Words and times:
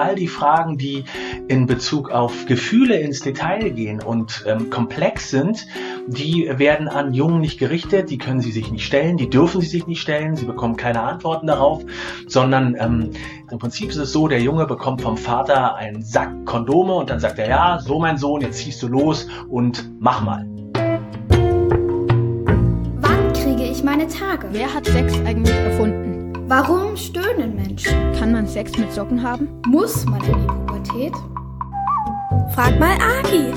all 0.00 0.14
die 0.14 0.28
Fragen, 0.28 0.78
die 0.78 1.04
in 1.48 1.66
Bezug 1.66 2.10
auf 2.10 2.46
Gefühle 2.46 2.98
ins 2.98 3.20
Detail 3.20 3.70
gehen 3.70 4.02
und 4.02 4.44
ähm, 4.46 4.70
komplex 4.70 5.30
sind, 5.30 5.66
die 6.06 6.50
werden 6.56 6.88
an 6.88 7.12
Jungen 7.12 7.40
nicht 7.40 7.58
gerichtet, 7.58 8.10
die 8.10 8.18
können 8.18 8.40
sie 8.40 8.50
sich 8.50 8.72
nicht 8.72 8.84
stellen, 8.84 9.16
die 9.16 9.28
dürfen 9.28 9.60
sie 9.60 9.66
sich 9.66 9.86
nicht 9.86 10.00
stellen, 10.00 10.36
sie 10.36 10.46
bekommen 10.46 10.76
keine 10.76 11.02
Antworten 11.02 11.46
darauf, 11.46 11.82
sondern 12.26 12.76
ähm, 12.78 13.10
im 13.50 13.58
Prinzip 13.58 13.90
ist 13.90 13.96
es 13.96 14.12
so, 14.12 14.26
der 14.26 14.40
Junge 14.40 14.66
bekommt 14.66 15.02
vom 15.02 15.16
Vater 15.16 15.76
einen 15.76 16.02
Sack 16.02 16.30
Kondome 16.46 16.94
und 16.94 17.10
dann 17.10 17.20
sagt 17.20 17.38
er, 17.38 17.48
ja, 17.48 17.78
so 17.78 17.98
mein 17.98 18.16
Sohn, 18.16 18.40
jetzt 18.40 18.58
ziehst 18.58 18.82
du 18.82 18.88
los 18.88 19.26
und 19.48 19.90
mach 20.00 20.22
mal. 20.22 20.46
Wann 23.00 23.32
kriege 23.34 23.64
ich 23.64 23.82
meine 23.82 24.08
Tage? 24.08 24.48
Wer 24.52 24.72
hat 24.72 24.86
Sex 24.86 25.14
eigentlich 25.26 25.54
erfunden? 25.56 26.19
Warum 26.50 26.96
stöhnen 26.96 27.54
Menschen? 27.54 28.12
Kann 28.18 28.32
man 28.32 28.48
Sex 28.48 28.76
mit 28.76 28.92
Socken 28.92 29.22
haben? 29.22 29.62
Muss 29.68 30.04
man 30.04 30.20
in 30.24 30.32
die 30.32 30.46
Pubertät? 30.48 31.12
Frag 32.56 32.76
mal 32.80 32.98
Agi. 33.00 33.52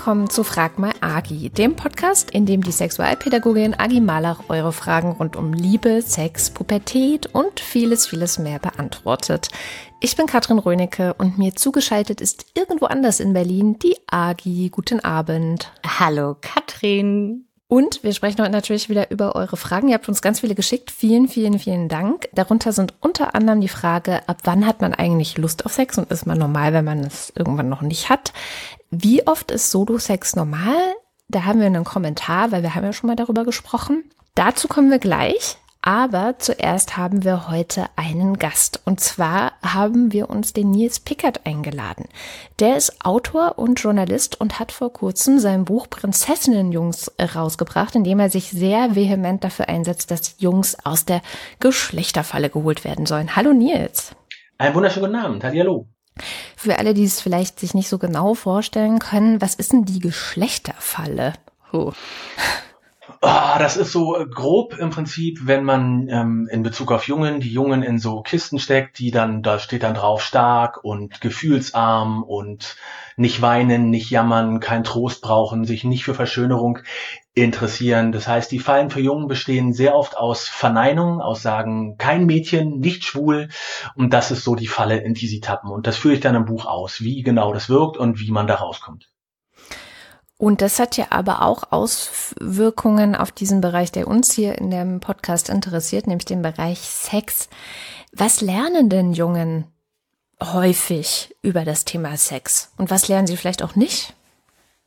Willkommen 0.00 0.30
zu 0.30 0.44
Frag 0.44 0.78
mal 0.78 0.94
Agi, 1.02 1.50
dem 1.50 1.76
Podcast, 1.76 2.30
in 2.30 2.46
dem 2.46 2.62
die 2.62 2.72
Sexualpädagogin 2.72 3.74
Agi 3.78 4.00
Malach 4.00 4.44
eure 4.48 4.72
Fragen 4.72 5.10
rund 5.10 5.36
um 5.36 5.52
Liebe, 5.52 6.00
Sex, 6.00 6.48
Pubertät 6.48 7.26
und 7.34 7.60
vieles, 7.60 8.06
vieles 8.06 8.38
mehr 8.38 8.58
beantwortet. 8.58 9.50
Ich 10.00 10.16
bin 10.16 10.24
Katrin 10.24 10.58
Rönecke 10.58 11.12
und 11.18 11.36
mir 11.36 11.54
zugeschaltet 11.54 12.22
ist 12.22 12.46
irgendwo 12.54 12.86
anders 12.86 13.20
in 13.20 13.34
Berlin 13.34 13.78
die 13.78 13.98
Agi. 14.06 14.70
Guten 14.70 15.00
Abend. 15.00 15.70
Hallo 15.84 16.34
Katrin. 16.40 17.49
Und 17.70 18.02
wir 18.02 18.12
sprechen 18.12 18.42
heute 18.42 18.50
natürlich 18.50 18.88
wieder 18.88 19.12
über 19.12 19.36
eure 19.36 19.56
Fragen. 19.56 19.86
Ihr 19.86 19.94
habt 19.94 20.08
uns 20.08 20.22
ganz 20.22 20.40
viele 20.40 20.56
geschickt. 20.56 20.90
Vielen, 20.90 21.28
vielen, 21.28 21.60
vielen 21.60 21.88
Dank. 21.88 22.28
Darunter 22.32 22.72
sind 22.72 22.94
unter 22.98 23.36
anderem 23.36 23.60
die 23.60 23.68
Frage, 23.68 24.28
ab 24.28 24.38
wann 24.42 24.66
hat 24.66 24.80
man 24.80 24.92
eigentlich 24.92 25.38
Lust 25.38 25.64
auf 25.64 25.72
Sex 25.72 25.96
und 25.96 26.10
ist 26.10 26.26
man 26.26 26.36
normal, 26.36 26.72
wenn 26.72 26.84
man 26.84 26.98
es 27.04 27.32
irgendwann 27.36 27.68
noch 27.68 27.82
nicht 27.82 28.08
hat? 28.10 28.32
Wie 28.90 29.24
oft 29.24 29.52
ist 29.52 29.70
Solo-Sex 29.70 30.34
normal? 30.34 30.74
Da 31.28 31.44
haben 31.44 31.60
wir 31.60 31.66
einen 31.66 31.84
Kommentar, 31.84 32.50
weil 32.50 32.64
wir 32.64 32.74
haben 32.74 32.82
ja 32.82 32.92
schon 32.92 33.06
mal 33.06 33.14
darüber 33.14 33.44
gesprochen. 33.44 34.02
Dazu 34.34 34.66
kommen 34.66 34.90
wir 34.90 34.98
gleich. 34.98 35.56
Aber 35.82 36.38
zuerst 36.38 36.98
haben 36.98 37.24
wir 37.24 37.48
heute 37.48 37.86
einen 37.96 38.38
Gast. 38.38 38.82
Und 38.84 39.00
zwar 39.00 39.52
haben 39.62 40.12
wir 40.12 40.28
uns 40.28 40.52
den 40.52 40.70
Nils 40.70 41.00
Pickert 41.00 41.46
eingeladen. 41.46 42.04
Der 42.58 42.76
ist 42.76 43.02
Autor 43.02 43.58
und 43.58 43.80
Journalist 43.80 44.38
und 44.38 44.58
hat 44.58 44.72
vor 44.72 44.92
kurzem 44.92 45.38
sein 45.38 45.64
Buch 45.64 45.88
Prinzessinnenjungs 45.88 47.12
rausgebracht, 47.34 47.94
in 47.94 48.04
dem 48.04 48.20
er 48.20 48.28
sich 48.28 48.50
sehr 48.50 48.94
vehement 48.94 49.42
dafür 49.42 49.70
einsetzt, 49.70 50.10
dass 50.10 50.34
Jungs 50.38 50.76
aus 50.84 51.06
der 51.06 51.22
Geschlechterfalle 51.60 52.50
geholt 52.50 52.84
werden 52.84 53.06
sollen. 53.06 53.34
Hallo 53.34 53.54
Nils. 53.54 54.14
Einen 54.58 54.74
wunderschönen 54.74 55.06
guten 55.06 55.24
Abend. 55.24 55.44
Hallo. 55.44 55.86
Für 56.56 56.78
alle, 56.78 56.92
die 56.92 57.04
es 57.04 57.22
vielleicht 57.22 57.58
sich 57.58 57.72
nicht 57.72 57.88
so 57.88 57.96
genau 57.96 58.34
vorstellen 58.34 58.98
können, 58.98 59.40
was 59.40 59.54
ist 59.54 59.72
denn 59.72 59.86
die 59.86 60.00
Geschlechterfalle? 60.00 61.32
Oh. 61.72 61.92
Oh, 63.22 63.58
das 63.58 63.76
ist 63.76 63.92
so 63.92 64.16
äh, 64.16 64.26
grob 64.26 64.76
im 64.78 64.90
Prinzip, 64.90 65.40
wenn 65.42 65.64
man 65.64 66.08
ähm, 66.08 66.48
in 66.50 66.62
Bezug 66.62 66.92
auf 66.92 67.06
Jungen, 67.06 67.40
die 67.40 67.52
Jungen 67.52 67.82
in 67.82 67.98
so 67.98 68.22
Kisten 68.22 68.58
steckt, 68.58 68.98
die 68.98 69.10
dann, 69.10 69.42
da 69.42 69.58
steht 69.58 69.82
dann 69.82 69.94
drauf 69.94 70.22
stark 70.22 70.82
und 70.82 71.20
gefühlsarm 71.20 72.22
und 72.22 72.76
nicht 73.16 73.42
weinen, 73.42 73.90
nicht 73.90 74.10
jammern, 74.10 74.60
keinen 74.60 74.84
Trost 74.84 75.20
brauchen, 75.20 75.64
sich 75.64 75.84
nicht 75.84 76.04
für 76.04 76.14
Verschönerung 76.14 76.78
interessieren. 77.34 78.12
Das 78.12 78.26
heißt, 78.26 78.50
die 78.50 78.58
Fallen 78.58 78.90
für 78.90 79.00
Jungen 79.00 79.28
bestehen 79.28 79.72
sehr 79.72 79.94
oft 79.94 80.16
aus 80.16 80.48
Verneinung, 80.48 81.20
aus 81.20 81.42
Sagen, 81.42 81.96
kein 81.98 82.26
Mädchen, 82.26 82.78
nicht 82.80 83.04
schwul. 83.04 83.48
Und 83.94 84.12
das 84.14 84.30
ist 84.30 84.44
so 84.44 84.54
die 84.54 84.68
Falle, 84.68 84.98
in 84.98 85.14
die 85.14 85.26
sie 85.26 85.40
tappen. 85.40 85.70
Und 85.70 85.86
das 85.86 85.96
führe 85.96 86.14
ich 86.14 86.20
dann 86.20 86.34
im 86.34 86.46
Buch 86.46 86.66
aus, 86.66 87.00
wie 87.00 87.22
genau 87.22 87.52
das 87.52 87.68
wirkt 87.68 87.98
und 87.98 88.20
wie 88.20 88.30
man 88.30 88.46
da 88.46 88.54
rauskommt. 88.54 89.09
Und 90.40 90.62
das 90.62 90.78
hat 90.78 90.96
ja 90.96 91.08
aber 91.10 91.42
auch 91.42 91.70
Auswirkungen 91.70 93.14
auf 93.14 93.30
diesen 93.30 93.60
Bereich, 93.60 93.92
der 93.92 94.08
uns 94.08 94.32
hier 94.32 94.56
in 94.56 94.70
dem 94.70 95.00
Podcast 95.00 95.50
interessiert, 95.50 96.06
nämlich 96.06 96.24
den 96.24 96.40
Bereich 96.40 96.78
Sex. 96.78 97.50
Was 98.14 98.40
lernen 98.40 98.88
denn 98.88 99.12
Jungen 99.12 99.66
häufig 100.42 101.36
über 101.42 101.66
das 101.66 101.84
Thema 101.84 102.16
Sex? 102.16 102.72
Und 102.78 102.90
was 102.90 103.06
lernen 103.06 103.26
sie 103.26 103.36
vielleicht 103.36 103.62
auch 103.62 103.76
nicht? 103.76 104.14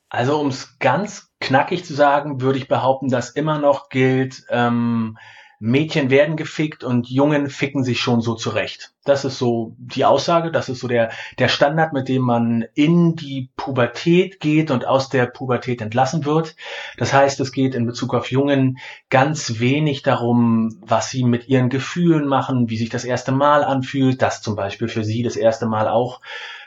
Also 0.10 0.40
um 0.40 0.48
es 0.48 0.80
ganz 0.80 1.30
knackig 1.40 1.86
zu 1.86 1.94
sagen, 1.94 2.42
würde 2.42 2.58
ich 2.58 2.68
behaupten, 2.68 3.10
dass 3.10 3.30
immer 3.30 3.60
noch 3.60 3.90
gilt, 3.90 4.48
ähm, 4.50 5.20
Mädchen 5.66 6.10
werden 6.10 6.36
gefickt 6.36 6.84
und 6.84 7.10
Jungen 7.10 7.50
ficken 7.50 7.86
sich 7.86 8.02
schon 8.02 8.20
so 8.20 8.36
zurecht. 8.36 8.92
Das 9.06 9.24
ist 9.24 9.38
so 9.38 9.78
die 9.78 10.04
Aussage, 10.04 10.52
das 10.52 10.68
ist 10.68 10.82
so 10.82 10.90
der, 10.90 11.12
der 11.40 11.48
Standard, 11.48 11.94
mit 11.94 12.10
dem 12.10 12.22
man 12.22 12.66
in 12.74 13.16
die 13.16 13.50
Pubertät 13.56 14.42
geht 14.42 14.72
und 14.72 14.86
aus 14.86 15.08
der 15.08 15.26
Pubertät 15.26 15.82
entlassen 15.82 16.26
wird. 16.26 16.58
Das 16.98 17.14
heißt, 17.14 17.40
es 17.40 17.54
geht 17.54 17.76
in 17.76 17.86
Bezug 17.86 18.14
auf 18.14 18.30
Jungen 18.30 18.78
ganz 19.10 19.62
wenig 19.62 20.04
darum, 20.04 20.82
was 20.82 21.12
sie 21.12 21.24
mit 21.24 21.48
ihren 21.48 21.70
Gefühlen 21.70 22.28
machen, 22.28 22.70
wie 22.70 22.78
sich 22.78 22.90
das 22.90 23.06
erste 23.06 23.32
Mal 23.32 23.64
anfühlt, 23.64 24.22
dass 24.22 24.42
zum 24.42 24.58
Beispiel 24.58 24.90
für 24.90 25.06
sie 25.06 25.24
das 25.24 25.38
erste 25.38 25.66
Mal 25.66 25.88
auch 25.88 26.20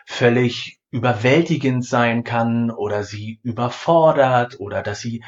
völlig 0.06 0.80
überwältigend 0.90 1.84
sein 1.84 2.24
kann 2.24 2.70
oder 2.70 3.02
sie 3.02 3.40
überfordert 3.42 4.58
oder 4.58 4.82
dass 4.82 5.00
sie 5.00 5.22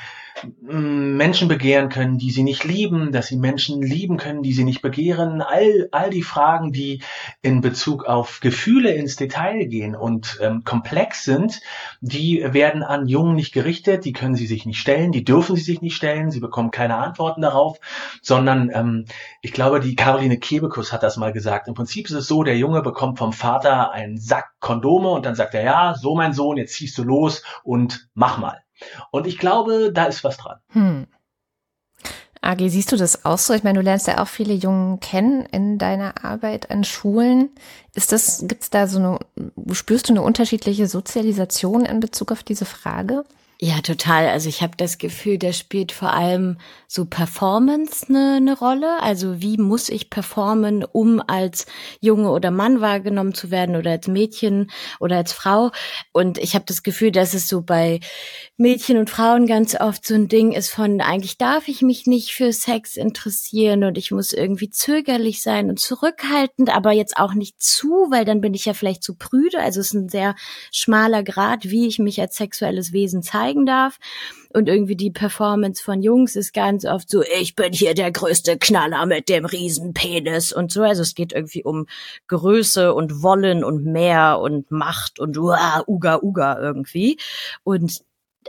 Menschen 0.60 1.49
begehren 1.49 1.88
können, 1.88 2.19
die 2.19 2.31
sie 2.31 2.43
nicht 2.43 2.65
lieben, 2.65 3.12
dass 3.12 3.28
sie 3.28 3.37
Menschen 3.37 3.82
lieben 3.82 4.16
können, 4.16 4.43
die 4.43 4.53
sie 4.53 4.65
nicht 4.65 4.82
begehren. 4.82 5.43
All, 5.43 5.88
all 5.93 6.10
die 6.10 6.22
Fragen, 6.22 6.72
die 6.72 7.03
in 7.43 7.60
Bezug 7.60 8.04
auf 8.04 8.41
Gefühle 8.41 8.93
ins 8.93 9.16
Detail 9.16 9.66
gehen 9.66 9.97
und 9.97 10.38
ähm, 10.41 10.65
komplex 10.65 11.25
sind, 11.25 11.60
die 12.00 12.44
werden 12.53 12.82
an 12.82 13.09
Jungen 13.09 13.34
nicht 13.34 13.53
gerichtet, 13.53 14.04
die 14.04 14.12
können 14.12 14.34
sie 14.34 14.47
sich 14.47 14.66
nicht 14.66 14.78
stellen, 14.78 15.12
die 15.12 15.25
dürfen 15.25 15.56
sie 15.56 15.62
sich 15.62 15.81
nicht 15.81 15.97
stellen, 15.97 16.31
sie 16.31 16.41
bekommen 16.41 16.70
keine 16.70 16.97
Antworten 16.97 17.43
darauf, 17.43 17.78
sondern 18.22 18.70
ähm, 18.72 19.05
ich 19.43 19.53
glaube, 19.53 19.81
die 19.81 19.97
Caroline 19.97 20.38
Kebekus 20.38 20.93
hat 20.93 21.03
das 21.03 21.16
mal 21.16 21.32
gesagt. 21.32 21.69
Im 21.69 21.75
Prinzip 21.75 22.06
ist 22.06 22.12
es 22.12 22.26
so, 22.26 22.43
der 22.43 22.56
Junge 22.56 22.82
bekommt 22.82 23.19
vom 23.19 23.32
Vater 23.32 23.93
einen 23.93 24.19
Sack 24.19 24.53
Kondome 24.60 25.10
und 25.10 25.26
dann 25.26 25.34
sagt 25.34 25.55
er, 25.55 25.62
ja, 25.62 25.94
so 25.94 26.15
mein 26.15 26.32
Sohn, 26.32 26.56
jetzt 26.56 26.75
ziehst 26.75 26.97
du 26.99 27.05
los 27.05 27.43
und 27.62 28.09
mach 28.15 28.38
mal. 28.38 28.62
Und 29.11 29.27
ich 29.27 29.39
glaube, 29.39 29.93
da 29.93 30.05
ist 30.05 30.25
was 30.25 30.37
dran. 30.37 30.59
Hm. 30.71 31.06
Agi, 32.41 32.71
siehst 32.71 32.93
du 32.93 32.97
das 32.97 33.25
auch 33.25 33.39
so? 33.39 33.53
Ich 33.53 33.65
meine, 33.65 33.78
du 33.78 33.84
lernst 33.84 34.06
ja 34.06 34.22
auch 34.22 34.28
viele 34.28 34.55
Jungen 34.55 35.00
kennen 35.00 35.44
in 35.47 35.78
deiner 35.78 36.25
Arbeit 36.25 36.71
an 36.71 36.84
Schulen. 36.84 37.50
Ist 37.94 38.12
das, 38.12 38.44
gibt's 38.47 38.71
da 38.71 38.87
so 38.87 38.99
eine, 38.99 39.19
spürst 39.75 40.09
du 40.09 40.12
eine 40.12 40.22
unterschiedliche 40.22 40.87
Sozialisation 40.87 41.84
in 41.84 42.00
Bezug 42.00 42.31
auf 42.31 42.44
diese 42.44 42.65
Frage? 42.65 43.25
Ja, 43.61 43.81
total. 43.81 44.29
Also 44.29 44.49
ich 44.49 44.63
habe 44.63 44.77
das 44.77 44.99
Gefühl, 44.99 45.37
da 45.37 45.53
spielt 45.53 45.91
vor 45.91 46.13
allem 46.13 46.59
so 46.87 47.07
Performance 47.07 48.07
eine, 48.09 48.35
eine 48.37 48.57
Rolle. 48.57 49.03
Also 49.03 49.43
wie 49.43 49.57
muss 49.57 49.89
ich 49.89 50.11
performen, 50.11 50.85
um 50.85 51.21
als 51.27 51.67
Junge 52.01 52.31
oder 52.31 52.53
Mann 52.53 52.81
wahrgenommen 52.81 53.35
zu 53.35 53.51
werden 53.51 53.75
oder 53.75 53.91
als 53.91 54.07
Mädchen 54.07 54.71
oder 55.01 55.17
als 55.17 55.33
Frau. 55.33 55.73
Und 56.13 56.39
ich 56.39 56.55
habe 56.55 56.67
das 56.69 56.85
Gefühl, 56.85 57.11
dass 57.11 57.35
es 57.35 57.49
so 57.49 57.61
bei 57.61 57.99
Mädchen 58.59 58.97
und 58.97 59.11
Frauen 59.11 59.49
ganz 59.49 59.75
oft 59.75 60.07
so 60.07 60.15
ein 60.15 60.29
Ding 60.29 60.53
ist 60.53 60.69
von, 60.71 61.01
eigentlich 61.01 61.37
darf 61.37 61.67
ich 61.67 61.83
mich 61.83 62.07
nicht 62.07 62.35
für 62.35 62.53
Sex 62.53 62.97
interessieren 62.97 63.82
und 63.82 63.99
ich 63.99 64.12
muss 64.12 64.32
irgendwie 64.32 64.71
zögerlich 64.71 65.43
sein 65.43 65.69
und 65.69 65.81
zurückhaltend, 65.81 66.73
aber 66.73 66.93
jetzt 66.93 67.17
auch 67.17 67.35
nicht 67.35 67.61
zu, 67.61 68.06
weil 68.11 68.25
dann 68.25 68.41
bin 68.41 68.55
ich 68.55 68.67
ja 68.67 68.73
vielleicht 68.73 69.03
zu 69.03 69.17
prüde. 69.17 69.59
Also 69.59 69.81
es 69.81 69.88
ist 69.88 69.94
ein 69.94 70.09
sehr 70.09 70.37
schmaler 70.71 71.25
Grad, 71.25 71.65
wie 71.65 71.88
ich 71.88 71.99
mich 71.99 72.21
als 72.21 72.37
sexuelles 72.37 72.93
Wesen 72.93 73.25
zeige 73.25 73.48
zeigen 73.49 73.67
darf. 73.67 73.99
Und 74.55 74.69
irgendwie 74.69 74.97
die 74.97 75.11
Performance 75.11 75.83
von 75.83 76.03
Jungs 76.03 76.35
ist 76.35 76.55
ganz 76.55 76.87
oft 76.87 77.11
so, 77.11 77.23
ich 77.23 77.55
bin 77.55 77.73
hier 77.73 77.95
der 77.95 78.11
größte 78.11 78.56
Knaller 78.59 79.05
mit 79.05 79.29
dem 79.29 79.45
Riesenpenis 79.45 80.53
und 80.53 80.73
so. 80.73 80.83
Also 80.83 81.03
es 81.03 81.15
geht 81.15 81.33
irgendwie 81.33 81.65
um 81.65 81.87
Größe 82.29 82.95
und 82.95 83.23
Wollen 83.23 83.62
und 83.62 83.85
mehr 83.85 84.39
und 84.41 84.71
Macht 84.71 85.21
und 85.21 85.37
uah, 85.37 85.85
uga, 85.87 86.21
uga 86.23 86.59
irgendwie. 86.59 87.19
Und 87.62 88.03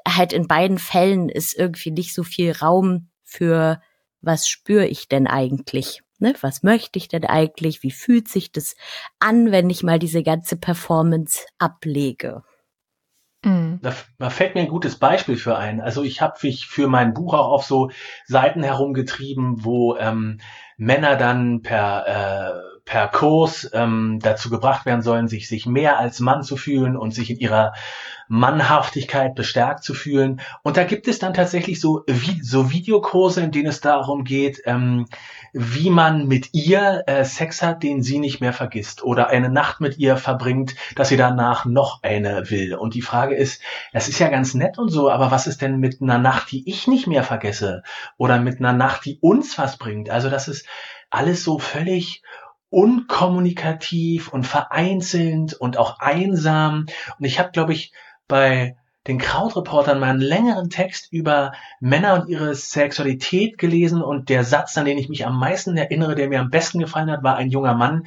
halt 0.08 0.32
in 0.32 0.48
beiden 0.48 0.78
Fällen 0.78 1.28
ist 1.28 1.58
irgendwie 1.58 1.92
nicht 1.92 2.14
so 2.14 2.24
viel 2.24 2.54
Raum 2.54 3.10
für, 3.24 3.82
was 4.22 4.48
spüre 4.48 4.88
ich 4.88 5.10
denn 5.10 5.28
eigentlich? 5.28 6.02
Ne, 6.22 6.34
was 6.42 6.64
möchte 6.64 7.00
ich 7.00 7.08
denn 7.08 7.26
eigentlich? 7.26 7.82
Wie 7.84 7.92
fühlt 7.92 8.28
sich 8.28 8.52
das 8.52 8.76
an, 9.20 9.52
wenn 9.52 9.70
ich 9.70 9.84
mal 9.84 10.00
diese 10.00 10.22
ganze 10.24 10.58
Performance 10.58 11.46
ablege? 11.60 12.44
Mhm. 13.44 13.80
Da, 13.82 13.94
da, 14.18 14.30
fällt 14.30 14.56
mir 14.56 14.62
ein 14.62 14.68
gutes 14.68 14.98
Beispiel 14.98 15.38
für 15.38 15.58
ein. 15.58 15.80
Also 15.80 16.04
ich 16.04 16.22
habe 16.22 16.38
mich 16.44 16.68
für 16.68 16.88
mein 16.88 17.14
Buch 17.14 17.34
auch 17.34 17.52
auf 17.52 17.64
so 17.64 17.90
Seiten 18.26 18.64
herumgetrieben, 18.64 19.64
wo 19.64 19.96
ähm, 19.96 20.40
Männer 20.80 21.16
dann 21.16 21.62
per 21.62 22.08
äh, 22.08 22.70
per 22.90 23.08
Kurs 23.08 23.70
ähm, 23.74 24.18
dazu 24.20 24.50
gebracht 24.50 24.88
werden 24.88 25.04
sollen, 25.04 25.28
sich, 25.28 25.48
sich 25.48 25.68
mehr 25.68 26.00
als 26.00 26.20
Mann 26.20 26.42
zu 26.42 26.58
fühlen 26.58 26.98
und 26.98 27.14
sich 27.14 27.30
in 27.30 27.38
ihrer 27.38 27.74
Mannhaftigkeit 28.30 29.36
bestärkt 29.36 29.84
zu 29.84 29.94
fühlen. 29.94 30.42
Und 30.64 30.76
da 30.76 30.84
gibt 30.84 31.08
es 31.08 31.20
dann 31.20 31.36
tatsächlich 31.36 31.80
so, 31.80 32.04
wie, 32.08 32.42
so 32.42 32.72
Videokurse, 32.72 33.42
in 33.42 33.52
denen 33.52 33.68
es 33.68 33.82
darum 33.82 34.24
geht, 34.24 34.62
ähm, 34.66 35.06
wie 35.54 35.90
man 35.90 36.28
mit 36.28 36.54
ihr 36.54 37.04
äh, 37.08 37.26
Sex 37.26 37.62
hat, 37.62 37.84
den 37.84 38.02
sie 38.02 38.20
nicht 38.20 38.40
mehr 38.40 38.54
vergisst 38.54 39.04
oder 39.04 39.30
eine 39.30 39.50
Nacht 39.50 39.82
mit 39.82 39.98
ihr 39.98 40.18
verbringt, 40.18 40.76
dass 40.96 41.10
sie 41.10 41.18
danach 41.18 41.66
noch 41.66 42.02
eine 42.02 42.50
will. 42.50 42.76
Und 42.76 42.94
die 42.94 43.02
Frage 43.02 43.36
ist, 43.36 43.62
das 43.94 44.08
ist 44.08 44.20
ja 44.20 44.30
ganz 44.30 44.54
nett 44.54 44.78
und 44.78 44.90
so, 44.90 45.10
aber 45.12 45.32
was 45.32 45.48
ist 45.48 45.62
denn 45.62 45.78
mit 45.78 46.02
einer 46.02 46.20
Nacht, 46.20 46.52
die 46.52 46.68
ich 46.70 46.88
nicht 46.88 47.08
mehr 47.08 47.24
vergesse 47.24 47.84
oder 48.18 48.40
mit 48.40 48.60
einer 48.60 48.74
Nacht, 48.74 49.06
die 49.06 49.18
uns 49.22 49.58
was 49.58 49.78
bringt? 49.78 50.10
Also 50.10 50.30
das 50.30 50.48
ist 50.48 50.68
alles 51.10 51.44
so 51.44 51.60
völlig 51.60 52.22
unkommunikativ 52.70 54.30
und 54.30 54.46
vereinzelt 54.46 55.54
und 55.54 55.78
auch 55.78 56.00
einsam. 56.00 56.86
Und 57.18 57.26
ich 57.26 57.40
habe, 57.40 57.52
glaube 57.52 57.74
ich, 57.74 57.94
bei 58.28 58.76
den 59.08 59.18
Krautreportern 59.18 60.00
mal 60.00 60.12
einen 60.12 60.22
längeren 60.22 60.70
Text 60.70 61.12
über 61.12 61.54
Männer 61.80 62.14
und 62.14 62.30
ihre 62.30 62.54
Sexualität 62.54 63.58
gelesen 63.58 64.04
und 64.04 64.30
der 64.30 64.44
Satz, 64.44 64.78
an 64.78 64.86
den 64.86 65.00
ich 65.00 65.10
mich 65.10 65.26
am 65.26 65.40
meisten 65.40 65.76
erinnere, 65.78 66.14
der 66.14 66.30
mir 66.30 66.40
am 66.40 66.52
besten 66.52 66.80
gefallen 66.80 67.10
hat, 67.10 67.24
war 67.24 67.36
ein 67.36 67.50
junger 67.50 67.74
Mann, 67.74 68.06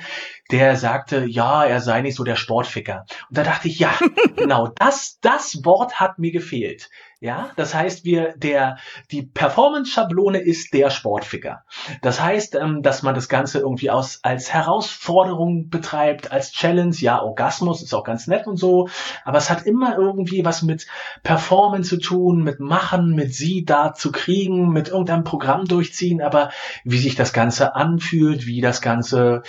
der 0.52 0.76
sagte, 0.76 1.24
ja, 1.24 1.64
er 1.64 1.80
sei 1.80 2.02
nicht 2.02 2.14
so 2.14 2.22
der 2.22 2.36
Sportficker. 2.36 3.06
Und 3.28 3.38
da 3.38 3.42
dachte 3.42 3.66
ich, 3.66 3.80
ja, 3.80 3.92
genau, 4.36 4.68
das, 4.76 5.18
das 5.20 5.64
Wort 5.64 5.98
hat 5.98 6.18
mir 6.20 6.30
gefehlt. 6.30 6.88
Ja, 7.22 7.52
das 7.54 7.72
heißt, 7.72 8.04
wir, 8.04 8.34
der, 8.36 8.78
die 9.12 9.22
Performance-Schablone 9.22 10.40
ist 10.40 10.74
der 10.74 10.90
Sportficker. 10.90 11.62
Das 12.00 12.20
heißt, 12.20 12.56
ähm, 12.56 12.82
dass 12.82 13.04
man 13.04 13.14
das 13.14 13.28
Ganze 13.28 13.60
irgendwie 13.60 13.90
aus, 13.90 14.18
als 14.24 14.52
Herausforderung 14.52 15.68
betreibt, 15.68 16.32
als 16.32 16.50
Challenge. 16.50 16.96
Ja, 16.96 17.22
Orgasmus 17.22 17.80
ist 17.80 17.94
auch 17.94 18.02
ganz 18.02 18.26
nett 18.26 18.48
und 18.48 18.56
so. 18.56 18.88
Aber 19.24 19.38
es 19.38 19.50
hat 19.50 19.66
immer 19.66 19.96
irgendwie 19.96 20.44
was 20.44 20.62
mit 20.62 20.88
Performance 21.22 21.90
zu 21.90 21.98
tun, 21.98 22.42
mit 22.42 22.58
Machen, 22.58 23.14
mit 23.14 23.32
sie 23.32 23.64
da 23.64 23.94
zu 23.94 24.10
kriegen, 24.10 24.70
mit 24.70 24.88
irgendeinem 24.88 25.22
Programm 25.22 25.66
durchziehen. 25.66 26.22
Aber 26.22 26.50
wie 26.82 26.98
sich 26.98 27.14
das 27.14 27.32
Ganze 27.32 27.76
anfühlt, 27.76 28.46
wie 28.46 28.60
das 28.60 28.82
Ganze 28.82 29.44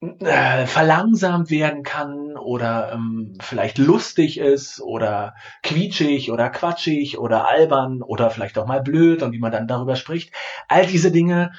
äh, 0.00 0.66
verlangsamt 0.66 1.50
werden 1.50 1.82
kann 1.82 2.36
oder 2.36 2.92
ähm, 2.92 3.36
vielleicht 3.40 3.78
lustig 3.78 4.38
ist 4.38 4.80
oder 4.80 5.34
quietschig 5.64 6.30
oder 6.30 6.50
quatschig 6.50 7.07
oder 7.16 7.48
albern 7.48 8.02
oder 8.02 8.28
vielleicht 8.30 8.58
auch 8.58 8.66
mal 8.66 8.82
blöd 8.82 9.22
und 9.22 9.32
wie 9.32 9.38
man 9.38 9.52
dann 9.52 9.68
darüber 9.68 9.96
spricht. 9.96 10.34
All 10.68 10.84
diese 10.84 11.10
Dinge 11.12 11.52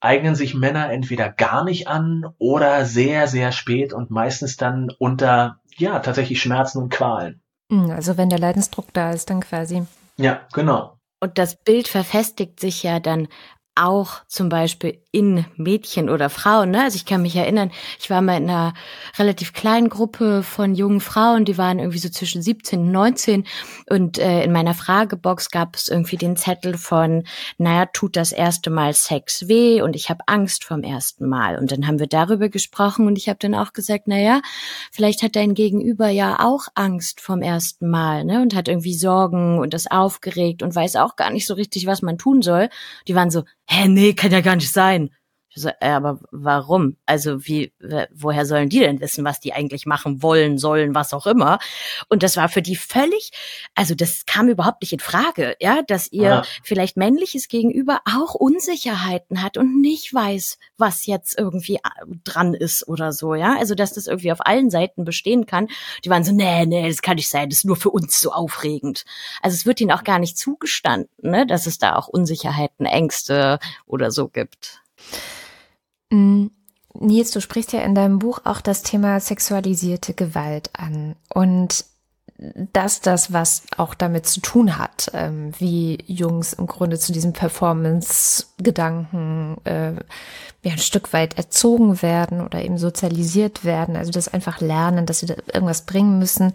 eignen 0.00 0.34
sich 0.34 0.54
Männer 0.54 0.90
entweder 0.90 1.30
gar 1.30 1.64
nicht 1.64 1.88
an 1.88 2.26
oder 2.38 2.84
sehr, 2.84 3.28
sehr 3.28 3.52
spät 3.52 3.92
und 3.92 4.10
meistens 4.10 4.56
dann 4.56 4.90
unter, 4.98 5.60
ja, 5.76 6.00
tatsächlich 6.00 6.42
Schmerzen 6.42 6.78
und 6.78 6.90
Qualen. 6.90 7.40
Hm, 7.70 7.90
also 7.90 8.16
wenn 8.16 8.30
der 8.30 8.38
Leidensdruck 8.38 8.92
da 8.92 9.12
ist, 9.12 9.30
dann 9.30 9.40
quasi. 9.40 9.84
Ja, 10.16 10.40
genau. 10.52 10.98
Und 11.22 11.38
das 11.38 11.56
Bild 11.56 11.86
verfestigt 11.86 12.60
sich 12.60 12.82
ja 12.82 12.98
dann 12.98 13.28
auch 13.74 14.24
zum 14.26 14.48
Beispiel 14.48 15.02
in 15.12 15.44
Mädchen 15.56 16.10
oder 16.10 16.28
Frauen. 16.28 16.70
Ne? 16.70 16.82
Also 16.82 16.96
ich 16.96 17.06
kann 17.06 17.22
mich 17.22 17.34
erinnern, 17.34 17.70
ich 17.98 18.10
war 18.10 18.20
mal 18.20 18.36
in 18.36 18.50
einer 18.50 18.74
relativ 19.18 19.52
kleinen 19.52 19.88
Gruppe 19.88 20.42
von 20.42 20.74
jungen 20.74 21.00
Frauen, 21.00 21.44
die 21.44 21.58
waren 21.58 21.78
irgendwie 21.78 21.98
so 21.98 22.08
zwischen 22.08 22.42
17 22.42 22.80
und 22.80 22.92
19 22.92 23.44
und 23.88 24.18
äh, 24.18 24.44
in 24.44 24.52
meiner 24.52 24.74
Fragebox 24.74 25.50
gab 25.50 25.76
es 25.76 25.88
irgendwie 25.88 26.16
den 26.16 26.36
Zettel 26.36 26.76
von, 26.76 27.24
naja, 27.58 27.86
tut 27.86 28.16
das 28.16 28.32
erste 28.32 28.70
Mal 28.70 28.92
Sex 28.92 29.48
weh 29.48 29.82
und 29.82 29.96
ich 29.96 30.10
habe 30.10 30.24
Angst 30.26 30.64
vom 30.64 30.82
ersten 30.82 31.28
Mal. 31.28 31.58
Und 31.58 31.72
dann 31.72 31.86
haben 31.86 31.98
wir 31.98 32.06
darüber 32.06 32.48
gesprochen 32.48 33.06
und 33.06 33.18
ich 33.18 33.28
habe 33.28 33.38
dann 33.40 33.54
auch 33.54 33.72
gesagt, 33.72 34.08
naja, 34.08 34.42
vielleicht 34.92 35.22
hat 35.22 35.36
dein 35.36 35.54
Gegenüber 35.54 36.08
ja 36.08 36.38
auch 36.40 36.66
Angst 36.74 37.20
vom 37.20 37.42
ersten 37.42 37.88
Mal 37.88 38.24
ne? 38.24 38.42
und 38.42 38.54
hat 38.54 38.68
irgendwie 38.68 38.94
Sorgen 38.94 39.58
und 39.58 39.74
ist 39.74 39.90
aufgeregt 39.90 40.62
und 40.62 40.74
weiß 40.74 40.96
auch 40.96 41.16
gar 41.16 41.30
nicht 41.30 41.46
so 41.46 41.54
richtig, 41.54 41.86
was 41.86 42.02
man 42.02 42.18
tun 42.18 42.42
soll. 42.42 42.68
Die 43.08 43.14
waren 43.14 43.30
so, 43.30 43.44
hä, 43.70 43.88
nee, 43.88 44.12
kann 44.14 44.32
ja 44.32 44.40
gar 44.40 44.56
nicht 44.56 44.72
sein. 44.72 45.10
Ich 45.52 45.62
so, 45.62 45.68
äh, 45.80 45.88
aber 45.88 46.20
warum? 46.30 46.96
Also 47.06 47.44
wie, 47.44 47.72
woher 48.12 48.46
sollen 48.46 48.68
die 48.68 48.78
denn 48.78 49.00
wissen, 49.00 49.24
was 49.24 49.40
die 49.40 49.52
eigentlich 49.52 49.84
machen 49.84 50.22
wollen, 50.22 50.58
sollen, 50.58 50.94
was 50.94 51.12
auch 51.12 51.26
immer? 51.26 51.58
Und 52.08 52.22
das 52.22 52.36
war 52.36 52.48
für 52.48 52.62
die 52.62 52.76
völlig, 52.76 53.32
also 53.74 53.96
das 53.96 54.26
kam 54.26 54.48
überhaupt 54.48 54.80
nicht 54.80 54.92
in 54.92 55.00
Frage, 55.00 55.56
ja, 55.60 55.82
dass 55.82 56.12
ihr 56.12 56.22
ja. 56.22 56.42
vielleicht 56.62 56.96
männliches 56.96 57.48
Gegenüber 57.48 58.00
auch 58.04 58.34
Unsicherheiten 58.34 59.42
hat 59.42 59.56
und 59.56 59.80
nicht 59.80 60.14
weiß, 60.14 60.58
was 60.78 61.06
jetzt 61.06 61.36
irgendwie 61.36 61.76
äh, 61.76 61.80
dran 62.22 62.54
ist 62.54 62.86
oder 62.86 63.10
so, 63.10 63.34
ja. 63.34 63.56
Also 63.58 63.74
dass 63.74 63.92
das 63.92 64.06
irgendwie 64.06 64.30
auf 64.30 64.46
allen 64.46 64.70
Seiten 64.70 65.04
bestehen 65.04 65.46
kann. 65.46 65.66
Die 66.04 66.10
waren 66.10 66.22
so, 66.22 66.30
nee, 66.32 66.64
nee, 66.64 66.88
das 66.88 67.02
kann 67.02 67.16
nicht 67.16 67.28
sein, 67.28 67.48
das 67.50 67.58
ist 67.58 67.64
nur 67.64 67.76
für 67.76 67.90
uns 67.90 68.20
so 68.20 68.30
aufregend. 68.30 69.04
Also 69.42 69.56
es 69.56 69.66
wird 69.66 69.80
ihnen 69.80 69.90
auch 69.90 70.04
gar 70.04 70.20
nicht 70.20 70.38
zugestanden, 70.38 71.08
ne, 71.28 71.44
dass 71.44 71.66
es 71.66 71.78
da 71.78 71.96
auch 71.96 72.06
Unsicherheiten, 72.06 72.86
Ängste 72.86 73.58
oder 73.86 74.12
so 74.12 74.28
gibt. 74.28 74.82
Mm, 76.10 76.46
Nils, 76.94 77.30
du 77.30 77.40
sprichst 77.40 77.72
ja 77.72 77.80
in 77.80 77.94
deinem 77.94 78.18
Buch 78.18 78.40
auch 78.44 78.60
das 78.60 78.82
Thema 78.82 79.20
sexualisierte 79.20 80.14
Gewalt 80.14 80.70
an. 80.72 81.16
Und 81.32 81.84
dass 82.72 83.00
das 83.00 83.32
was 83.32 83.62
auch 83.76 83.94
damit 83.94 84.26
zu 84.26 84.40
tun 84.40 84.78
hat, 84.78 85.10
ähm, 85.12 85.52
wie 85.58 85.98
Jungs 86.06 86.54
im 86.54 86.66
Grunde 86.66 86.98
zu 86.98 87.12
diesem 87.12 87.32
Performance-Gedanken 87.32 89.58
äh, 89.64 89.92
ja, 90.62 90.72
ein 90.72 90.78
Stück 90.78 91.12
weit 91.12 91.38
erzogen 91.38 92.02
werden 92.02 92.40
oder 92.42 92.62
eben 92.62 92.78
sozialisiert 92.78 93.64
werden, 93.64 93.96
also 93.96 94.10
das 94.10 94.28
einfach 94.28 94.60
lernen, 94.60 95.06
dass 95.06 95.20
sie 95.20 95.26
da 95.26 95.34
irgendwas 95.52 95.86
bringen 95.86 96.18
müssen. 96.18 96.52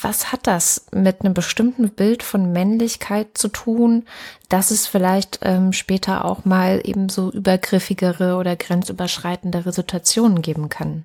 Was 0.00 0.32
hat 0.32 0.46
das 0.46 0.86
mit 0.92 1.20
einem 1.20 1.34
bestimmten 1.34 1.90
Bild 1.90 2.22
von 2.22 2.52
Männlichkeit 2.52 3.38
zu 3.38 3.48
tun, 3.48 4.04
dass 4.48 4.70
es 4.70 4.86
vielleicht 4.86 5.40
ähm, 5.42 5.72
später 5.72 6.24
auch 6.24 6.44
mal 6.44 6.80
eben 6.84 7.08
so 7.08 7.30
übergriffigere 7.30 8.36
oder 8.36 8.56
grenzüberschreitendere 8.56 9.72
Situationen 9.72 10.42
geben 10.42 10.68
kann? 10.68 11.04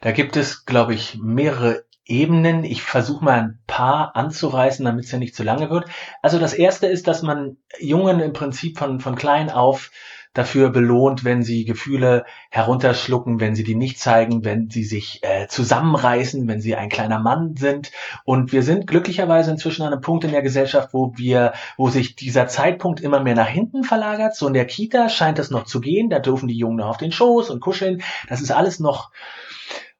Da 0.00 0.12
gibt 0.12 0.36
es, 0.36 0.64
glaube 0.64 0.94
ich, 0.94 1.18
mehrere 1.20 1.84
Ebenen. 2.10 2.64
Ich 2.64 2.82
versuche 2.82 3.24
mal 3.24 3.38
ein 3.38 3.58
paar 3.66 4.16
anzureißen, 4.16 4.84
damit 4.84 5.04
es 5.04 5.12
ja 5.12 5.18
nicht 5.18 5.34
zu 5.34 5.42
lange 5.42 5.70
wird. 5.70 5.86
Also 6.22 6.38
das 6.38 6.52
erste 6.52 6.86
ist, 6.86 7.06
dass 7.06 7.22
man 7.22 7.56
Jungen 7.78 8.20
im 8.20 8.32
Prinzip 8.32 8.78
von, 8.78 9.00
von 9.00 9.14
klein 9.14 9.50
auf 9.50 9.90
dafür 10.32 10.70
belohnt, 10.70 11.24
wenn 11.24 11.42
sie 11.42 11.64
Gefühle 11.64 12.24
herunterschlucken, 12.50 13.40
wenn 13.40 13.56
sie 13.56 13.64
die 13.64 13.74
nicht 13.74 13.98
zeigen, 13.98 14.44
wenn 14.44 14.70
sie 14.70 14.84
sich 14.84 15.20
äh, 15.22 15.48
zusammenreißen, 15.48 16.46
wenn 16.46 16.60
sie 16.60 16.76
ein 16.76 16.88
kleiner 16.88 17.18
Mann 17.18 17.56
sind. 17.56 17.90
Und 18.24 18.52
wir 18.52 18.62
sind 18.62 18.86
glücklicherweise 18.86 19.50
inzwischen 19.50 19.82
an 19.82 19.92
einem 19.92 20.02
Punkt 20.02 20.24
in 20.24 20.30
der 20.30 20.42
Gesellschaft, 20.42 20.90
wo 20.92 21.12
wir, 21.16 21.52
wo 21.76 21.88
sich 21.88 22.14
dieser 22.14 22.46
Zeitpunkt 22.46 23.00
immer 23.00 23.20
mehr 23.20 23.34
nach 23.34 23.48
hinten 23.48 23.82
verlagert. 23.82 24.36
So 24.36 24.46
in 24.46 24.54
der 24.54 24.66
Kita 24.66 25.08
scheint 25.08 25.40
es 25.40 25.50
noch 25.50 25.64
zu 25.64 25.80
gehen. 25.80 26.10
Da 26.10 26.20
dürfen 26.20 26.46
die 26.46 26.56
Jungen 26.56 26.76
noch 26.76 26.88
auf 26.88 26.98
den 26.98 27.12
Schoß 27.12 27.50
und 27.50 27.60
kuscheln. 27.60 28.02
Das 28.28 28.40
ist 28.40 28.52
alles 28.52 28.78
noch 28.78 29.10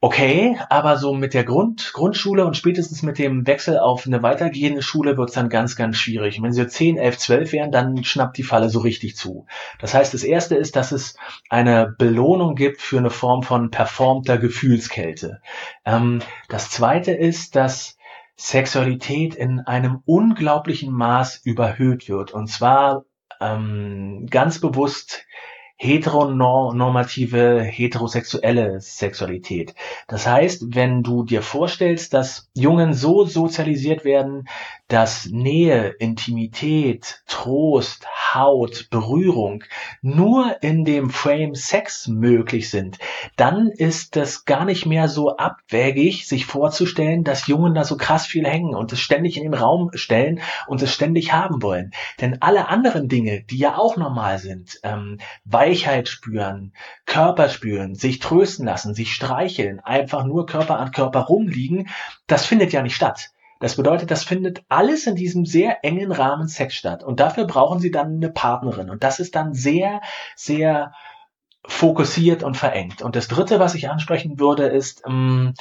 okay, 0.03 0.59
aber 0.71 0.97
so 0.97 1.13
mit 1.13 1.35
der 1.35 1.45
Grund, 1.45 1.93
Grundschule 1.93 2.47
und 2.47 2.57
spätestens 2.57 3.03
mit 3.03 3.19
dem 3.19 3.47
Wechsel 3.47 3.79
auf 3.79 4.07
eine 4.07 4.23
weitergehende 4.23 4.81
Schule 4.83 5.19
wird's 5.19 5.35
dann 5.35 5.51
ganz, 5.51 5.77
ganz 5.77 5.99
schwierig. 5.99 6.41
Wenn 6.43 6.53
sie 6.53 6.67
10, 6.67 6.97
11, 6.97 7.19
12 7.19 7.53
wären, 7.53 7.71
dann 7.71 8.03
schnappt 8.03 8.39
die 8.39 8.43
Falle 8.43 8.71
so 8.71 8.81
richtig 8.81 9.17
zu. 9.17 9.47
Das 9.79 9.93
heißt, 9.93 10.15
das 10.15 10.25
erste 10.25 10.57
ist, 10.57 10.75
dass 10.77 10.93
es 10.93 11.17
eine 11.51 11.95
Belohnung 11.99 12.55
gibt 12.55 12.81
für 12.81 12.99
eine 12.99 13.11
Form 13.11 13.43
von 13.43 13.71
performter 13.71 14.39
Gefühlskälte. 14.39 15.43
Ähm, 15.85 16.21
das 16.49 16.71
zweite 16.71 17.13
ist, 17.13 17.55
dass 17.55 17.99
Sexualität 18.37 19.35
in 19.35 19.61
einem 19.61 20.03
unglaublichen 20.07 20.93
Maß 20.93 21.43
überhöht 21.45 22.09
wird. 22.09 22.33
Und 22.33 22.47
zwar 22.47 23.05
ähm, 23.39 24.27
ganz 24.31 24.61
bewusst 24.61 25.27
heteronormative, 25.83 27.63
heterosexuelle 27.63 28.83
Sexualität. 28.83 29.75
Das 30.09 30.27
heißt, 30.27 30.75
wenn 30.75 31.03
du 31.03 31.25
dir 31.25 31.41
vorstellst, 31.41 32.13
dass 32.13 32.51
Jungen 32.53 32.93
so 32.93 33.25
sozialisiert 33.25 34.05
werden, 34.05 34.47
dass 34.91 35.27
Nähe, 35.27 35.91
Intimität, 36.01 37.23
Trost, 37.29 38.07
Haut, 38.35 38.89
Berührung 38.91 39.63
nur 40.03 40.63
in 40.63 40.85
dem 40.85 41.11
Frame 41.11 41.55
Sex 41.55 42.09
möglich 42.09 42.71
sind, 42.71 42.99
dann 43.37 43.69
ist 43.69 44.17
es 44.17 44.45
gar 44.45 44.65
nicht 44.65 44.87
mehr 44.87 45.09
so 45.09 45.37
abwägig, 45.37 46.27
sich 46.27 46.45
vorzustellen, 46.45 47.23
dass 47.23 47.47
Jungen 47.47 47.73
da 47.75 47.85
so 47.85 47.97
krass 47.97 48.27
viel 48.27 48.45
hängen 48.45 48.75
und 48.75 48.93
es 48.93 48.99
ständig 48.99 49.37
in 49.37 49.45
den 49.45 49.55
Raum 49.55 49.91
stellen 49.95 50.41
und 50.67 50.83
es 50.83 50.93
ständig 50.93 51.33
haben 51.33 51.63
wollen. 51.63 51.93
Denn 52.21 52.43
alle 52.43 52.67
anderen 52.67 53.09
Dinge, 53.09 53.43
die 53.43 53.59
ja 53.59 53.79
auch 53.79 53.97
normal 53.97 54.41
sind, 54.41 54.81
ähm, 54.83 55.19
Weichheit 55.45 56.09
spüren, 56.09 56.73
Körper 57.07 57.49
spüren, 57.49 57.95
sich 57.95 58.19
trösten 58.19 58.67
lassen, 58.67 58.95
sich 58.95 59.15
streicheln, 59.15 59.79
einfach 59.79 60.25
nur 60.25 60.47
Körper 60.47 60.81
an 60.81 60.91
Körper 60.91 61.21
rumliegen, 61.21 61.89
das 62.27 62.45
findet 62.45 62.73
ja 62.73 62.83
nicht 62.83 62.97
statt. 62.97 63.31
Das 63.61 63.77
bedeutet, 63.77 64.11
das 64.11 64.25
findet 64.25 64.65
alles 64.69 65.07
in 65.07 65.15
diesem 65.15 65.45
sehr 65.45 65.85
engen 65.85 66.13
Rahmen 66.13 66.49
Sex 66.49 66.75
statt. 66.75 67.05
Und 67.05 67.21
dafür 67.21 67.47
brauchen 67.47 67.79
sie 67.79 67.91
dann 67.91 68.17
eine 68.17 68.31
Partnerin. 68.31 68.91
Und 68.91 69.05
das 69.05 69.21
ist 69.21 69.37
dann 69.37 69.53
sehr, 69.55 70.01
sehr 70.35 70.93
fokussiert 71.65 72.43
und 72.43 72.57
verengt. 72.57 73.03
Und 73.03 73.17
das 73.17 73.29
Dritte, 73.29 73.61
was 73.61 73.75
ich 73.75 73.91
ansprechen 73.91 74.41
würde, 74.41 74.65
ist, 74.65 75.03
ähm, 75.07 75.53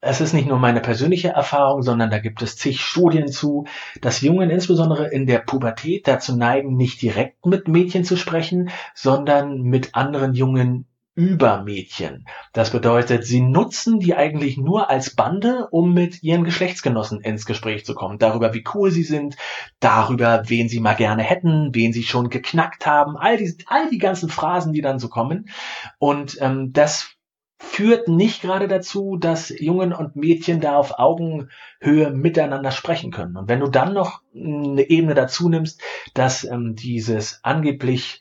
es 0.00 0.20
ist 0.20 0.32
nicht 0.32 0.48
nur 0.48 0.58
meine 0.58 0.80
persönliche 0.80 1.28
Erfahrung, 1.28 1.82
sondern 1.82 2.10
da 2.10 2.18
gibt 2.18 2.40
es 2.40 2.56
zig 2.56 2.80
Studien 2.80 3.28
zu, 3.28 3.66
dass 4.00 4.20
Jungen 4.20 4.48
insbesondere 4.48 5.08
in 5.08 5.26
der 5.26 5.40
Pubertät 5.40 6.08
dazu 6.08 6.36
neigen, 6.36 6.76
nicht 6.76 7.02
direkt 7.02 7.44
mit 7.44 7.68
Mädchen 7.68 8.04
zu 8.04 8.16
sprechen, 8.16 8.70
sondern 8.94 9.62
mit 9.62 9.94
anderen 9.94 10.34
Jungen 10.34 10.86
über 11.18 11.64
Mädchen. 11.64 12.28
Das 12.52 12.70
bedeutet, 12.70 13.24
sie 13.24 13.40
nutzen 13.40 13.98
die 13.98 14.14
eigentlich 14.14 14.56
nur 14.56 14.88
als 14.88 15.16
Bande, 15.16 15.66
um 15.72 15.92
mit 15.92 16.22
ihren 16.22 16.44
Geschlechtsgenossen 16.44 17.22
ins 17.22 17.44
Gespräch 17.44 17.84
zu 17.84 17.96
kommen. 17.96 18.20
Darüber, 18.20 18.54
wie 18.54 18.62
cool 18.72 18.92
sie 18.92 19.02
sind, 19.02 19.36
darüber, 19.80 20.44
wen 20.46 20.68
sie 20.68 20.78
mal 20.78 20.94
gerne 20.94 21.24
hätten, 21.24 21.74
wen 21.74 21.92
sie 21.92 22.04
schon 22.04 22.30
geknackt 22.30 22.86
haben, 22.86 23.16
all 23.16 23.36
die, 23.36 23.52
all 23.66 23.90
die 23.90 23.98
ganzen 23.98 24.28
Phrasen, 24.28 24.72
die 24.72 24.80
dann 24.80 25.00
so 25.00 25.08
kommen. 25.08 25.50
Und 25.98 26.38
ähm, 26.40 26.72
das 26.72 27.10
führt 27.58 28.06
nicht 28.06 28.40
gerade 28.40 28.68
dazu, 28.68 29.16
dass 29.16 29.48
Jungen 29.48 29.92
und 29.92 30.14
Mädchen 30.14 30.60
da 30.60 30.76
auf 30.76 31.00
Augenhöhe 31.00 32.12
miteinander 32.12 32.70
sprechen 32.70 33.10
können. 33.10 33.36
Und 33.36 33.48
wenn 33.48 33.58
du 33.58 33.66
dann 33.66 33.92
noch 33.92 34.22
eine 34.36 34.88
Ebene 34.88 35.14
dazu 35.14 35.48
nimmst, 35.48 35.82
dass 36.14 36.44
ähm, 36.44 36.76
dieses 36.76 37.40
angeblich 37.42 38.20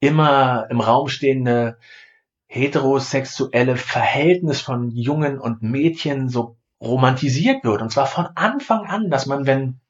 immer 0.00 0.66
im 0.70 0.80
Raum 0.80 1.08
stehende 1.08 1.76
heterosexuelle 2.48 3.76
Verhältnis 3.76 4.60
von 4.60 4.90
Jungen 4.90 5.38
und 5.38 5.62
Mädchen 5.62 6.28
so 6.28 6.56
romantisiert 6.80 7.62
wird. 7.62 7.82
Und 7.82 7.90
zwar 7.90 8.06
von 8.06 8.28
Anfang 8.34 8.86
an, 8.86 9.10
dass 9.10 9.26
man, 9.26 9.46
wenn 9.46 9.80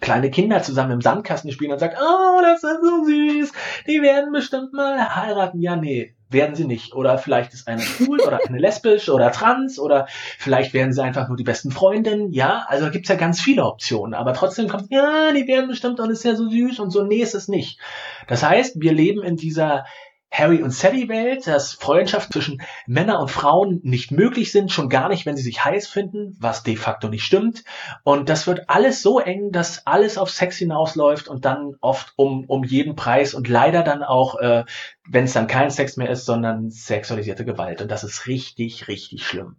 kleine 0.00 0.30
Kinder 0.30 0.62
zusammen 0.62 0.92
im 0.92 1.00
Sandkasten 1.00 1.50
spielen 1.52 1.72
und 1.72 1.78
sagt, 1.78 1.98
oh, 2.00 2.40
das 2.42 2.62
ist 2.62 2.80
so 2.82 3.04
süß, 3.04 3.52
die 3.86 4.02
werden 4.02 4.32
bestimmt 4.32 4.72
mal 4.72 5.14
heiraten. 5.14 5.60
Ja, 5.60 5.76
nee, 5.76 6.14
werden 6.30 6.54
sie 6.54 6.66
nicht. 6.66 6.94
Oder 6.94 7.18
vielleicht 7.18 7.52
ist 7.52 7.66
eine 7.66 7.82
schwul 7.82 8.20
oder 8.20 8.40
eine 8.46 8.58
lesbisch 8.58 9.08
oder 9.08 9.32
trans 9.32 9.78
oder 9.78 10.06
vielleicht 10.38 10.72
werden 10.72 10.92
sie 10.92 11.02
einfach 11.02 11.28
nur 11.28 11.36
die 11.36 11.44
besten 11.44 11.70
Freundinnen. 11.70 12.32
Ja, 12.32 12.64
also 12.68 12.90
gibt's 12.90 13.08
ja 13.08 13.16
ganz 13.16 13.40
viele 13.40 13.64
Optionen. 13.64 14.14
Aber 14.14 14.34
trotzdem 14.34 14.68
kommt, 14.68 14.90
ja, 14.90 15.32
die 15.32 15.46
werden 15.48 15.68
bestimmt 15.68 16.00
und 16.00 16.10
ist 16.10 16.24
ja 16.24 16.36
so 16.36 16.48
süß 16.48 16.78
und 16.78 16.90
so. 16.90 17.02
Nee, 17.02 17.22
ist 17.22 17.34
es 17.34 17.48
nicht. 17.48 17.80
Das 18.28 18.42
heißt, 18.42 18.80
wir 18.80 18.92
leben 18.92 19.22
in 19.22 19.36
dieser 19.36 19.84
Harry 20.30 20.62
und 20.62 20.70
Sally 20.70 21.08
Welt, 21.08 21.46
dass 21.46 21.72
Freundschaften 21.72 22.32
zwischen 22.32 22.62
Männern 22.86 23.20
und 23.20 23.30
Frauen 23.30 23.80
nicht 23.82 24.10
möglich 24.10 24.52
sind, 24.52 24.70
schon 24.70 24.88
gar 24.88 25.08
nicht, 25.08 25.26
wenn 25.26 25.36
sie 25.36 25.42
sich 25.42 25.64
heiß 25.64 25.88
finden, 25.88 26.36
was 26.38 26.62
de 26.62 26.76
facto 26.76 27.08
nicht 27.08 27.24
stimmt. 27.24 27.64
Und 28.04 28.28
das 28.28 28.46
wird 28.46 28.68
alles 28.68 29.02
so 29.02 29.18
eng, 29.20 29.50
dass 29.52 29.86
alles 29.86 30.18
auf 30.18 30.30
Sex 30.30 30.58
hinausläuft 30.58 31.28
und 31.28 31.44
dann 31.44 31.74
oft 31.80 32.12
um, 32.16 32.44
um 32.46 32.62
jeden 32.62 32.94
Preis 32.94 33.34
und 33.34 33.48
leider 33.48 33.82
dann 33.82 34.02
auch, 34.02 34.38
äh, 34.38 34.64
wenn 35.08 35.24
es 35.24 35.32
dann 35.32 35.46
kein 35.46 35.70
Sex 35.70 35.96
mehr 35.96 36.10
ist, 36.10 36.26
sondern 36.26 36.68
sexualisierte 36.68 37.44
Gewalt. 37.44 37.80
Und 37.80 37.90
das 37.90 38.04
ist 38.04 38.26
richtig, 38.26 38.88
richtig 38.88 39.26
schlimm. 39.26 39.56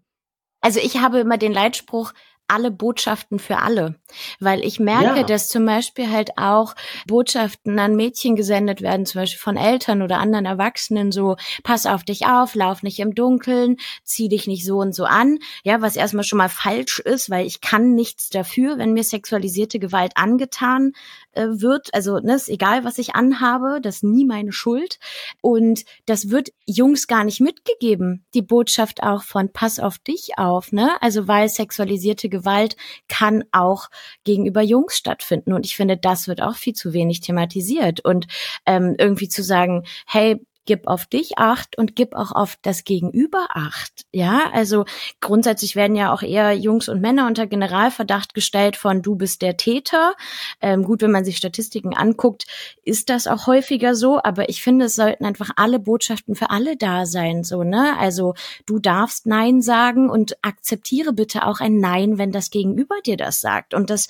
Also 0.62 0.80
ich 0.80 0.98
habe 0.98 1.20
immer 1.20 1.38
den 1.38 1.54
Leitspruch, 1.54 2.14
alle 2.50 2.72
Botschaften 2.72 3.40
für 3.40 3.58
alle. 3.58 3.96
Weil 4.40 4.64
ich 4.64 4.80
merke, 4.80 5.20
ja. 5.20 5.24
dass 5.24 5.50
zum 5.50 5.66
Beispiel 5.66 6.10
halt 6.10 6.38
auch 6.38 6.76
Botschaften 7.08 7.78
an 7.80 7.96
Mädchen 7.96 8.36
gesendet 8.36 8.82
werden, 8.82 9.06
zum 9.06 9.22
Beispiel 9.22 9.40
von 9.40 9.58
Eltern 9.58 10.02
oder 10.02 10.20
anderen 10.20 10.46
Erwachsenen, 10.46 11.12
so, 11.12 11.36
pass 11.64 11.86
auf 11.86 12.04
dich 12.04 12.26
auf, 12.26 12.56
lauf 12.56 12.84
nicht 12.84 13.00
im 13.00 13.16
Dunkeln, 13.16 13.78
zieh 14.04 14.30
dich 14.30 14.48
nicht 14.48 14.66
so 14.66 14.78
und 14.80 14.94
so 14.94 15.06
an. 15.06 15.40
Ja, 15.64 15.82
was 15.82 15.96
erstmal 15.96 16.24
schon 16.24 16.38
mal 16.38 16.50
falsch 16.50 17.00
ist, 17.00 17.30
weil 17.30 17.46
ich 17.46 17.62
kann 17.62 17.94
nichts 17.94 18.30
dafür, 18.30 18.78
wenn 18.78 18.94
mir 18.94 19.04
sexualisierte 19.04 19.80
Gewalt 19.80 20.14
angetan 20.16 20.94
äh, 21.34 21.48
wird. 21.48 21.94
Also, 21.94 22.20
ne, 22.20 22.36
ist 22.36 22.50
egal, 22.50 22.84
was 22.84 22.98
ich 22.98 23.16
anhabe, 23.16 23.80
das 23.82 23.98
ist 23.98 24.04
nie 24.04 24.26
meine 24.26 24.52
Schuld. 24.52 25.00
Und 25.42 25.86
das 26.06 26.30
wird 26.30 26.50
Jungs 26.66 27.08
gar 27.08 27.24
nicht 27.24 27.42
mitgegeben. 27.42 28.26
Die 28.34 28.42
Botschaft 28.42 29.04
auch 29.04 29.24
von 29.24 29.52
pass 29.52 29.80
auf 29.80 29.98
dich 30.00 30.38
auf, 30.38 30.72
ne? 30.72 30.98
Also, 31.02 31.28
weil 31.28 31.50
sexualisierte 31.50 32.30
Gewalt 32.30 32.76
kann 33.08 33.44
auch 33.52 33.90
gegenüber 34.24 34.62
Jungs 34.62 34.98
stattfinden. 34.98 35.54
Und 35.54 35.66
ich 35.66 35.76
finde, 35.76 35.98
das 35.98 36.28
wird 36.28 36.42
auch 36.42 36.56
viel 36.56 36.74
zu 36.74 36.94
wenig 36.94 37.22
thematisiert. 37.22 38.04
Und 38.06 38.28
ähm, 38.66 38.96
irgendwie 38.98 39.30
zu 39.30 39.44
sagen, 39.44 39.84
hey, 40.06 40.40
gib 40.70 40.86
auf 40.86 41.08
dich 41.08 41.40
acht 41.40 41.80
und 41.80 41.96
gib 41.96 42.14
auch 42.14 42.32
auf 42.32 42.56
das 42.62 42.84
Gegenüber 42.84 43.48
acht. 43.56 44.06
Ja, 44.12 44.52
also 44.54 44.86
grundsätzlich 45.20 45.76
werden 45.76 45.96
ja 45.96 46.14
auch 46.14 46.22
eher 46.22 46.54
Jungs 46.54 46.90
und 46.90 47.02
Männer 47.02 47.26
unter 47.26 47.48
Generalverdacht 47.48 48.36
gestellt 48.36 48.78
von 48.78 49.02
du 49.02 49.16
bist 49.16 49.42
der 49.42 49.58
Täter. 49.58 50.14
Ähm, 50.62 50.84
gut, 50.84 51.02
wenn 51.02 51.10
man 51.10 51.26
sich 51.26 51.38
Statistiken 51.38 51.98
anguckt, 51.98 52.46
ist 52.84 53.10
das 53.10 53.26
auch 53.26 53.48
häufiger 53.48 53.96
so, 53.96 54.22
aber 54.24 54.48
ich 54.50 54.62
finde, 54.62 54.86
es 54.86 54.96
sollten 54.96 55.26
einfach 55.26 55.50
alle 55.56 55.80
Botschaften 55.80 56.36
für 56.36 56.52
alle 56.52 56.78
da 56.78 57.08
sein, 57.08 57.44
so, 57.44 57.64
ne? 57.64 57.98
Also 57.98 58.36
du 58.68 58.78
darfst 58.78 59.26
Nein 59.26 59.64
sagen 59.64 60.08
und 60.08 60.38
akzeptiere 60.44 61.14
bitte 61.14 61.48
auch 61.48 61.62
ein 61.62 61.80
Nein, 61.80 62.20
wenn 62.20 62.32
das 62.32 62.52
Gegenüber 62.52 62.98
dir 63.04 63.18
das 63.18 63.42
sagt. 63.42 63.74
Und 63.74 63.90
das 63.90 64.08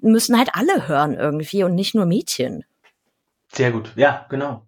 müssen 0.00 0.38
halt 0.38 0.50
alle 0.52 0.86
hören 0.86 1.14
irgendwie 1.14 1.64
und 1.64 1.74
nicht 1.74 1.96
nur 1.96 2.06
Mädchen. 2.06 2.64
Sehr 3.56 3.72
gut, 3.72 3.92
ja, 3.96 4.26
genau. 4.28 4.66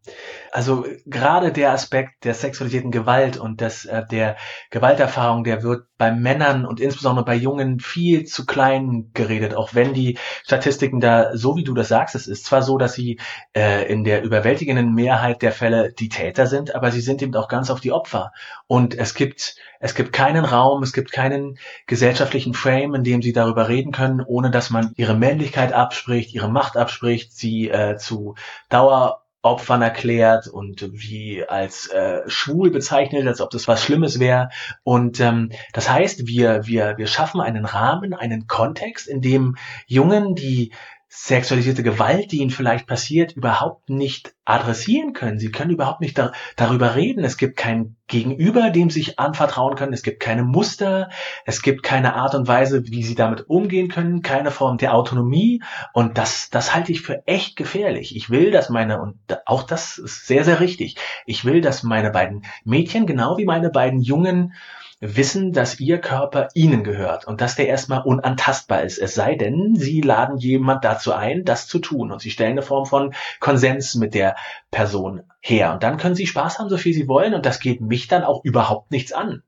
Also 0.51 0.87
gerade 1.05 1.53
der 1.53 1.73
Aspekt 1.73 2.25
der 2.25 2.33
sexualisierten 2.33 2.91
Gewalt 2.91 3.37
und 3.37 3.61
des, 3.61 3.85
äh, 3.85 4.07
der 4.07 4.37
Gewalterfahrung, 4.71 5.45
der 5.45 5.63
wird 5.63 5.85
bei 5.99 6.11
Männern 6.13 6.65
und 6.65 6.81
insbesondere 6.81 7.27
bei 7.27 7.35
Jungen 7.35 7.81
viel 7.81 8.25
zu 8.25 8.47
klein 8.47 9.11
geredet, 9.13 9.55
auch 9.55 9.75
wenn 9.75 9.93
die 9.93 10.17
Statistiken 10.45 11.01
da, 11.01 11.37
so 11.37 11.57
wie 11.57 11.65
du 11.65 11.75
das 11.75 11.89
sagst, 11.89 12.15
es 12.15 12.29
ist 12.29 12.47
zwar 12.47 12.63
so, 12.63 12.79
dass 12.79 12.95
sie 12.95 13.19
äh, 13.55 13.93
in 13.93 14.05
der 14.05 14.23
überwältigenden 14.23 14.95
Mehrheit 14.95 15.43
der 15.43 15.53
Fälle 15.53 15.93
die 15.93 16.09
Täter 16.09 16.47
sind, 16.47 16.75
aber 16.75 16.91
sie 16.93 17.01
sind 17.01 17.21
eben 17.21 17.35
auch 17.35 17.49
ganz 17.49 17.69
auf 17.71 17.81
die 17.81 17.93
Opfer. 17.93 18.33
Und 18.69 18.97
es 18.97 19.15
gibt, 19.15 19.57
es 19.81 19.95
gibt 19.95 20.13
keinen 20.13 20.45
Raum, 20.45 20.83
es 20.83 20.93
gibt 20.93 21.11
keinen 21.13 21.59
gesellschaftlichen 21.87 22.55
Frame, 22.55 22.95
in 22.95 23.05
dem 23.05 23.23
sie 23.23 23.33
darüber 23.33 23.69
reden 23.69 23.93
können, 23.93 24.23
ohne 24.25 24.51
dass 24.51 24.71
man 24.71 24.93
ihre 24.97 25.15
Männlichkeit 25.15 25.73
abspricht, 25.73 26.33
ihre 26.33 26.49
Macht 26.49 26.77
abspricht, 26.77 27.33
sie 27.33 27.69
äh, 27.69 27.97
zu 27.97 28.37
Dauer 28.79 29.25
Opfern 29.43 29.83
erklärt 29.83 30.47
und 30.47 30.85
wie 30.93 31.45
als 31.45 31.89
äh, 31.89 32.23
schwul 32.29 32.71
bezeichnet, 32.71 33.27
als 33.27 33.41
ob 33.41 33.51
das 33.51 33.67
was 33.67 33.83
Schlimmes 33.83 34.21
wäre. 34.21 34.51
Und 34.85 35.21
ähm, 35.21 35.51
das 35.73 35.89
heißt, 35.89 36.27
wir, 36.27 36.67
wir, 36.67 36.97
wir 36.97 37.07
schaffen 37.09 37.41
einen 37.41 37.65
Rahmen, 37.65 38.15
einen 38.15 38.47
Kontext, 38.47 39.09
in 39.09 39.21
dem 39.21 39.57
Jungen, 39.87 40.35
die 40.35 40.73
sexualisierte 41.09 41.83
Gewalt, 41.83 42.33
die 42.33 42.39
ihnen 42.39 42.51
vielleicht 42.51 42.87
passiert, 42.87 43.33
überhaupt 43.33 43.89
nicht 43.89 44.35
adressieren 44.45 45.15
können. 45.15 45.39
Sie 45.39 45.51
können 45.51 45.71
überhaupt 45.71 46.01
nicht 46.01 46.19
da, 46.19 46.33
darüber 46.57 46.97
reden. 46.97 47.25
Es 47.25 47.39
gibt 47.39 47.57
kein 47.57 47.97
Gegenüber, 48.09 48.71
dem 48.71 48.91
sie 48.91 49.01
sich 49.01 49.19
anvertrauen 49.19 49.75
können. 49.75 49.93
Es 49.95 50.03
gibt 50.03 50.21
keine 50.21 50.43
Muster. 50.43 51.09
Es 51.47 51.63
gibt 51.63 51.83
keine 51.83 52.15
Art 52.15 52.35
und 52.35 52.47
Weise, 52.47 52.87
wie 52.87 53.03
sie 53.03 53.15
damit 53.15 53.49
umgehen 53.49 53.89
können. 53.89 54.21
Keine 54.21 54.51
Form 54.51 54.77
der 54.77 54.95
Autonomie. 54.95 55.63
Und 55.95 56.19
das, 56.19 56.51
das 56.51 56.75
halte 56.75 56.93
ich 56.93 57.01
für 57.01 57.27
echt 57.27 57.57
gefährlich. 57.57 58.15
Ich 58.15 58.29
will, 58.29 58.51
dass 58.51 58.69
meine, 58.69 59.01
und 59.01 59.17
auch 59.47 59.63
das 59.63 59.97
ist 59.99 60.27
sehr, 60.27 60.45
sehr 60.45 60.61
richtig. 60.61 60.97
Ich 61.25 61.45
will, 61.45 61.63
dass 61.63 61.83
meine 61.83 62.11
beiden 62.11 62.45
Mädchen, 62.65 63.07
genau 63.07 63.39
wie 63.39 63.47
meine 63.47 63.71
beiden 63.71 64.01
Jungen, 64.01 64.53
wissen, 65.01 65.53
dass 65.53 65.79
ihr 65.79 66.01
Körper 66.01 66.49
ihnen 66.55 66.83
gehört 66.83 67.27
und 67.27 67.41
dass 67.41 67.55
der 67.55 67.69
erstmal 67.69 68.03
unantastbar 68.03 68.83
ist. 68.83 68.99
Es 68.99 69.15
sei 69.15 69.37
denn, 69.37 69.77
sie 69.77 70.01
laden 70.01 70.39
jemand 70.39 70.85
dazu 70.85 71.13
ein, 71.13 71.45
das 71.45 71.69
zu 71.69 71.79
tun 71.79 72.11
und 72.11 72.21
sie 72.21 72.31
stellen 72.31 72.53
eine 72.53 72.63
Form 72.63 72.85
von 72.85 73.15
Konsens 73.39 73.95
mit 73.95 74.15
der 74.15 74.37
Person 74.71 75.23
her. 75.41 75.73
Und 75.73 75.83
dann 75.83 75.99
können 75.99 76.17
sie 76.17 76.27
Spaß 76.27 76.59
haben, 76.59 76.69
so 76.69 76.77
viel 76.77 76.95
sie 76.95 77.07
wollen 77.07 77.35
und 77.35 77.47
das 77.47 77.61
geht 77.61 77.81
mich 77.81 78.09
dann 78.09 78.25
auch 78.25 78.45
überhaupt 78.45 78.91
nichts 78.91 79.13
an. 79.13 79.43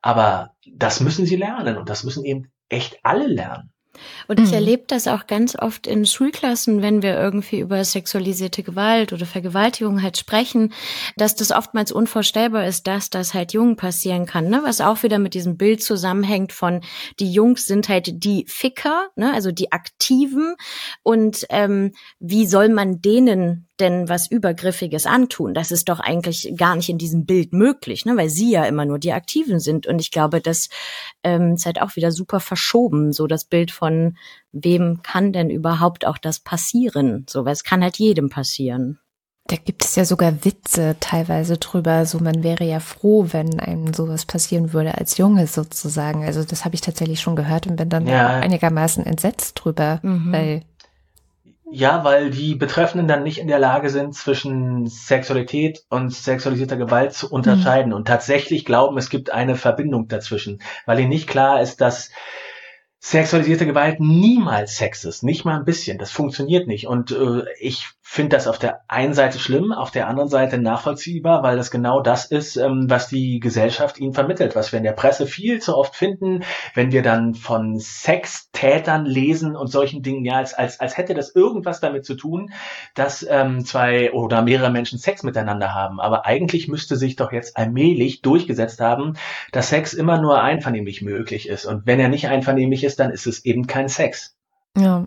Aber 0.00 0.54
das 0.74 1.00
müssen 1.00 1.26
sie 1.26 1.36
lernen 1.36 1.76
und 1.76 1.90
das 1.90 2.04
müssen 2.04 2.24
eben 2.24 2.50
echt 2.68 2.98
alle 3.02 3.26
lernen. 3.26 3.73
Und 4.28 4.40
ich 4.40 4.48
mhm. 4.48 4.54
erlebe 4.54 4.84
das 4.86 5.08
auch 5.08 5.26
ganz 5.26 5.56
oft 5.56 5.86
in 5.86 6.06
Schulklassen, 6.06 6.82
wenn 6.82 7.02
wir 7.02 7.18
irgendwie 7.18 7.60
über 7.60 7.84
sexualisierte 7.84 8.62
Gewalt 8.62 9.12
oder 9.12 9.26
Vergewaltigung 9.26 10.02
halt 10.02 10.18
sprechen, 10.18 10.72
dass 11.16 11.34
das 11.34 11.50
oftmals 11.50 11.92
unvorstellbar 11.92 12.66
ist, 12.66 12.86
dass 12.86 13.10
das 13.10 13.34
halt 13.34 13.52
Jungen 13.52 13.76
passieren 13.76 14.26
kann, 14.26 14.48
ne? 14.48 14.60
Was 14.64 14.80
auch 14.80 15.02
wieder 15.02 15.18
mit 15.18 15.34
diesem 15.34 15.56
Bild 15.56 15.82
zusammenhängt 15.82 16.52
von 16.52 16.80
die 17.20 17.32
Jungs 17.32 17.66
sind 17.66 17.88
halt 17.88 18.24
die 18.24 18.44
Ficker, 18.48 19.08
ne? 19.16 19.32
Also 19.32 19.52
die 19.52 19.72
Aktiven 19.72 20.54
und 21.02 21.46
ähm, 21.50 21.92
wie 22.18 22.46
soll 22.46 22.68
man 22.68 23.00
denen 23.00 23.68
denn 23.80 24.08
was 24.08 24.30
Übergriffiges 24.30 25.06
antun? 25.06 25.52
Das 25.52 25.72
ist 25.72 25.88
doch 25.88 25.98
eigentlich 25.98 26.54
gar 26.56 26.76
nicht 26.76 26.88
in 26.88 26.98
diesem 26.98 27.26
Bild 27.26 27.52
möglich, 27.52 28.04
ne? 28.04 28.16
weil 28.16 28.28
sie 28.28 28.50
ja 28.50 28.64
immer 28.64 28.84
nur 28.84 28.98
die 28.98 29.12
Aktiven 29.12 29.58
sind. 29.58 29.86
Und 29.86 30.00
ich 30.00 30.10
glaube, 30.10 30.40
das 30.40 30.68
ähm, 31.24 31.54
ist 31.54 31.66
halt 31.66 31.82
auch 31.82 31.96
wieder 31.96 32.12
super 32.12 32.40
verschoben, 32.40 33.12
so 33.12 33.26
das 33.26 33.44
Bild 33.44 33.72
von 33.72 33.83
wem 34.52 35.00
kann 35.02 35.32
denn 35.32 35.50
überhaupt 35.50 36.06
auch 36.06 36.18
das 36.18 36.40
passieren? 36.40 37.26
So, 37.28 37.44
weil 37.44 37.52
es 37.52 37.64
kann 37.64 37.82
halt 37.82 37.96
jedem 37.96 38.30
passieren. 38.30 38.98
Da 39.46 39.56
gibt 39.56 39.84
es 39.84 39.94
ja 39.94 40.06
sogar 40.06 40.44
Witze 40.46 40.96
teilweise 41.00 41.58
drüber, 41.58 42.06
so 42.06 42.18
man 42.18 42.42
wäre 42.42 42.64
ja 42.64 42.80
froh, 42.80 43.26
wenn 43.32 43.60
einem 43.60 43.92
sowas 43.92 44.24
passieren 44.24 44.72
würde 44.72 44.96
als 44.96 45.18
Junge 45.18 45.46
sozusagen. 45.46 46.24
Also 46.24 46.44
das 46.44 46.64
habe 46.64 46.74
ich 46.74 46.80
tatsächlich 46.80 47.20
schon 47.20 47.36
gehört 47.36 47.66
und 47.66 47.76
bin 47.76 47.90
dann 47.90 48.06
ja. 48.06 48.40
einigermaßen 48.40 49.04
entsetzt 49.04 49.60
drüber, 49.62 50.00
mhm. 50.02 50.32
weil 50.32 50.62
Ja, 51.70 52.04
weil 52.04 52.30
die 52.30 52.54
Betreffenden 52.54 53.06
dann 53.06 53.22
nicht 53.22 53.36
in 53.36 53.48
der 53.48 53.58
Lage 53.58 53.90
sind, 53.90 54.14
zwischen 54.14 54.86
Sexualität 54.86 55.84
und 55.90 56.10
sexualisierter 56.14 56.78
Gewalt 56.78 57.12
zu 57.12 57.30
unterscheiden 57.30 57.90
mhm. 57.90 57.96
und 57.96 58.08
tatsächlich 58.08 58.64
glauben, 58.64 58.96
es 58.96 59.10
gibt 59.10 59.30
eine 59.30 59.56
Verbindung 59.56 60.08
dazwischen, 60.08 60.62
weil 60.86 61.00
ihnen 61.00 61.10
nicht 61.10 61.28
klar 61.28 61.60
ist, 61.60 61.82
dass 61.82 62.10
sexualisierte 63.04 63.66
Gewalt 63.66 64.00
niemals 64.00 64.76
Sex 64.76 65.04
ist, 65.04 65.22
nicht 65.22 65.44
mal 65.44 65.58
ein 65.58 65.66
bisschen. 65.66 65.98
Das 65.98 66.10
funktioniert 66.10 66.66
nicht. 66.66 66.86
Und 66.86 67.10
äh, 67.10 67.44
ich 67.60 67.88
finde 68.06 68.36
das 68.36 68.46
auf 68.46 68.58
der 68.58 68.82
einen 68.86 69.14
Seite 69.14 69.38
schlimm, 69.38 69.72
auf 69.72 69.90
der 69.90 70.06
anderen 70.08 70.28
Seite 70.28 70.58
nachvollziehbar, 70.58 71.42
weil 71.42 71.56
das 71.56 71.70
genau 71.70 72.02
das 72.02 72.26
ist, 72.26 72.56
ähm, 72.56 72.84
was 72.88 73.08
die 73.08 73.40
Gesellschaft 73.40 73.98
ihnen 73.98 74.12
vermittelt, 74.12 74.54
was 74.54 74.72
wir 74.72 74.76
in 74.76 74.84
der 74.84 74.92
Presse 74.92 75.26
viel 75.26 75.60
zu 75.60 75.74
oft 75.74 75.96
finden, 75.96 76.44
wenn 76.74 76.92
wir 76.92 77.02
dann 77.02 77.34
von 77.34 77.80
Sextätern 77.80 79.06
lesen 79.06 79.56
und 79.56 79.68
solchen 79.68 80.02
Dingen, 80.02 80.22
ja, 80.26 80.34
als, 80.34 80.52
als, 80.52 80.80
als 80.80 80.98
hätte 80.98 81.14
das 81.14 81.34
irgendwas 81.34 81.80
damit 81.80 82.04
zu 82.04 82.14
tun, 82.14 82.52
dass 82.94 83.26
ähm, 83.28 83.64
zwei 83.64 84.12
oder 84.12 84.42
mehrere 84.42 84.70
Menschen 84.70 84.98
Sex 84.98 85.22
miteinander 85.22 85.74
haben. 85.74 85.98
Aber 85.98 86.26
eigentlich 86.26 86.68
müsste 86.68 86.96
sich 86.96 87.16
doch 87.16 87.32
jetzt 87.32 87.56
allmählich 87.56 88.20
durchgesetzt 88.20 88.80
haben, 88.80 89.14
dass 89.50 89.70
Sex 89.70 89.94
immer 89.94 90.20
nur 90.20 90.42
einvernehmlich 90.42 91.00
möglich 91.00 91.48
ist. 91.48 91.64
Und 91.64 91.86
wenn 91.86 91.98
er 91.98 92.10
nicht 92.10 92.28
einvernehmlich 92.28 92.84
ist, 92.84 93.00
dann 93.00 93.10
ist 93.10 93.26
es 93.26 93.46
eben 93.46 93.66
kein 93.66 93.88
Sex. 93.88 94.36
Ja. 94.76 95.06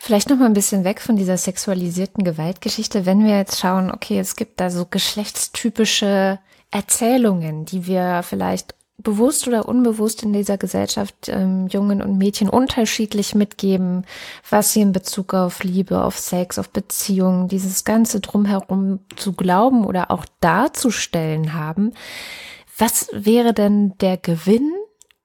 Vielleicht 0.00 0.30
noch 0.30 0.38
mal 0.38 0.46
ein 0.46 0.54
bisschen 0.54 0.84
weg 0.84 1.00
von 1.00 1.16
dieser 1.16 1.36
sexualisierten 1.36 2.22
Gewaltgeschichte, 2.22 3.04
wenn 3.04 3.24
wir 3.24 3.36
jetzt 3.36 3.58
schauen, 3.58 3.90
okay, 3.90 4.18
es 4.20 4.36
gibt 4.36 4.60
da 4.60 4.70
so 4.70 4.86
geschlechtstypische 4.86 6.38
Erzählungen, 6.70 7.64
die 7.64 7.86
wir 7.86 8.22
vielleicht 8.22 8.74
bewusst 8.98 9.46
oder 9.46 9.68
unbewusst 9.68 10.22
in 10.22 10.32
dieser 10.32 10.56
Gesellschaft 10.56 11.28
ähm, 11.28 11.68
Jungen 11.68 12.00
und 12.02 12.16
Mädchen 12.18 12.48
unterschiedlich 12.48 13.34
mitgeben, 13.34 14.04
was 14.48 14.72
sie 14.72 14.80
in 14.80 14.92
Bezug 14.92 15.34
auf 15.34 15.62
Liebe, 15.62 16.02
auf 16.02 16.18
Sex, 16.18 16.58
auf 16.58 16.70
Beziehungen, 16.70 17.48
dieses 17.48 17.84
ganze 17.84 18.20
drumherum 18.20 19.00
zu 19.16 19.32
glauben 19.32 19.84
oder 19.84 20.10
auch 20.10 20.24
darzustellen 20.40 21.54
haben. 21.54 21.92
Was 22.76 23.08
wäre 23.12 23.52
denn 23.52 23.96
der 23.98 24.16
Gewinn 24.16 24.72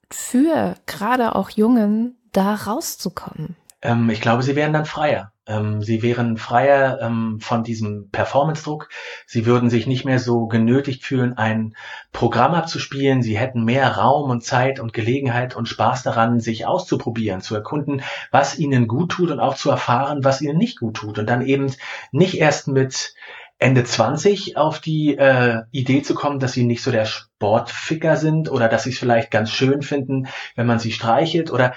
für 0.10 0.76
gerade 0.86 1.36
auch 1.36 1.50
Jungen, 1.50 2.16
da 2.32 2.56
rauszukommen? 2.56 3.56
Ähm, 3.84 4.10
ich 4.10 4.22
glaube, 4.22 4.42
sie 4.44 4.56
wären 4.56 4.74
dann 4.74 4.86
freier. 4.86 5.32
Ähm, 5.46 5.82
sie 5.82 6.02
wären 6.02 6.38
freier 6.38 7.00
ähm, 7.02 7.40
von 7.42 7.64
diesem 7.64 8.10
Performance-Druck. 8.12 8.88
Sie 9.28 9.46
würden 9.46 9.70
sich 9.70 9.88
nicht 9.88 10.06
mehr 10.06 10.20
so 10.20 10.48
genötigt 10.48 11.04
fühlen, 11.04 11.38
ein 11.38 11.76
Programm 12.14 12.54
abzuspielen. 12.54 13.22
Sie 13.22 13.38
hätten 13.38 13.66
mehr 13.66 13.98
Raum 13.98 14.30
und 14.30 14.44
Zeit 14.44 14.80
und 14.80 14.94
Gelegenheit 14.94 15.56
und 15.56 15.68
Spaß 15.68 16.04
daran, 16.04 16.40
sich 16.40 16.66
auszuprobieren, 16.66 17.42
zu 17.42 17.56
erkunden, 17.56 18.02
was 18.32 18.58
ihnen 18.58 18.88
gut 18.88 19.12
tut 19.12 19.32
und 19.32 19.42
auch 19.42 19.56
zu 19.56 19.70
erfahren, 19.70 20.24
was 20.24 20.42
ihnen 20.42 20.58
nicht 20.58 20.80
gut 20.80 20.96
tut. 20.96 21.20
Und 21.20 21.30
dann 21.30 21.46
eben 21.46 21.74
nicht 22.12 22.40
erst 22.40 22.70
mit 22.70 23.14
Ende 23.60 23.84
20 23.84 24.58
auf 24.58 24.80
die 24.80 25.18
äh, 25.18 25.62
Idee 25.72 26.02
zu 26.02 26.16
kommen, 26.16 26.40
dass 26.40 26.54
sie 26.54 26.66
nicht 26.66 26.84
so 26.84 26.92
der 26.92 27.06
Sportficker 27.06 28.18
sind 28.18 28.52
oder 28.52 28.68
dass 28.68 28.84
sie 28.84 28.90
es 28.90 29.00
vielleicht 29.00 29.32
ganz 29.32 29.52
schön 29.52 29.82
finden, 29.82 30.28
wenn 30.56 30.68
man 30.68 30.80
sie 30.80 30.92
streichelt 30.92 31.52
oder 31.52 31.74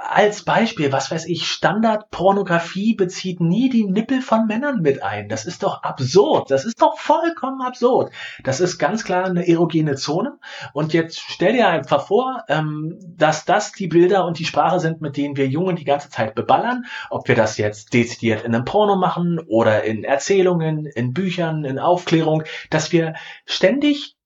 als 0.00 0.42
Beispiel, 0.42 0.92
was 0.92 1.10
weiß 1.10 1.26
ich, 1.26 1.46
Standardpornografie 1.46 2.94
bezieht 2.94 3.40
nie 3.40 3.68
die 3.68 3.84
Nippel 3.84 4.22
von 4.22 4.46
Männern 4.46 4.80
mit 4.80 5.02
ein. 5.02 5.28
Das 5.28 5.44
ist 5.44 5.62
doch 5.62 5.82
absurd. 5.82 6.50
Das 6.50 6.64
ist 6.64 6.80
doch 6.82 6.98
vollkommen 6.98 7.62
absurd. 7.62 8.12
Das 8.44 8.60
ist 8.60 8.78
ganz 8.78 9.04
klar 9.04 9.24
eine 9.24 9.46
erogene 9.46 9.96
Zone. 9.96 10.38
Und 10.72 10.92
jetzt 10.92 11.20
stell 11.20 11.54
dir 11.54 11.68
einfach 11.68 12.06
vor, 12.06 12.44
ähm, 12.48 12.98
dass 13.16 13.44
das 13.44 13.72
die 13.72 13.88
Bilder 13.88 14.24
und 14.24 14.38
die 14.38 14.44
Sprache 14.44 14.80
sind, 14.80 15.00
mit 15.00 15.16
denen 15.16 15.36
wir 15.36 15.46
Jungen 15.46 15.76
die 15.76 15.84
ganze 15.84 16.10
Zeit 16.10 16.34
beballern. 16.34 16.84
Ob 17.10 17.28
wir 17.28 17.34
das 17.34 17.56
jetzt 17.56 17.92
dezidiert 17.92 18.44
in 18.44 18.54
einem 18.54 18.64
Porno 18.64 18.96
machen 18.96 19.40
oder 19.46 19.84
in 19.84 20.04
Erzählungen, 20.04 20.86
in 20.86 21.12
Büchern, 21.12 21.64
in 21.64 21.78
Aufklärung, 21.78 22.44
dass 22.70 22.92
wir 22.92 23.14
ständig 23.46 24.17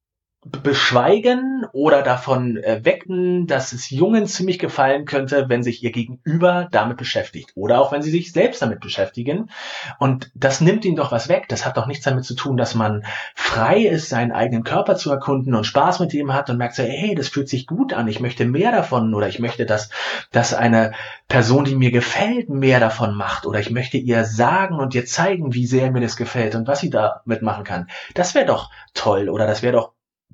beschweigen 0.45 1.65
oder 1.73 2.03
davon 2.03 2.57
äh, 2.57 2.85
wecken, 2.85 3.47
dass 3.47 3.73
es 3.73 3.91
Jungen 3.91 4.27
ziemlich 4.27 4.59
gefallen 4.59 5.05
könnte, 5.05 5.49
wenn 5.49 5.63
sich 5.63 5.85
ihr 5.85 5.93
Gegenüber 5.93 6.69
damit 6.73 6.97
beschäftigt 6.97 7.53
oder 7.55 7.81
auch 7.81 7.93
wenn 7.93 8.03
sie 8.03 8.11
sich 8.11 8.33
selbst 8.33 8.61
damit 8.61 8.81
beschäftigen. 8.81 9.51
Und 10.01 10.33
das 10.35 10.61
nimmt 10.61 10.85
ihnen 10.85 10.97
doch 10.97 11.13
was 11.13 11.29
weg. 11.29 11.47
Das 11.49 11.65
hat 11.65 11.77
doch 11.77 11.87
nichts 11.87 12.05
damit 12.05 12.25
zu 12.25 12.35
tun, 12.35 12.57
dass 12.57 12.75
man 12.75 13.05
frei 13.37 13.83
ist, 13.83 14.09
seinen 14.09 14.33
eigenen 14.33 14.65
Körper 14.65 14.97
zu 14.97 15.13
erkunden 15.13 15.55
und 15.55 15.65
Spaß 15.65 16.01
mit 16.01 16.13
ihm 16.13 16.33
hat 16.35 16.51
und 16.51 16.59
merkt 16.59 16.75
so, 16.75 16.83
hey, 16.83 17.15
das 17.15 17.29
fühlt 17.29 17.49
sich 17.49 17.69
gut 17.69 17.93
an, 17.93 18.09
ich 18.09 18.19
möchte 18.19 18.45
mehr 18.45 18.73
davon 18.73 19.15
oder 19.15 19.29
ich 19.29 19.39
möchte, 19.39 19.65
dass, 19.65 19.91
dass 20.33 20.55
eine 20.55 20.93
Person, 21.29 21.65
die 21.65 21.77
mir 21.77 21.93
gefällt, 21.93 22.49
mehr 22.49 22.81
davon 22.81 23.15
macht 23.15 23.47
oder 23.47 23.61
ich 23.61 23.71
möchte 23.71 23.97
ihr 23.97 24.25
sagen 24.25 24.81
und 24.81 24.95
ihr 24.97 25.07
zeigen, 25.07 25.55
wie 25.55 25.67
sehr 25.67 25.93
mir 25.93 26.01
das 26.01 26.17
gefällt 26.17 26.57
und 26.57 26.67
was 26.67 26.81
sie 26.81 26.91
damit 26.91 27.43
machen 27.43 27.63
kann. 27.63 27.89
Das 28.15 28.35
wäre 28.35 28.47
doch 28.47 28.71
toll 28.93 29.29
oder 29.29 29.47
das 29.47 29.63
wäre 29.63 29.75
doch 29.75 29.92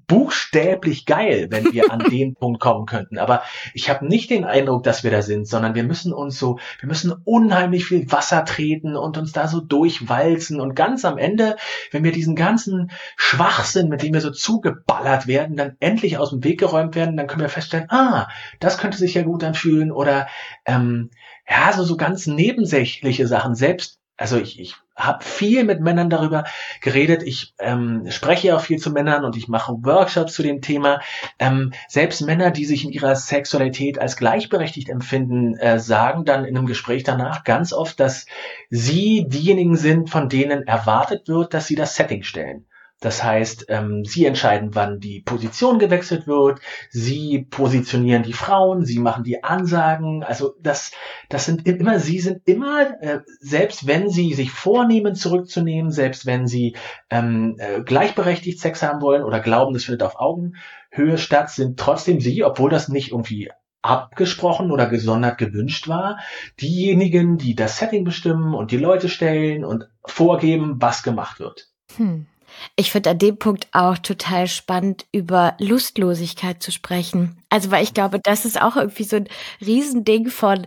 buchstäblich 0.08 1.06
geil, 1.06 1.46
wenn 1.50 1.72
wir 1.72 1.92
an 1.92 2.00
den 2.10 2.34
Punkt 2.34 2.60
kommen 2.60 2.86
könnten. 2.86 3.18
Aber 3.18 3.42
ich 3.74 3.88
habe 3.88 4.06
nicht 4.06 4.30
den 4.30 4.44
Eindruck, 4.44 4.82
dass 4.82 5.04
wir 5.04 5.12
da 5.12 5.22
sind, 5.22 5.46
sondern 5.46 5.76
wir 5.76 5.84
müssen 5.84 6.12
uns 6.12 6.38
so, 6.38 6.58
wir 6.80 6.88
müssen 6.88 7.12
unheimlich 7.24 7.84
viel 7.84 8.10
Wasser 8.10 8.44
treten 8.44 8.96
und 8.96 9.16
uns 9.16 9.32
da 9.32 9.46
so 9.46 9.60
durchwalzen. 9.60 10.60
Und 10.60 10.74
ganz 10.74 11.04
am 11.04 11.18
Ende, 11.18 11.56
wenn 11.92 12.02
wir 12.02 12.12
diesen 12.12 12.34
ganzen 12.34 12.90
Schwachsinn, 13.16 13.88
mit 13.88 14.02
dem 14.02 14.14
wir 14.14 14.20
so 14.20 14.30
zugeballert 14.30 15.28
werden, 15.28 15.56
dann 15.56 15.76
endlich 15.78 16.18
aus 16.18 16.30
dem 16.30 16.42
Weg 16.42 16.58
geräumt 16.58 16.96
werden, 16.96 17.16
dann 17.16 17.28
können 17.28 17.42
wir 17.42 17.48
feststellen, 17.48 17.90
ah, 17.90 18.28
das 18.58 18.78
könnte 18.78 18.98
sich 18.98 19.14
ja 19.14 19.22
gut 19.22 19.44
anfühlen. 19.44 19.92
Oder 19.92 20.26
ähm, 20.64 21.10
ja, 21.48 21.72
so, 21.72 21.84
so 21.84 21.96
ganz 21.96 22.26
nebensächliche 22.26 23.28
Sachen, 23.28 23.54
selbst 23.54 23.98
also 24.18 24.36
ich, 24.36 24.58
ich 24.58 24.74
habe 24.98 25.24
viel 25.24 25.64
mit 25.64 25.80
Männern 25.80 26.10
darüber 26.10 26.44
geredet. 26.80 27.22
Ich 27.22 27.54
ähm, 27.58 28.10
spreche 28.10 28.56
auch 28.56 28.60
viel 28.60 28.78
zu 28.78 28.90
Männern 28.90 29.24
und 29.24 29.36
ich 29.36 29.48
mache 29.48 29.72
Workshops 29.82 30.34
zu 30.34 30.42
dem 30.42 30.60
Thema. 30.60 31.00
Ähm, 31.38 31.72
selbst 31.86 32.20
Männer, 32.22 32.50
die 32.50 32.64
sich 32.64 32.84
in 32.84 32.90
ihrer 32.90 33.14
Sexualität 33.14 33.98
als 33.98 34.16
gleichberechtigt 34.16 34.88
empfinden, 34.88 35.56
äh, 35.56 35.78
sagen 35.78 36.24
dann 36.24 36.44
in 36.44 36.56
einem 36.56 36.66
Gespräch 36.66 37.04
danach 37.04 37.44
ganz 37.44 37.72
oft, 37.72 38.00
dass 38.00 38.26
sie 38.70 39.26
diejenigen 39.28 39.76
sind, 39.76 40.10
von 40.10 40.28
denen 40.28 40.66
erwartet 40.66 41.28
wird, 41.28 41.54
dass 41.54 41.68
sie 41.68 41.76
das 41.76 41.94
Setting 41.94 42.24
stellen. 42.24 42.66
Das 43.00 43.22
heißt, 43.22 43.66
ähm, 43.68 44.04
sie 44.04 44.26
entscheiden, 44.26 44.74
wann 44.74 44.98
die 44.98 45.20
Position 45.20 45.78
gewechselt 45.78 46.26
wird, 46.26 46.60
sie 46.90 47.46
positionieren 47.48 48.24
die 48.24 48.32
Frauen, 48.32 48.84
sie 48.84 48.98
machen 48.98 49.22
die 49.22 49.44
Ansagen. 49.44 50.24
Also 50.24 50.54
das, 50.60 50.90
das 51.28 51.44
sind 51.44 51.68
immer, 51.68 52.00
sie 52.00 52.18
sind 52.18 52.42
immer, 52.48 53.00
äh, 53.00 53.20
selbst 53.40 53.86
wenn 53.86 54.10
sie 54.10 54.34
sich 54.34 54.50
vornehmen, 54.50 55.14
zurückzunehmen, 55.14 55.92
selbst 55.92 56.26
wenn 56.26 56.48
sie 56.48 56.74
ähm, 57.08 57.56
äh, 57.58 57.82
gleichberechtigt 57.82 58.58
Sex 58.58 58.82
haben 58.82 59.00
wollen 59.00 59.22
oder 59.22 59.38
glauben, 59.38 59.74
das 59.74 59.84
findet 59.84 60.02
auf 60.02 60.16
Augenhöhe 60.18 61.18
statt, 61.18 61.50
sind 61.50 61.78
trotzdem 61.78 62.20
sie, 62.20 62.42
obwohl 62.42 62.70
das 62.70 62.88
nicht 62.88 63.12
irgendwie 63.12 63.50
abgesprochen 63.80 64.72
oder 64.72 64.86
gesondert 64.86 65.38
gewünscht 65.38 65.86
war, 65.86 66.18
diejenigen, 66.60 67.38
die 67.38 67.54
das 67.54 67.78
Setting 67.78 68.02
bestimmen 68.02 68.54
und 68.54 68.72
die 68.72 68.76
Leute 68.76 69.08
stellen 69.08 69.64
und 69.64 69.88
vorgeben, 70.04 70.76
was 70.80 71.04
gemacht 71.04 71.38
wird. 71.38 71.68
Hm. 71.96 72.26
Ich 72.76 72.90
finde 72.90 73.10
an 73.10 73.18
dem 73.18 73.38
Punkt 73.38 73.68
auch 73.72 73.98
total 73.98 74.48
spannend, 74.48 75.06
über 75.12 75.56
Lustlosigkeit 75.58 76.62
zu 76.62 76.72
sprechen. 76.72 77.42
Also, 77.48 77.70
weil 77.70 77.84
ich 77.84 77.94
glaube, 77.94 78.20
das 78.22 78.44
ist 78.44 78.60
auch 78.60 78.76
irgendwie 78.76 79.04
so 79.04 79.16
ein 79.16 79.28
Riesending 79.60 80.28
von 80.28 80.66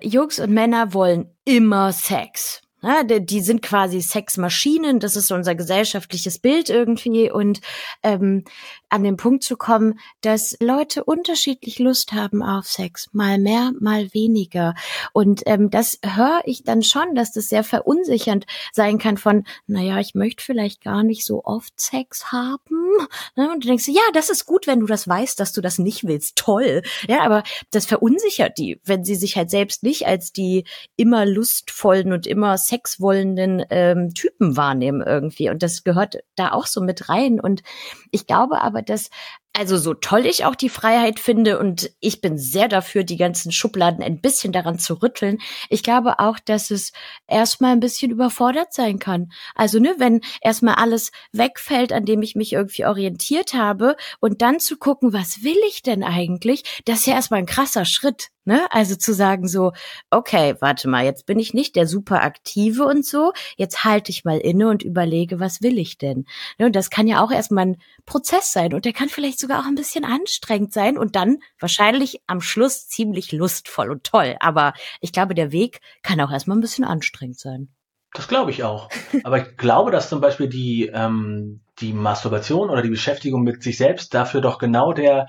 Jungs 0.00 0.38
und 0.38 0.52
Männer 0.52 0.92
wollen 0.94 1.30
immer 1.44 1.92
Sex. 1.92 2.62
Ja, 2.80 3.02
die 3.02 3.40
sind 3.40 3.60
quasi 3.60 4.00
Sexmaschinen, 4.00 5.00
das 5.00 5.16
ist 5.16 5.32
unser 5.32 5.56
gesellschaftliches 5.56 6.38
Bild 6.38 6.70
irgendwie. 6.70 7.28
Und 7.28 7.60
ähm, 8.04 8.44
an 8.90 9.02
den 9.04 9.16
Punkt 9.16 9.44
zu 9.44 9.56
kommen, 9.56 9.98
dass 10.20 10.56
Leute 10.60 11.04
unterschiedlich 11.04 11.78
Lust 11.78 12.12
haben 12.12 12.42
auf 12.42 12.66
Sex, 12.66 13.08
mal 13.12 13.38
mehr, 13.38 13.72
mal 13.80 14.12
weniger. 14.14 14.74
Und 15.12 15.42
ähm, 15.46 15.70
das 15.70 15.98
höre 16.04 16.40
ich 16.44 16.64
dann 16.64 16.82
schon, 16.82 17.14
dass 17.14 17.32
das 17.32 17.48
sehr 17.48 17.64
verunsichernd 17.64 18.46
sein 18.72 18.98
kann 18.98 19.16
von, 19.16 19.44
naja, 19.66 19.98
ich 19.98 20.14
möchte 20.14 20.44
vielleicht 20.44 20.82
gar 20.82 21.02
nicht 21.02 21.24
so 21.24 21.44
oft 21.44 21.78
Sex 21.78 22.32
haben. 22.32 22.90
Ne? 23.36 23.50
Und 23.50 23.64
du 23.64 23.68
denkst, 23.68 23.88
ja, 23.88 24.02
das 24.14 24.30
ist 24.30 24.46
gut, 24.46 24.66
wenn 24.66 24.80
du 24.80 24.86
das 24.86 25.06
weißt, 25.06 25.38
dass 25.38 25.52
du 25.52 25.60
das 25.60 25.78
nicht 25.78 26.06
willst. 26.06 26.36
Toll. 26.36 26.82
Ja, 27.08 27.22
aber 27.22 27.42
das 27.70 27.86
verunsichert 27.86 28.58
die, 28.58 28.80
wenn 28.84 29.04
sie 29.04 29.14
sich 29.14 29.36
halt 29.36 29.50
selbst 29.50 29.82
nicht 29.82 30.06
als 30.06 30.32
die 30.32 30.64
immer 30.96 31.26
lustvollen 31.26 32.12
und 32.12 32.26
immer 32.26 32.58
sexwollenden 32.58 33.64
ähm, 33.70 34.14
Typen 34.14 34.56
wahrnehmen 34.56 35.02
irgendwie. 35.04 35.50
Und 35.50 35.62
das 35.62 35.84
gehört 35.84 36.18
da 36.36 36.52
auch 36.52 36.66
so 36.66 36.80
mit 36.80 37.08
rein. 37.08 37.40
Und 37.40 37.62
ich 38.10 38.26
glaube 38.26 38.60
aber, 38.60 38.77
aber 38.78 38.82
dass 38.82 39.10
Also 39.58 39.76
so 39.76 39.92
toll 39.92 40.24
ich 40.24 40.44
auch 40.44 40.54
die 40.54 40.68
Freiheit 40.68 41.18
finde 41.18 41.58
und 41.58 41.90
ich 41.98 42.20
bin 42.20 42.38
sehr 42.38 42.68
dafür, 42.68 43.02
die 43.02 43.16
ganzen 43.16 43.50
Schubladen 43.50 44.04
ein 44.04 44.20
bisschen 44.20 44.52
daran 44.52 44.78
zu 44.78 45.02
rütteln. 45.02 45.38
Ich 45.68 45.82
glaube 45.82 46.20
auch, 46.20 46.38
dass 46.38 46.70
es 46.70 46.92
erstmal 47.26 47.72
ein 47.72 47.80
bisschen 47.80 48.12
überfordert 48.12 48.72
sein 48.72 49.00
kann. 49.00 49.32
Also 49.56 49.80
ne, 49.80 49.96
wenn 49.98 50.20
erstmal 50.42 50.76
alles 50.76 51.10
wegfällt, 51.32 51.92
an 51.92 52.04
dem 52.04 52.22
ich 52.22 52.36
mich 52.36 52.52
irgendwie 52.52 52.86
orientiert 52.86 53.52
habe 53.52 53.96
und 54.20 54.42
dann 54.42 54.60
zu 54.60 54.76
gucken, 54.76 55.12
was 55.12 55.42
will 55.42 55.58
ich 55.66 55.82
denn 55.82 56.04
eigentlich, 56.04 56.62
das 56.84 57.00
ist 57.00 57.06
ja 57.06 57.14
erstmal 57.14 57.40
ein 57.40 57.46
krasser 57.46 57.84
Schritt. 57.84 58.28
Ne? 58.48 58.66
Also 58.70 58.96
zu 58.96 59.12
sagen 59.12 59.46
so, 59.46 59.72
okay, 60.10 60.54
warte 60.60 60.88
mal, 60.88 61.04
jetzt 61.04 61.26
bin 61.26 61.38
ich 61.38 61.52
nicht 61.52 61.76
der 61.76 61.86
super 61.86 62.22
aktive 62.22 62.86
und 62.86 63.04
so, 63.04 63.34
jetzt 63.58 63.84
halte 63.84 64.10
ich 64.10 64.24
mal 64.24 64.38
inne 64.38 64.70
und 64.70 64.82
überlege, 64.82 65.38
was 65.38 65.60
will 65.60 65.76
ich 65.76 65.98
denn? 65.98 66.24
Ne? 66.56 66.64
Und 66.64 66.74
das 66.74 66.88
kann 66.88 67.06
ja 67.06 67.22
auch 67.22 67.30
erstmal 67.30 67.66
ein 67.66 67.76
Prozess 68.06 68.50
sein 68.50 68.72
und 68.72 68.86
der 68.86 68.94
kann 68.94 69.10
vielleicht 69.10 69.38
sogar 69.48 69.62
auch 69.62 69.66
ein 69.66 69.76
bisschen 69.76 70.04
anstrengend 70.04 70.74
sein 70.74 70.98
und 70.98 71.16
dann 71.16 71.38
wahrscheinlich 71.58 72.20
am 72.26 72.42
Schluss 72.42 72.86
ziemlich 72.86 73.32
lustvoll 73.32 73.90
und 73.90 74.04
toll. 74.04 74.36
Aber 74.40 74.74
ich 75.00 75.10
glaube, 75.10 75.34
der 75.34 75.52
Weg 75.52 75.80
kann 76.02 76.20
auch 76.20 76.30
erstmal 76.30 76.58
ein 76.58 76.60
bisschen 76.60 76.84
anstrengend 76.84 77.38
sein. 77.38 77.68
Das 78.14 78.26
glaube 78.26 78.50
ich 78.50 78.64
auch. 78.64 78.88
Aber 79.22 79.38
ich 79.38 79.56
glaube, 79.56 79.90
dass 79.90 80.08
zum 80.08 80.20
Beispiel 80.20 80.48
die, 80.48 80.90
ähm, 80.92 81.60
die 81.80 81.92
Masturbation 81.92 82.70
oder 82.70 82.82
die 82.82 82.88
Beschäftigung 82.88 83.42
mit 83.42 83.62
sich 83.62 83.76
selbst 83.76 84.14
dafür 84.14 84.40
doch 84.40 84.58
genau 84.58 84.92
der 84.92 85.28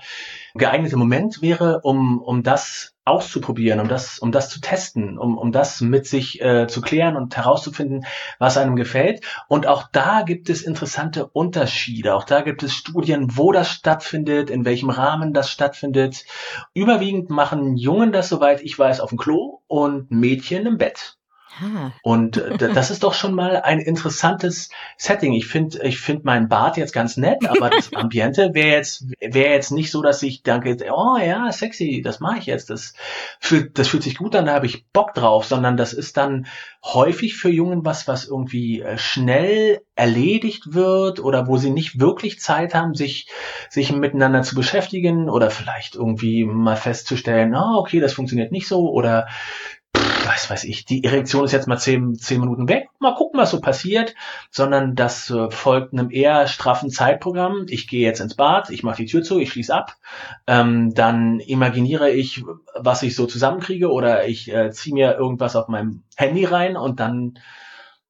geeignete 0.54 0.96
Moment 0.96 1.42
wäre, 1.42 1.80
um, 1.82 2.20
um 2.20 2.42
das 2.42 2.94
auszuprobieren, 3.04 3.80
um 3.80 3.88
das, 3.88 4.18
um 4.18 4.32
das 4.32 4.48
zu 4.48 4.60
testen, 4.60 5.18
um, 5.18 5.36
um 5.36 5.52
das 5.52 5.80
mit 5.80 6.06
sich 6.06 6.40
äh, 6.40 6.68
zu 6.68 6.80
klären 6.80 7.16
und 7.16 7.36
herauszufinden, 7.36 8.06
was 8.38 8.56
einem 8.56 8.76
gefällt. 8.76 9.24
Und 9.48 9.66
auch 9.66 9.84
da 9.92 10.22
gibt 10.22 10.48
es 10.48 10.62
interessante 10.62 11.26
Unterschiede. 11.26 12.14
Auch 12.14 12.24
da 12.24 12.40
gibt 12.40 12.62
es 12.62 12.72
Studien, 12.72 13.36
wo 13.36 13.52
das 13.52 13.68
stattfindet, 13.68 14.48
in 14.48 14.64
welchem 14.64 14.90
Rahmen 14.90 15.34
das 15.34 15.50
stattfindet. 15.50 16.24
Überwiegend 16.72 17.30
machen 17.30 17.76
Jungen 17.76 18.12
das, 18.12 18.28
soweit 18.28 18.62
ich 18.62 18.78
weiß, 18.78 19.00
auf 19.00 19.10
dem 19.10 19.18
Klo 19.18 19.60
und 19.66 20.10
Mädchen 20.10 20.66
im 20.66 20.78
Bett. 20.78 21.19
Ah. 21.58 21.90
Und 22.02 22.36
äh, 22.36 22.72
das 22.72 22.90
ist 22.90 23.02
doch 23.02 23.14
schon 23.14 23.34
mal 23.34 23.56
ein 23.56 23.80
interessantes 23.80 24.70
Setting. 24.96 25.32
Ich 25.32 25.46
finde, 25.46 25.82
ich 25.82 25.98
finde 25.98 26.24
meinen 26.24 26.48
Bart 26.48 26.76
jetzt 26.76 26.92
ganz 26.92 27.16
nett, 27.16 27.48
aber 27.48 27.70
das 27.70 27.92
Ambiente 27.94 28.50
wäre 28.54 28.76
jetzt, 28.76 29.04
wäre 29.20 29.52
jetzt 29.52 29.72
nicht 29.72 29.90
so, 29.90 30.02
dass 30.02 30.22
ich 30.22 30.42
denke, 30.42 30.76
oh 30.90 31.16
ja, 31.18 31.50
sexy, 31.50 32.02
das 32.02 32.20
mache 32.20 32.38
ich 32.38 32.46
jetzt. 32.46 32.70
Das 32.70 32.94
fühlt, 33.40 33.78
das 33.78 33.88
fühlt 33.88 34.02
sich 34.02 34.16
gut 34.16 34.36
an, 34.36 34.46
da 34.46 34.54
habe 34.54 34.66
ich 34.66 34.86
Bock 34.92 35.14
drauf, 35.14 35.44
sondern 35.44 35.76
das 35.76 35.92
ist 35.92 36.16
dann 36.16 36.46
häufig 36.84 37.36
für 37.36 37.50
Jungen 37.50 37.84
was, 37.84 38.08
was 38.08 38.24
irgendwie 38.26 38.80
äh, 38.80 38.96
schnell 38.96 39.80
erledigt 39.94 40.72
wird 40.72 41.20
oder 41.20 41.46
wo 41.46 41.58
sie 41.58 41.70
nicht 41.70 42.00
wirklich 42.00 42.40
Zeit 42.40 42.74
haben, 42.74 42.94
sich, 42.94 43.28
sich 43.68 43.92
miteinander 43.92 44.42
zu 44.42 44.54
beschäftigen 44.54 45.28
oder 45.28 45.50
vielleicht 45.50 45.94
irgendwie 45.94 46.44
mal 46.44 46.76
festzustellen, 46.76 47.54
oh, 47.54 47.78
okay, 47.78 48.00
das 48.00 48.14
funktioniert 48.14 48.50
nicht 48.50 48.66
so 48.66 48.90
oder 48.90 49.28
was 50.30 50.48
weiß 50.48 50.64
ich, 50.64 50.84
die 50.84 51.04
Erektion 51.04 51.44
ist 51.44 51.52
jetzt 51.52 51.66
mal 51.66 51.78
zehn, 51.78 52.14
zehn 52.14 52.40
Minuten 52.40 52.68
weg, 52.68 52.88
mal 52.98 53.14
gucken, 53.14 53.40
was 53.40 53.50
so 53.50 53.60
passiert, 53.60 54.14
sondern 54.50 54.94
das 54.94 55.28
äh, 55.30 55.50
folgt 55.50 55.92
einem 55.92 56.10
eher 56.10 56.46
straffen 56.46 56.90
Zeitprogramm. 56.90 57.66
Ich 57.68 57.88
gehe 57.88 58.06
jetzt 58.06 58.20
ins 58.20 58.36
Bad, 58.36 58.70
ich 58.70 58.82
mache 58.82 59.02
die 59.02 59.06
Tür 59.06 59.22
zu, 59.22 59.38
ich 59.38 59.50
schließe 59.52 59.74
ab, 59.74 59.96
ähm, 60.46 60.94
dann 60.94 61.40
imaginiere 61.40 62.10
ich, 62.10 62.44
was 62.74 63.02
ich 63.02 63.14
so 63.14 63.26
zusammenkriege 63.26 63.90
oder 63.90 64.26
ich 64.28 64.52
äh, 64.52 64.70
ziehe 64.70 64.94
mir 64.94 65.14
irgendwas 65.14 65.56
auf 65.56 65.68
meinem 65.68 66.04
Handy 66.16 66.44
rein 66.44 66.76
und 66.76 67.00
dann 67.00 67.38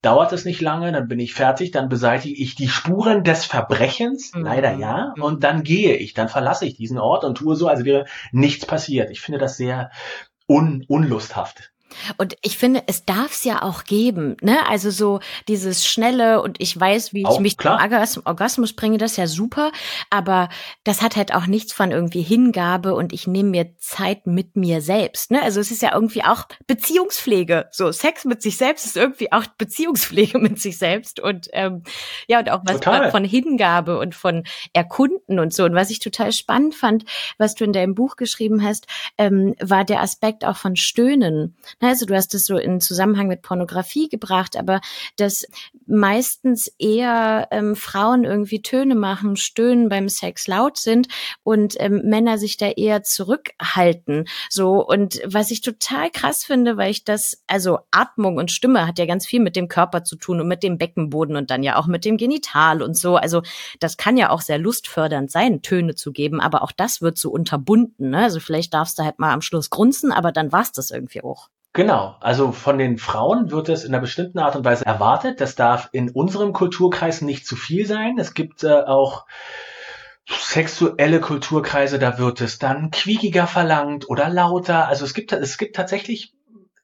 dauert 0.02 0.32
es 0.32 0.46
nicht 0.46 0.62
lange, 0.62 0.92
dann 0.92 1.08
bin 1.08 1.20
ich 1.20 1.34
fertig, 1.34 1.72
dann 1.72 1.90
beseitige 1.90 2.34
ich 2.34 2.54
die 2.54 2.68
Spuren 2.68 3.22
des 3.22 3.44
Verbrechens, 3.44 4.32
mhm. 4.34 4.44
leider 4.44 4.72
ja, 4.76 5.12
und 5.20 5.44
dann 5.44 5.62
gehe 5.62 5.96
ich, 5.96 6.14
dann 6.14 6.28
verlasse 6.28 6.64
ich 6.64 6.76
diesen 6.76 6.98
Ort 6.98 7.24
und 7.24 7.36
tue 7.36 7.54
so, 7.54 7.68
als 7.68 7.84
wäre 7.84 8.06
nichts 8.32 8.64
passiert. 8.64 9.10
Ich 9.10 9.20
finde 9.20 9.38
das 9.38 9.56
sehr 9.56 9.90
un 10.50 10.84
unlusthaft. 10.88 11.72
Und 12.16 12.36
ich 12.42 12.58
finde, 12.58 12.82
es 12.86 13.04
darf 13.04 13.32
es 13.32 13.44
ja 13.44 13.62
auch 13.62 13.84
geben, 13.84 14.36
ne? 14.40 14.58
Also 14.68 14.90
so 14.90 15.20
dieses 15.48 15.86
schnelle 15.86 16.42
und 16.42 16.60
ich 16.60 16.78
weiß, 16.78 17.12
wie 17.12 17.26
auch, 17.26 17.34
ich 17.34 17.40
mich 17.40 17.56
klar. 17.56 18.06
zum 18.06 18.26
Orgasmus, 18.26 18.72
bringe, 18.74 18.98
das 18.98 19.12
ist 19.12 19.16
ja 19.16 19.26
super, 19.26 19.72
aber 20.10 20.48
das 20.84 21.02
hat 21.02 21.16
halt 21.16 21.34
auch 21.34 21.46
nichts 21.46 21.72
von 21.72 21.90
irgendwie 21.90 22.22
Hingabe 22.22 22.94
und 22.94 23.12
ich 23.12 23.26
nehme 23.26 23.50
mir 23.50 23.76
Zeit 23.78 24.26
mit 24.26 24.56
mir 24.56 24.80
selbst, 24.80 25.30
ne? 25.30 25.42
Also 25.42 25.60
es 25.60 25.70
ist 25.70 25.82
ja 25.82 25.94
irgendwie 25.94 26.24
auch 26.24 26.44
Beziehungspflege. 26.66 27.68
So 27.72 27.92
Sex 27.92 28.24
mit 28.24 28.42
sich 28.42 28.56
selbst 28.56 28.86
ist 28.86 28.96
irgendwie 28.96 29.32
auch 29.32 29.46
Beziehungspflege 29.58 30.38
mit 30.40 30.60
sich 30.60 30.78
selbst 30.78 31.20
und 31.20 31.48
ähm, 31.52 31.82
ja 32.28 32.38
und 32.38 32.50
auch 32.50 32.62
was 32.64 32.80
total. 32.80 33.10
von 33.10 33.24
Hingabe 33.24 33.98
und 33.98 34.14
von 34.14 34.44
Erkunden 34.72 35.38
und 35.38 35.52
so. 35.52 35.64
Und 35.64 35.74
was 35.74 35.90
ich 35.90 35.98
total 35.98 36.32
spannend 36.32 36.74
fand, 36.74 37.04
was 37.38 37.54
du 37.54 37.64
in 37.64 37.72
deinem 37.72 37.94
Buch 37.94 38.16
geschrieben 38.16 38.62
hast, 38.62 38.86
ähm, 39.18 39.54
war 39.60 39.84
der 39.84 40.00
Aspekt 40.00 40.44
auch 40.44 40.56
von 40.56 40.76
Stöhnen. 40.76 41.56
Also 41.80 42.04
du 42.04 42.14
hast 42.14 42.34
es 42.34 42.44
so 42.44 42.58
in 42.58 42.80
Zusammenhang 42.80 43.26
mit 43.26 43.42
Pornografie 43.42 44.08
gebracht, 44.08 44.56
aber 44.56 44.80
dass 45.16 45.46
meistens 45.86 46.70
eher 46.78 47.48
ähm, 47.50 47.74
Frauen 47.74 48.24
irgendwie 48.24 48.60
Töne 48.60 48.94
machen, 48.94 49.36
stöhnen 49.36 49.88
beim 49.88 50.08
Sex 50.08 50.46
laut 50.46 50.76
sind 50.76 51.08
und 51.42 51.74
ähm, 51.78 52.02
Männer 52.04 52.36
sich 52.36 52.58
da 52.58 52.68
eher 52.68 53.02
zurückhalten. 53.02 54.26
So 54.50 54.86
und 54.86 55.20
was 55.24 55.50
ich 55.50 55.62
total 55.62 56.10
krass 56.10 56.44
finde, 56.44 56.76
weil 56.76 56.90
ich 56.90 57.04
das, 57.04 57.42
also 57.46 57.78
Atmung 57.90 58.36
und 58.36 58.50
Stimme 58.50 58.86
hat 58.86 58.98
ja 58.98 59.06
ganz 59.06 59.26
viel 59.26 59.40
mit 59.40 59.56
dem 59.56 59.68
Körper 59.68 60.04
zu 60.04 60.16
tun 60.16 60.40
und 60.40 60.48
mit 60.48 60.62
dem 60.62 60.76
Beckenboden 60.76 61.34
und 61.36 61.50
dann 61.50 61.62
ja 61.62 61.76
auch 61.76 61.86
mit 61.86 62.04
dem 62.04 62.18
Genital 62.18 62.82
und 62.82 62.96
so. 62.96 63.16
Also 63.16 63.42
das 63.78 63.96
kann 63.96 64.18
ja 64.18 64.30
auch 64.30 64.42
sehr 64.42 64.58
lustfördernd 64.58 65.30
sein, 65.30 65.62
Töne 65.62 65.94
zu 65.94 66.12
geben, 66.12 66.40
aber 66.40 66.62
auch 66.62 66.72
das 66.72 67.00
wird 67.00 67.16
so 67.16 67.30
unterbunden. 67.30 68.10
Ne? 68.10 68.24
Also 68.24 68.38
vielleicht 68.38 68.74
darfst 68.74 68.98
du 68.98 69.04
halt 69.04 69.18
mal 69.18 69.32
am 69.32 69.40
Schluss 69.42 69.70
grunzen, 69.70 70.12
aber 70.12 70.30
dann 70.30 70.52
war's 70.52 70.72
das 70.72 70.90
irgendwie 70.90 71.22
auch. 71.22 71.48
Genau, 71.72 72.16
also 72.20 72.50
von 72.50 72.78
den 72.78 72.98
Frauen 72.98 73.52
wird 73.52 73.68
es 73.68 73.84
in 73.84 73.94
einer 73.94 74.00
bestimmten 74.00 74.40
Art 74.40 74.56
und 74.56 74.64
Weise 74.64 74.84
erwartet. 74.84 75.40
Das 75.40 75.54
darf 75.54 75.88
in 75.92 76.10
unserem 76.10 76.52
Kulturkreis 76.52 77.22
nicht 77.22 77.46
zu 77.46 77.54
viel 77.54 77.86
sein. 77.86 78.18
Es 78.18 78.34
gibt 78.34 78.64
äh, 78.64 78.82
auch 78.82 79.26
sexuelle 80.28 81.20
Kulturkreise, 81.20 81.98
da 81.98 82.18
wird 82.18 82.40
es 82.40 82.58
dann 82.58 82.90
quiekiger 82.90 83.46
verlangt 83.46 84.08
oder 84.08 84.28
lauter. 84.28 84.88
Also 84.88 85.04
es 85.04 85.14
gibt 85.14 85.32
es 85.32 85.58
gibt 85.58 85.76
tatsächlich 85.76 86.34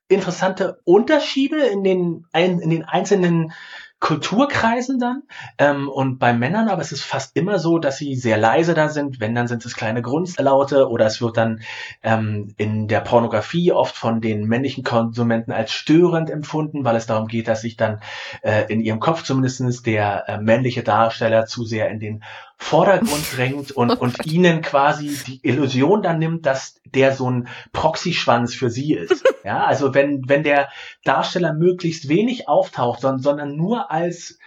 interessante 0.08 0.80
Unterschiede 0.84 1.66
in 1.66 1.82
den 1.82 2.26
in 2.32 2.70
den 2.70 2.84
einzelnen 2.84 3.52
Kulturkreisen 3.98 4.98
dann. 4.98 5.22
Ähm, 5.58 5.88
und 5.88 6.18
bei 6.18 6.32
Männern 6.32 6.68
aber 6.68 6.82
es 6.82 6.92
ist 6.92 7.02
fast 7.02 7.36
immer 7.36 7.58
so, 7.58 7.78
dass 7.78 7.96
sie 7.96 8.14
sehr 8.14 8.36
leise 8.36 8.74
da 8.74 8.88
sind. 8.88 9.20
Wenn, 9.20 9.34
dann 9.34 9.48
sind 9.48 9.64
es 9.64 9.74
kleine 9.74 10.02
Grunzlaute 10.02 10.88
oder 10.88 11.06
es 11.06 11.20
wird 11.20 11.36
dann 11.36 11.62
ähm, 12.02 12.54
in 12.58 12.88
der 12.88 13.00
Pornografie 13.00 13.72
oft 13.72 13.96
von 13.96 14.20
den 14.20 14.46
männlichen 14.46 14.84
Konsumenten 14.84 15.52
als 15.52 15.72
störend 15.72 16.30
empfunden, 16.30 16.84
weil 16.84 16.96
es 16.96 17.06
darum 17.06 17.26
geht, 17.26 17.48
dass 17.48 17.62
sich 17.62 17.76
dann 17.76 18.00
äh, 18.42 18.70
in 18.72 18.80
ihrem 18.80 19.00
Kopf 19.00 19.22
zumindestens 19.22 19.82
der 19.82 20.28
äh, 20.28 20.38
männliche 20.38 20.82
Darsteller 20.82 21.46
zu 21.46 21.64
sehr 21.64 21.88
in 21.90 21.98
den 21.98 22.22
Vordergrund 22.56 23.24
drängt 23.36 23.72
und, 23.72 23.90
und 23.90 24.26
ihnen 24.26 24.62
quasi 24.62 25.18
die 25.26 25.40
Illusion 25.42 26.02
dann 26.02 26.18
nimmt, 26.18 26.46
dass 26.46 26.80
der 26.84 27.14
so 27.14 27.30
ein 27.30 27.48
Proxy-Schwanz 27.72 28.54
für 28.54 28.70
sie 28.70 28.94
ist. 28.94 29.24
Ja, 29.44 29.64
also 29.64 29.94
wenn, 29.94 30.28
wenn 30.28 30.42
der 30.42 30.68
Darsteller 31.04 31.52
möglichst 31.52 32.08
wenig 32.08 32.48
auftaucht, 32.48 33.00
sondern, 33.00 33.22
sondern 33.22 33.56
nur 33.56 33.90
als 33.90 34.38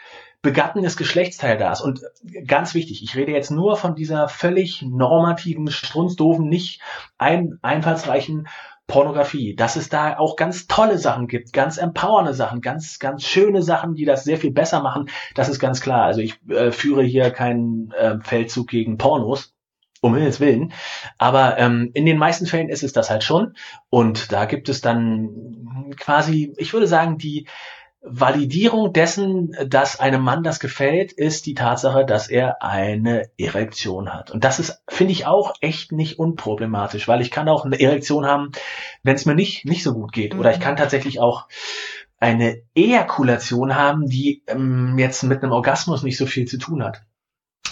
begattenes 0.42 0.96
Geschlechtsteil 0.96 1.58
da 1.58 1.72
ist. 1.72 1.82
Und 1.82 2.02
ganz 2.48 2.74
wichtig, 2.74 3.04
ich 3.04 3.16
rede 3.16 3.32
jetzt 3.32 3.52
nur 3.52 3.76
von 3.76 3.96
dieser 3.96 4.30
völlig 4.30 4.82
normativen, 4.82 5.70
strunzdoofen, 5.70 6.48
nicht 6.48 6.82
ein, 7.18 7.60
einfallsreichen 7.62 8.48
Pornografie, 8.90 9.56
dass 9.56 9.78
es 9.78 9.88
da 9.88 10.18
auch 10.18 10.36
ganz 10.36 10.68
tolle 10.68 10.98
Sachen 10.98 11.28
gibt, 11.28 11.54
ganz 11.54 11.78
empowernde 11.78 12.34
Sachen, 12.34 12.60
ganz, 12.60 13.00
ganz 13.00 13.24
schöne 13.24 13.62
Sachen, 13.62 13.96
die 13.96 14.04
das 14.04 14.26
sehr 14.26 14.38
viel 14.38 14.52
besser 14.52 14.82
machen, 14.82 15.10
das 15.36 15.48
ist 15.48 15.60
ganz 15.60 15.80
klar. 15.80 16.04
Also 16.04 16.20
ich 16.20 16.38
äh, 16.50 16.72
führe 16.72 17.04
hier 17.04 17.32
keinen 17.32 17.92
äh, 17.92 18.18
Feldzug 18.22 18.68
gegen 18.68 18.98
Pornos, 18.98 19.54
um 20.02 20.16
Himmels 20.16 20.40
Willen. 20.40 20.74
Aber 21.18 21.58
ähm, 21.58 21.92
in 21.94 22.06
den 22.06 22.18
meisten 22.18 22.48
Fällen 22.48 22.68
ist 22.68 22.84
es 22.84 22.92
das 22.92 23.10
halt 23.10 23.24
schon. 23.24 23.54
Und 23.90 24.34
da 24.34 24.46
gibt 24.46 24.68
es 24.68 24.82
dann 24.82 25.94
quasi, 25.98 26.54
ich 26.58 26.74
würde 26.74 26.88
sagen, 26.88 27.18
die 27.18 27.48
Validierung 28.02 28.94
dessen, 28.94 29.52
dass 29.68 30.00
einem 30.00 30.22
Mann 30.22 30.44
das 30.44 30.60
gefällt, 30.60 31.12
ist 31.12 31.46
die 31.46 31.54
Tatsache, 31.54 32.06
dass 32.06 32.30
er 32.30 32.64
eine 32.64 33.30
Erektion 33.38 34.14
hat. 34.14 34.32
Und 34.32 34.44
das 34.44 34.60
ist, 34.60 34.82
finde 34.88 35.12
ich, 35.12 35.26
auch 35.26 35.54
echt 35.60 35.92
nicht 35.92 36.18
unproblematisch, 36.18 37.08
weil 37.08 37.22
ich 37.22 37.30
kann 37.30 37.50
auch 37.50 37.66
eine 37.66 37.80
Erektion 37.80 38.26
haben, 38.26 38.52
wenn 39.04 39.16
es 39.16 39.26
mir 39.26 39.36
nicht, 39.36 39.66
nicht 39.66 39.84
so 39.84 39.94
gut 39.94 40.14
geht. 40.14 40.34
Oder 40.36 40.52
ich 40.52 40.62
kann 40.62 40.74
mhm. 40.74 40.80
tatsächlich 40.80 41.20
auch 41.20 41.48
eine 42.20 42.62
Ejakulation 42.74 43.76
haben, 43.76 44.08
die 44.08 44.44
ähm, 44.48 44.98
jetzt 44.98 45.24
mit 45.24 45.44
einem 45.44 45.52
Orgasmus 45.52 46.04
nicht 46.04 46.18
so 46.18 46.26
viel 46.26 46.46
zu 46.46 46.58
tun 46.58 46.84
hat. 46.84 47.04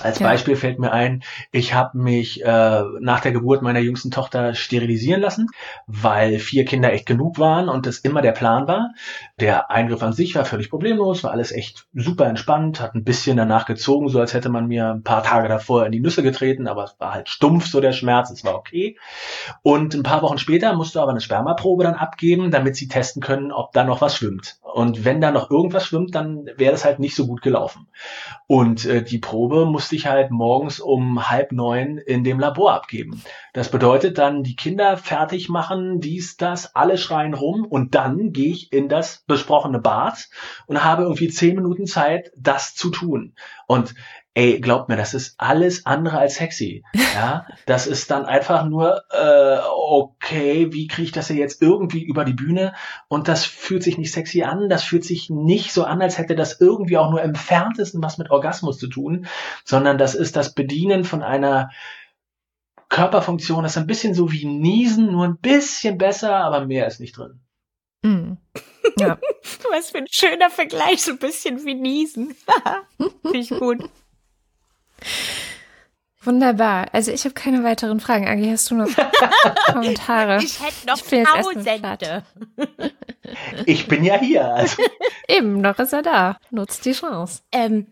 Als 0.01 0.19
Ja. 0.19 0.27
Beispiel 0.27 0.55
fällt 0.55 0.79
mir 0.79 0.91
ein, 0.91 1.23
ich 1.51 1.73
habe 1.73 1.97
mich 1.97 2.43
äh, 2.43 2.81
nach 2.99 3.21
der 3.21 3.31
Geburt 3.31 3.61
meiner 3.61 3.79
jüngsten 3.79 4.11
Tochter 4.11 4.53
sterilisieren 4.53 5.21
lassen, 5.21 5.47
weil 5.87 6.39
vier 6.39 6.65
Kinder 6.65 6.91
echt 6.91 7.05
genug 7.05 7.39
waren 7.39 7.69
und 7.69 7.85
das 7.85 7.99
immer 7.99 8.21
der 8.21 8.31
Plan 8.31 8.67
war. 8.67 8.91
Der 9.39 9.71
Eingriff 9.71 10.03
an 10.03 10.13
sich 10.13 10.35
war 10.35 10.45
völlig 10.45 10.69
problemlos, 10.69 11.23
war 11.23 11.31
alles 11.31 11.51
echt 11.51 11.87
super 11.93 12.25
entspannt, 12.27 12.81
hat 12.81 12.95
ein 12.95 13.03
bisschen 13.03 13.37
danach 13.37 13.65
gezogen, 13.65 14.09
so 14.09 14.19
als 14.19 14.33
hätte 14.33 14.49
man 14.49 14.67
mir 14.67 14.89
ein 14.89 15.03
paar 15.03 15.23
Tage 15.23 15.47
davor 15.47 15.85
in 15.85 15.91
die 15.91 15.99
Nüsse 15.99 16.23
getreten, 16.23 16.67
aber 16.67 16.85
es 16.85 16.95
war 16.99 17.13
halt 17.13 17.29
stumpf 17.29 17.67
so 17.67 17.81
der 17.81 17.91
Schmerz, 17.93 18.29
es 18.29 18.43
war 18.43 18.55
okay. 18.55 18.97
Und 19.61 19.93
ein 19.93 20.03
paar 20.03 20.21
Wochen 20.21 20.37
später 20.37 20.73
musst 20.73 20.95
du 20.95 20.99
aber 20.99 21.11
eine 21.11 21.21
Spermaprobe 21.21 21.83
dann 21.83 21.95
abgeben, 21.95 22.51
damit 22.51 22.75
sie 22.75 22.87
testen 22.87 23.21
können, 23.21 23.51
ob 23.51 23.73
da 23.73 23.83
noch 23.83 24.01
was 24.01 24.15
schwimmt. 24.15 24.57
Und 24.61 25.05
wenn 25.05 25.21
da 25.21 25.31
noch 25.31 25.49
irgendwas 25.49 25.85
schwimmt, 25.85 26.13
dann 26.13 26.45
wäre 26.55 26.71
das 26.71 26.85
halt 26.85 26.99
nicht 26.99 27.15
so 27.15 27.25
gut 27.25 27.41
gelaufen. 27.41 27.87
Und 28.45 28.85
äh, 28.85 29.03
die 29.03 29.17
Probe 29.17 29.65
musste 29.87 29.95
ich 29.95 30.07
halt 30.07 30.31
morgens 30.31 30.81
um 30.81 31.29
halb 31.29 31.53
neun 31.53 31.97
in 31.97 32.25
dem 32.25 32.41
Labor 32.41 32.73
abgeben. 32.73 33.23
Das 33.53 33.71
bedeutet 33.71 34.17
dann, 34.17 34.43
die 34.43 34.57
Kinder 34.57 34.97
fertig 34.97 35.47
machen, 35.47 36.01
dies, 36.01 36.35
das, 36.35 36.75
alle 36.75 36.97
schreien 36.97 37.33
rum 37.33 37.63
und 37.63 37.95
dann 37.95 38.33
gehe 38.33 38.51
ich 38.51 38.73
in 38.73 38.89
das 38.89 39.23
besprochene 39.27 39.79
Bad 39.79 40.27
und 40.65 40.83
habe 40.83 41.03
irgendwie 41.03 41.29
zehn 41.29 41.55
Minuten 41.55 41.85
Zeit, 41.85 42.33
das 42.35 42.75
zu 42.75 42.89
tun. 42.89 43.33
Und 43.65 43.95
ey, 44.37 44.61
glaubt 44.61 44.87
mir, 44.87 44.97
das 44.97 45.15
ist 45.15 45.33
alles 45.39 45.87
andere 45.87 46.19
als 46.19 46.35
sexy. 46.35 46.83
Ja, 47.15 47.47
das 47.65 47.87
ist 47.87 48.11
dann 48.11 48.25
einfach 48.25 48.65
nur, 48.65 49.01
äh, 49.09 49.57
okay, 49.65 50.71
wie 50.71 50.87
kriege 50.87 51.07
ich 51.07 51.11
das 51.11 51.27
hier 51.27 51.37
jetzt 51.37 51.59
irgendwie 51.59 52.03
über 52.03 52.23
die 52.23 52.33
Bühne? 52.33 52.75
Und 53.07 53.27
das 53.27 53.45
fühlt 53.45 53.81
sich 53.81 53.97
nicht 53.97 54.11
sexy 54.11 54.43
an, 54.43 54.69
das 54.69 54.83
fühlt 54.83 55.03
sich 55.03 55.31
nicht 55.31 55.73
so 55.73 55.85
an, 55.85 56.03
als 56.03 56.19
hätte 56.19 56.35
das 56.35 56.61
irgendwie 56.61 56.99
auch 56.99 57.09
nur 57.09 57.23
im 57.23 57.29
entferntesten 57.29 58.03
was 58.03 58.19
mit 58.19 58.29
Orgasmus 58.29 58.77
zu 58.77 58.85
tun, 58.85 59.25
sondern 59.65 59.97
das 59.97 60.13
ist 60.13 60.35
das 60.35 60.53
Bedienen 60.53 61.03
von 61.03 61.23
einer 61.23 61.71
Körperfunktion, 62.89 63.63
das 63.63 63.71
ist 63.71 63.79
ein 63.79 63.87
bisschen 63.87 64.13
so 64.13 64.31
wie 64.31 64.45
Niesen, 64.45 65.11
nur 65.11 65.25
ein 65.25 65.37
bisschen 65.37 65.97
besser, 65.97 66.35
aber 66.35 66.67
mehr 66.67 66.85
ist 66.85 66.99
nicht 66.99 67.17
drin. 67.17 67.39
Mhm. 68.03 68.37
Ja. 68.99 69.17
Was 69.71 69.89
für 69.89 69.97
ein 69.97 70.07
schöner 70.11 70.51
Vergleich, 70.51 71.01
so 71.01 71.13
ein 71.13 71.17
bisschen 71.17 71.65
wie 71.65 71.73
Niesen. 71.73 72.35
Finde 73.23 73.37
ich 73.39 73.49
gut. 73.49 73.89
Wunderbar. 76.23 76.87
Also 76.91 77.11
ich 77.11 77.23
habe 77.23 77.33
keine 77.33 77.63
weiteren 77.63 77.99
Fragen. 78.01 78.27
Agi, 78.27 78.49
hast 78.49 78.69
du 78.69 78.75
noch 78.75 78.89
Kommentare? 79.71 80.39
Ich 80.43 80.59
hätte 80.61 80.87
noch 80.87 80.97
Ich 80.97 81.03
bin 81.05 81.19
jetzt 81.19 81.35
erstmal 81.35 81.79
Tausende. 81.79 82.23
Ich 83.65 83.87
bin 83.87 84.03
ja 84.03 84.19
hier. 84.19 84.45
Also, 84.53 84.83
Eben, 85.29 85.61
noch 85.61 85.79
ist 85.79 85.93
er 85.93 86.01
da. 86.01 86.37
Nutzt 86.51 86.85
die 86.85 86.91
Chance. 86.91 87.43
Ähm, 87.51 87.87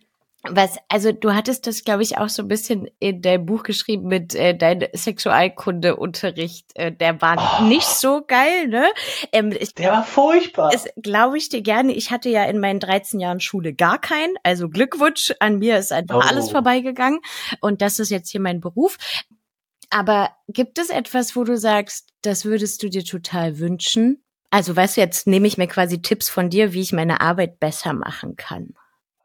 was, 0.50 0.78
also 0.90 1.12
du 1.12 1.34
hattest 1.34 1.68
das, 1.68 1.84
glaube 1.84 2.04
ich, 2.04 2.18
auch 2.18 2.30
so 2.30 2.42
ein 2.44 2.48
bisschen 2.48 2.88
in 3.00 3.22
deinem 3.22 3.46
Buch 3.46 3.64
geschrieben 3.64 4.08
mit 4.08 4.36
äh, 4.36 4.56
deinem 4.56 4.88
Sexualkundeunterricht. 4.94 6.68
Äh, 6.76 6.92
der 6.92 7.22
war 7.22 7.60
Oh. 7.62 7.64
nicht 7.66 7.86
so 7.88 8.24
geil, 8.26 8.68
ne? 8.68 8.86
Ähm, 9.32 9.52
ich, 9.60 9.74
der 9.74 9.92
war 9.92 10.04
furchtbar. 10.04 10.70
Das 10.72 10.86
glaube 11.02 11.38
ich 11.38 11.50
dir 11.50 11.62
gerne. 11.62 11.94
Ich 11.94 12.12
hatte 12.12 12.30
ja 12.30 12.44
in 12.46 12.60
meinen 12.60 12.80
13 12.80 13.20
Jahren 13.20 13.40
Schule 13.40 13.74
gar 13.74 14.00
keinen. 14.00 14.36
Also 14.44 14.70
Glückwunsch, 14.70 15.34
an 15.40 15.60
mir 15.60 15.78
ist 15.78 15.92
einfach 15.92 16.18
Oh. 16.18 16.20
alles 16.28 16.50
vorbeigegangen. 16.52 17.20
Und 17.62 17.82
das 17.82 18.00
ist 18.00 18.10
jetzt 18.10 18.30
hier 18.30 18.42
mein 18.42 18.62
Beruf. 18.62 18.98
Aber 19.90 20.32
gibt 20.48 20.80
es 20.80 20.90
etwas, 20.90 21.36
wo 21.36 21.44
du 21.44 21.58
sagst, 21.58 22.10
das 22.22 22.46
würdest 22.46 22.82
du 22.84 22.90
dir 22.90 23.04
total 23.04 23.60
wünschen? 23.60 24.24
Also 24.50 24.76
weißt 24.76 24.98
du, 24.98 25.02
jetzt 25.02 25.28
nehme 25.28 25.48
ich 25.48 25.58
mir 25.58 25.68
quasi 25.68 26.02
Tipps 26.02 26.30
von 26.30 26.50
dir, 26.50 26.74
wie 26.74 26.82
ich 26.82 26.94
meine 26.94 27.22
Arbeit 27.22 27.60
besser 27.60 27.94
machen 27.94 28.36
kann. 28.36 28.74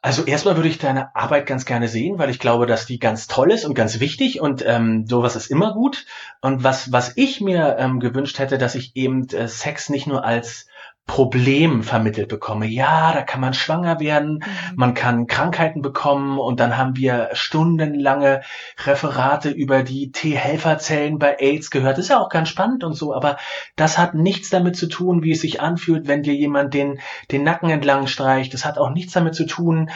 Also 0.02 0.24
erstmal 0.24 0.56
würde 0.56 0.70
ich 0.70 0.78
deine 0.78 1.14
Arbeit 1.14 1.44
ganz 1.44 1.66
gerne 1.66 1.86
sehen, 1.86 2.18
weil 2.18 2.30
ich 2.30 2.38
glaube, 2.38 2.64
dass 2.64 2.86
die 2.86 2.98
ganz 2.98 3.26
toll 3.26 3.52
ist 3.52 3.66
und 3.66 3.74
ganz 3.74 4.00
wichtig 4.00 4.40
und 4.40 4.64
ähm, 4.66 5.06
sowas 5.06 5.36
ist 5.36 5.50
immer 5.50 5.74
gut. 5.74 6.06
Und 6.40 6.64
was, 6.64 6.90
was 6.90 7.18
ich 7.18 7.42
mir 7.42 7.76
ähm, 7.78 8.00
gewünscht 8.00 8.38
hätte, 8.38 8.56
dass 8.56 8.74
ich 8.74 8.96
eben 8.96 9.28
äh, 9.28 9.46
Sex 9.46 9.90
nicht 9.90 10.06
nur 10.06 10.24
als 10.24 10.66
Problem 11.10 11.82
vermittelt 11.82 12.28
bekomme. 12.28 12.68
Ja, 12.68 13.12
da 13.12 13.22
kann 13.22 13.40
man 13.40 13.52
schwanger 13.52 13.98
werden, 13.98 14.44
man 14.76 14.94
kann 14.94 15.26
Krankheiten 15.26 15.82
bekommen 15.82 16.38
und 16.38 16.60
dann 16.60 16.76
haben 16.76 16.96
wir 16.96 17.30
stundenlange 17.32 18.42
Referate 18.86 19.50
über 19.50 19.82
die 19.82 20.12
T-Helferzellen 20.12 21.18
bei 21.18 21.34
AIDS 21.40 21.72
gehört. 21.72 21.98
Das 21.98 22.04
ist 22.04 22.10
ja 22.10 22.20
auch 22.20 22.28
ganz 22.28 22.48
spannend 22.48 22.84
und 22.84 22.94
so, 22.94 23.12
aber 23.12 23.38
das 23.74 23.98
hat 23.98 24.14
nichts 24.14 24.50
damit 24.50 24.76
zu 24.76 24.86
tun, 24.86 25.24
wie 25.24 25.32
es 25.32 25.40
sich 25.40 25.60
anfühlt, 25.60 26.06
wenn 26.06 26.22
dir 26.22 26.36
jemand 26.36 26.74
den, 26.74 27.00
den 27.32 27.42
Nacken 27.42 27.70
entlang 27.70 28.06
streicht. 28.06 28.54
Das 28.54 28.64
hat 28.64 28.78
auch 28.78 28.90
nichts 28.90 29.12
damit 29.12 29.34
zu 29.34 29.46
tun, 29.46 29.90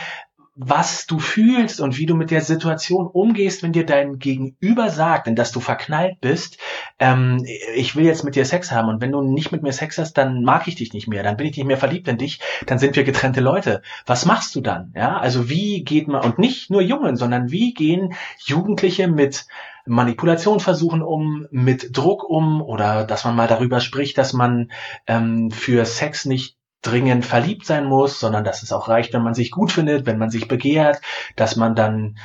was 0.57 1.07
du 1.07 1.19
fühlst 1.19 1.81
und 1.81 1.99
wie 1.99 2.07
du 2.07 2.15
mit 2.15 2.31
der 2.31 2.41
Situation 2.41 3.09
umgehst, 3.09 3.63
wenn 3.63 3.73
dir 3.73 3.85
dein 3.85 4.21
Gegenüber 4.21 4.89
sagt, 4.89 5.27
in 5.27 5.35
das 5.35 5.51
du 5.51 5.59
verknallt 5.59 6.21
bist, 6.21 6.59
ähm, 7.01 7.45
ich 7.75 7.97
will 7.97 8.05
jetzt 8.05 8.23
mit 8.23 8.37
dir 8.37 8.45
Sex 8.45 8.71
haben 8.71 8.89
und 8.89 9.01
wenn 9.01 9.11
du 9.11 9.21
nicht 9.21 9.51
mit 9.51 9.63
mir 9.63 9.73
Sex 9.73 9.99
hast, 9.99 10.15
dann 10.15 10.45
mag 10.45 10.69
ich 10.69 10.77
dich 10.77 10.93
nicht 10.93 11.09
mehr, 11.09 11.25
dann 11.25 11.37
bin 11.37 11.49
ich 11.49 11.57
nicht 11.57 11.67
mehr 11.67 11.77
verliebt 11.77 12.07
in 12.07 12.19
dich, 12.19 12.41
dann 12.67 12.79
sind 12.79 12.95
wir 12.95 13.03
getrennte 13.03 13.41
Leute. 13.41 13.83
Was 14.07 14.27
machst 14.27 14.55
du 14.55 14.61
dann? 14.61 14.93
Ja, 14.95 15.19
also 15.19 15.49
wie 15.49 15.83
geht 15.83 16.07
man 16.07 16.23
und 16.23 16.39
nicht 16.39 16.71
nur 16.71 16.83
Jungen, 16.83 17.17
sondern 17.17 17.51
wie 17.51 17.75
gehen 17.75 18.15
Jugendliche 18.39 19.09
mit 19.09 19.47
Manipulationsversuchen 19.87 21.03
um, 21.03 21.47
mit 21.51 21.97
Druck 21.97 22.25
um 22.29 22.63
oder 22.63 23.05
dass 23.05 23.25
man 23.25 23.35
mal 23.35 23.49
darüber 23.49 23.81
spricht, 23.81 24.17
dass 24.19 24.33
man 24.33 24.71
ähm, 25.07 25.51
für 25.51 25.85
Sex 25.85 26.25
nicht 26.25 26.57
dringend 26.87 27.25
verliebt 27.25 27.67
sein 27.67 27.87
muss, 27.87 28.21
sondern 28.21 28.45
dass 28.45 28.63
es 28.63 28.73
auch 28.73 28.89
reicht, 28.89 29.13
wenn 29.13 29.23
man 29.23 29.35
sich 29.35 29.51
gut 29.51 29.73
findet, 29.73 30.07
wenn 30.07 30.19
man 30.19 30.31
sich 30.31 30.49
begehrt, 30.49 31.01
dass 31.37 31.57
man 31.57 31.75
dann 31.75 32.17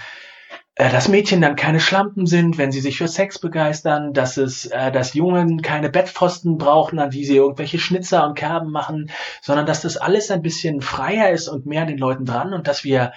äh, 0.80 0.90
dass 0.90 1.10
Mädchen 1.10 1.42
dann 1.42 1.58
keine 1.58 1.82
Schlampen 1.82 2.26
sind, 2.26 2.58
wenn 2.58 2.72
sie 2.72 2.80
sich 2.80 2.98
für 2.98 3.10
Sex 3.10 3.38
begeistern, 3.40 4.14
dass 4.14 4.38
es, 4.38 4.66
äh, 4.68 4.94
dass 4.94 5.14
Jungen 5.14 5.62
keine 5.62 5.90
Bettpfosten 5.90 6.58
brauchen, 6.58 7.00
an 7.00 7.10
die 7.10 7.26
sie 7.26 7.36
irgendwelche 7.36 7.80
Schnitzer 7.80 8.26
und 8.26 8.36
Kerben 8.36 8.72
machen, 8.72 9.12
sondern 9.42 9.66
dass 9.66 9.82
das 9.82 9.98
alles 9.98 10.32
ein 10.32 10.42
bisschen 10.42 10.80
freier 10.80 11.32
ist 11.32 11.50
und 11.50 11.66
mehr 11.66 11.82
an 11.82 11.90
den 11.90 11.98
Leuten 11.98 12.24
dran 12.24 12.54
und 12.54 12.68
dass 12.70 12.86
wir 12.86 13.12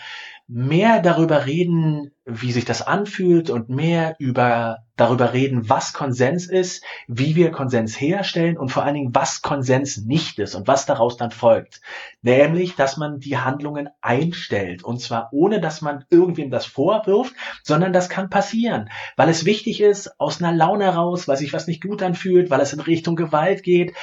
mehr 0.49 1.01
darüber 1.01 1.47
reden, 1.47 2.13
wie 2.25 2.53
sich 2.53 2.65
das 2.65 2.83
anfühlt 2.83 3.51
und 3.51 3.69
mehr 3.69 4.17
über 4.19 4.79
darüber 4.97 5.33
reden, 5.33 5.69
was 5.69 5.93
Konsens 5.93 6.47
ist, 6.47 6.85
wie 7.09 7.35
wir 7.35 7.51
Konsens 7.51 8.01
herstellen 8.01 8.59
und 8.59 8.71
vor 8.71 8.85
allen 8.85 8.95
Dingen, 8.95 9.15
was 9.15 9.43
Konsens 9.43 10.05
nicht 10.05 10.39
ist 10.39 10.55
und 10.55 10.69
was 10.69 10.87
daraus 10.87 11.17
dann 11.17 11.31
folgt. 11.31 11.81
Nämlich, 12.21 12.77
dass 12.77 12.97
man 12.97 13.19
die 13.19 13.39
Handlungen 13.39 13.89
einstellt 14.01 14.85
und 14.85 15.01
zwar 15.01 15.31
ohne, 15.33 15.61
dass 15.61 15.81
man 15.81 16.05
irgendwem 16.11 16.51
das 16.51 16.67
vorwirft, 16.67 17.35
sondern 17.63 17.93
das 17.93 18.09
kann 18.09 18.31
passieren, 18.31 18.91
weil 19.17 19.29
es 19.29 19.45
wichtig 19.45 19.81
ist, 19.81 20.21
aus 20.21 20.43
einer 20.43 20.55
Laune 20.55 20.85
heraus, 20.85 21.27
weil 21.27 21.37
sich 21.37 21.53
was 21.53 21.67
nicht 21.67 21.83
gut 21.83 22.03
anfühlt, 22.03 22.51
weil 22.51 22.61
es 22.61 22.73
in 22.73 22.81
Richtung 22.81 23.17
Gewalt 23.17 23.63
geht 23.63 23.95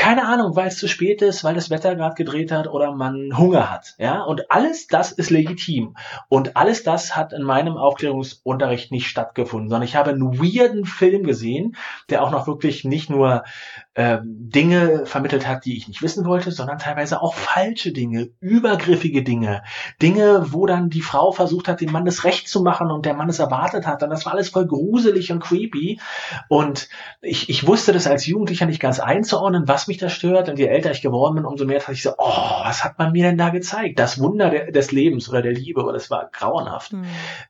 keine 0.00 0.26
Ahnung, 0.26 0.56
weil 0.56 0.68
es 0.68 0.78
zu 0.78 0.88
spät 0.88 1.20
ist, 1.20 1.44
weil 1.44 1.54
das 1.54 1.68
Wetter 1.68 1.94
gerade 1.94 2.14
gedreht 2.14 2.52
hat 2.52 2.66
oder 2.66 2.94
man 2.94 3.36
Hunger 3.36 3.70
hat, 3.70 3.96
ja, 3.98 4.22
und 4.22 4.50
alles 4.50 4.86
das 4.86 5.12
ist 5.12 5.28
legitim. 5.28 5.94
Und 6.30 6.56
alles 6.56 6.82
das 6.82 7.16
hat 7.16 7.34
in 7.34 7.42
meinem 7.42 7.76
Aufklärungsunterricht 7.76 8.92
nicht 8.92 9.08
stattgefunden, 9.08 9.68
sondern 9.68 9.86
ich 9.86 9.96
habe 9.96 10.10
einen 10.10 10.38
weirden 10.38 10.86
Film 10.86 11.24
gesehen, 11.24 11.76
der 12.08 12.22
auch 12.22 12.30
noch 12.30 12.46
wirklich 12.46 12.84
nicht 12.84 13.10
nur 13.10 13.44
ähm, 13.94 14.48
Dinge 14.50 15.06
vermittelt 15.06 15.46
hat, 15.46 15.64
die 15.64 15.76
ich 15.76 15.88
nicht 15.88 16.02
wissen 16.02 16.24
wollte, 16.24 16.52
sondern 16.52 16.78
teilweise 16.78 17.22
auch 17.22 17.34
falsche 17.34 17.92
Dinge, 17.92 18.30
übergriffige 18.40 19.22
Dinge, 19.22 19.62
Dinge, 20.00 20.46
wo 20.52 20.66
dann 20.66 20.90
die 20.90 21.02
Frau 21.02 21.32
versucht 21.32 21.68
hat, 21.68 21.80
dem 21.80 21.92
Mann 21.92 22.04
das 22.04 22.24
Recht 22.24 22.48
zu 22.48 22.62
machen 22.62 22.90
und 22.90 23.04
der 23.04 23.14
Mann 23.14 23.28
es 23.28 23.38
erwartet 23.38 23.86
hat, 23.86 24.02
und 24.02 24.10
das 24.10 24.26
war 24.26 24.32
alles 24.32 24.50
voll 24.50 24.66
gruselig 24.66 25.32
und 25.32 25.40
creepy 25.40 26.00
und 26.48 26.88
ich, 27.20 27.48
ich 27.48 27.66
wusste 27.66 27.92
das 27.92 28.06
als 28.06 28.26
Jugendlicher 28.26 28.66
nicht 28.66 28.80
ganz 28.80 29.00
einzuordnen, 29.00 29.68
was 29.68 29.88
mich 29.88 29.98
da 29.98 30.08
stört. 30.08 30.48
Und 30.48 30.58
je 30.58 30.66
älter 30.66 30.90
ich 30.90 31.02
geworden 31.02 31.36
bin, 31.36 31.44
umso 31.44 31.64
mehr 31.64 31.78
dachte 31.78 31.92
ich 31.92 32.02
so, 32.02 32.12
oh, 32.18 32.60
was 32.62 32.84
hat 32.84 32.98
man 32.98 33.12
mir 33.12 33.24
denn 33.24 33.38
da 33.38 33.50
gezeigt? 33.50 33.98
Das 33.98 34.20
Wunder 34.20 34.50
der, 34.50 34.72
des 34.72 34.92
Lebens 34.92 35.28
oder 35.28 35.42
der 35.42 35.52
Liebe, 35.52 35.80
aber 35.80 35.92
das 35.92 36.10
war 36.10 36.28
grauenhaft. 36.32 36.92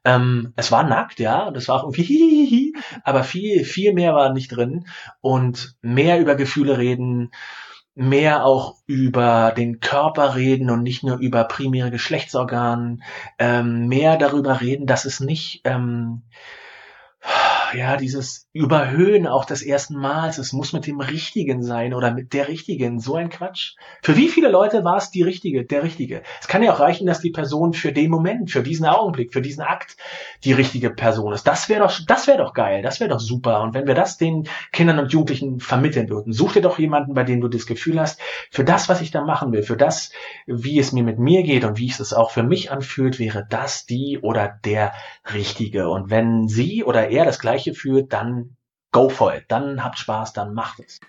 Ähm, 0.04 0.52
es 0.56 0.72
war 0.72 0.82
nackt, 0.84 1.20
ja, 1.20 1.44
und 1.44 1.56
es 1.56 1.68
war 1.68 1.76
auch 1.76 1.84
irgendwie 1.84 2.02
hihihi, 2.02 2.74
aber 3.04 3.22
viel, 3.22 3.64
viel 3.64 3.92
mehr 3.92 4.14
war 4.14 4.32
nicht 4.32 4.48
drin. 4.48 4.86
Und 5.20 5.76
mehr 5.82 6.20
über 6.20 6.29
Gefühle 6.34 6.78
reden, 6.78 7.30
mehr 7.94 8.44
auch 8.44 8.76
über 8.86 9.52
den 9.56 9.80
Körper 9.80 10.34
reden 10.34 10.70
und 10.70 10.82
nicht 10.82 11.02
nur 11.02 11.18
über 11.18 11.44
primäre 11.44 11.90
Geschlechtsorgane, 11.90 12.98
ähm, 13.38 13.88
mehr 13.88 14.16
darüber 14.16 14.60
reden, 14.60 14.86
dass 14.86 15.04
es 15.04 15.20
nicht, 15.20 15.62
ähm, 15.64 16.22
ja, 17.74 17.96
dieses 17.96 18.48
Überhöhen 18.52 19.26
auch 19.26 19.44
des 19.44 19.62
ersten 19.62 19.94
Mals, 19.94 20.38
es 20.38 20.52
muss 20.52 20.72
mit 20.72 20.86
dem 20.86 21.00
Richtigen 21.00 21.62
sein 21.62 21.94
oder 21.94 22.12
mit 22.12 22.32
der 22.32 22.48
Richtigen, 22.48 22.98
so 22.98 23.14
ein 23.14 23.28
Quatsch. 23.28 23.74
Für 24.02 24.16
wie 24.16 24.28
viele 24.28 24.48
Leute 24.48 24.82
war 24.84 24.96
es 24.96 25.10
die 25.10 25.22
Richtige, 25.22 25.64
der 25.64 25.82
Richtige? 25.82 26.22
Es 26.40 26.48
kann 26.48 26.62
ja 26.62 26.72
auch 26.72 26.80
reichen, 26.80 27.06
dass 27.06 27.20
die 27.20 27.30
Person 27.30 27.72
für 27.72 27.92
den 27.92 28.10
Moment, 28.10 28.50
für 28.50 28.62
diesen 28.62 28.86
Augenblick, 28.86 29.32
für 29.32 29.42
diesen 29.42 29.62
Akt 29.62 29.96
die 30.44 30.52
richtige 30.52 30.90
Person 30.90 31.32
ist. 31.32 31.46
Das 31.46 31.68
wäre 31.68 31.80
doch, 31.80 32.00
das 32.06 32.26
wäre 32.26 32.38
doch 32.38 32.54
geil, 32.54 32.82
das 32.82 32.98
wäre 32.98 33.10
doch 33.10 33.20
super. 33.20 33.62
Und 33.62 33.74
wenn 33.74 33.86
wir 33.86 33.94
das 33.94 34.18
den 34.18 34.48
Kindern 34.72 34.98
und 34.98 35.12
Jugendlichen 35.12 35.60
vermitteln 35.60 36.08
würden, 36.08 36.32
such 36.32 36.54
dir 36.54 36.62
doch 36.62 36.78
jemanden, 36.78 37.14
bei 37.14 37.22
dem 37.22 37.40
du 37.40 37.48
das 37.48 37.66
Gefühl 37.66 38.00
hast, 38.00 38.20
für 38.50 38.64
das, 38.64 38.88
was 38.88 39.00
ich 39.00 39.10
da 39.10 39.22
machen 39.22 39.52
will, 39.52 39.62
für 39.62 39.76
das, 39.76 40.10
wie 40.46 40.78
es 40.78 40.92
mir 40.92 41.04
mit 41.04 41.18
mir 41.18 41.42
geht 41.42 41.64
und 41.64 41.78
wie 41.78 41.88
es 41.88 42.00
es 42.00 42.12
auch 42.12 42.30
für 42.30 42.42
mich 42.42 42.72
anfühlt, 42.72 43.18
wäre 43.18 43.46
das 43.48 43.86
die 43.86 44.18
oder 44.20 44.58
der 44.64 44.92
Richtige. 45.32 45.88
Und 45.88 46.10
wenn 46.10 46.48
sie 46.48 46.82
oder 46.82 47.08
er 47.10 47.24
das 47.24 47.38
Gleiche 47.38 47.59
fühlt, 47.74 48.12
dann 48.12 48.56
go 48.92 49.08
for 49.08 49.34
it. 49.34 49.44
Dann 49.48 49.82
habt 49.82 49.98
Spaß, 49.98 50.32
dann 50.32 50.54
macht 50.54 50.80
es. 50.80 51.00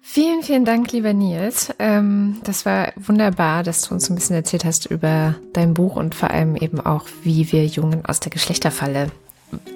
Vielen, 0.00 0.42
vielen 0.42 0.64
Dank, 0.64 0.92
lieber 0.92 1.12
Nils. 1.12 1.74
Ähm, 1.80 2.40
das 2.44 2.64
war 2.64 2.92
wunderbar, 2.96 3.64
dass 3.64 3.82
du 3.82 3.94
uns 3.94 4.08
ein 4.08 4.14
bisschen 4.14 4.36
erzählt 4.36 4.64
hast 4.64 4.86
über 4.86 5.34
dein 5.52 5.74
Buch 5.74 5.96
und 5.96 6.14
vor 6.14 6.30
allem 6.30 6.54
eben 6.54 6.80
auch, 6.80 7.06
wie 7.22 7.50
wir 7.50 7.66
Jungen 7.66 8.04
aus 8.06 8.20
der 8.20 8.30
Geschlechterfalle 8.30 9.10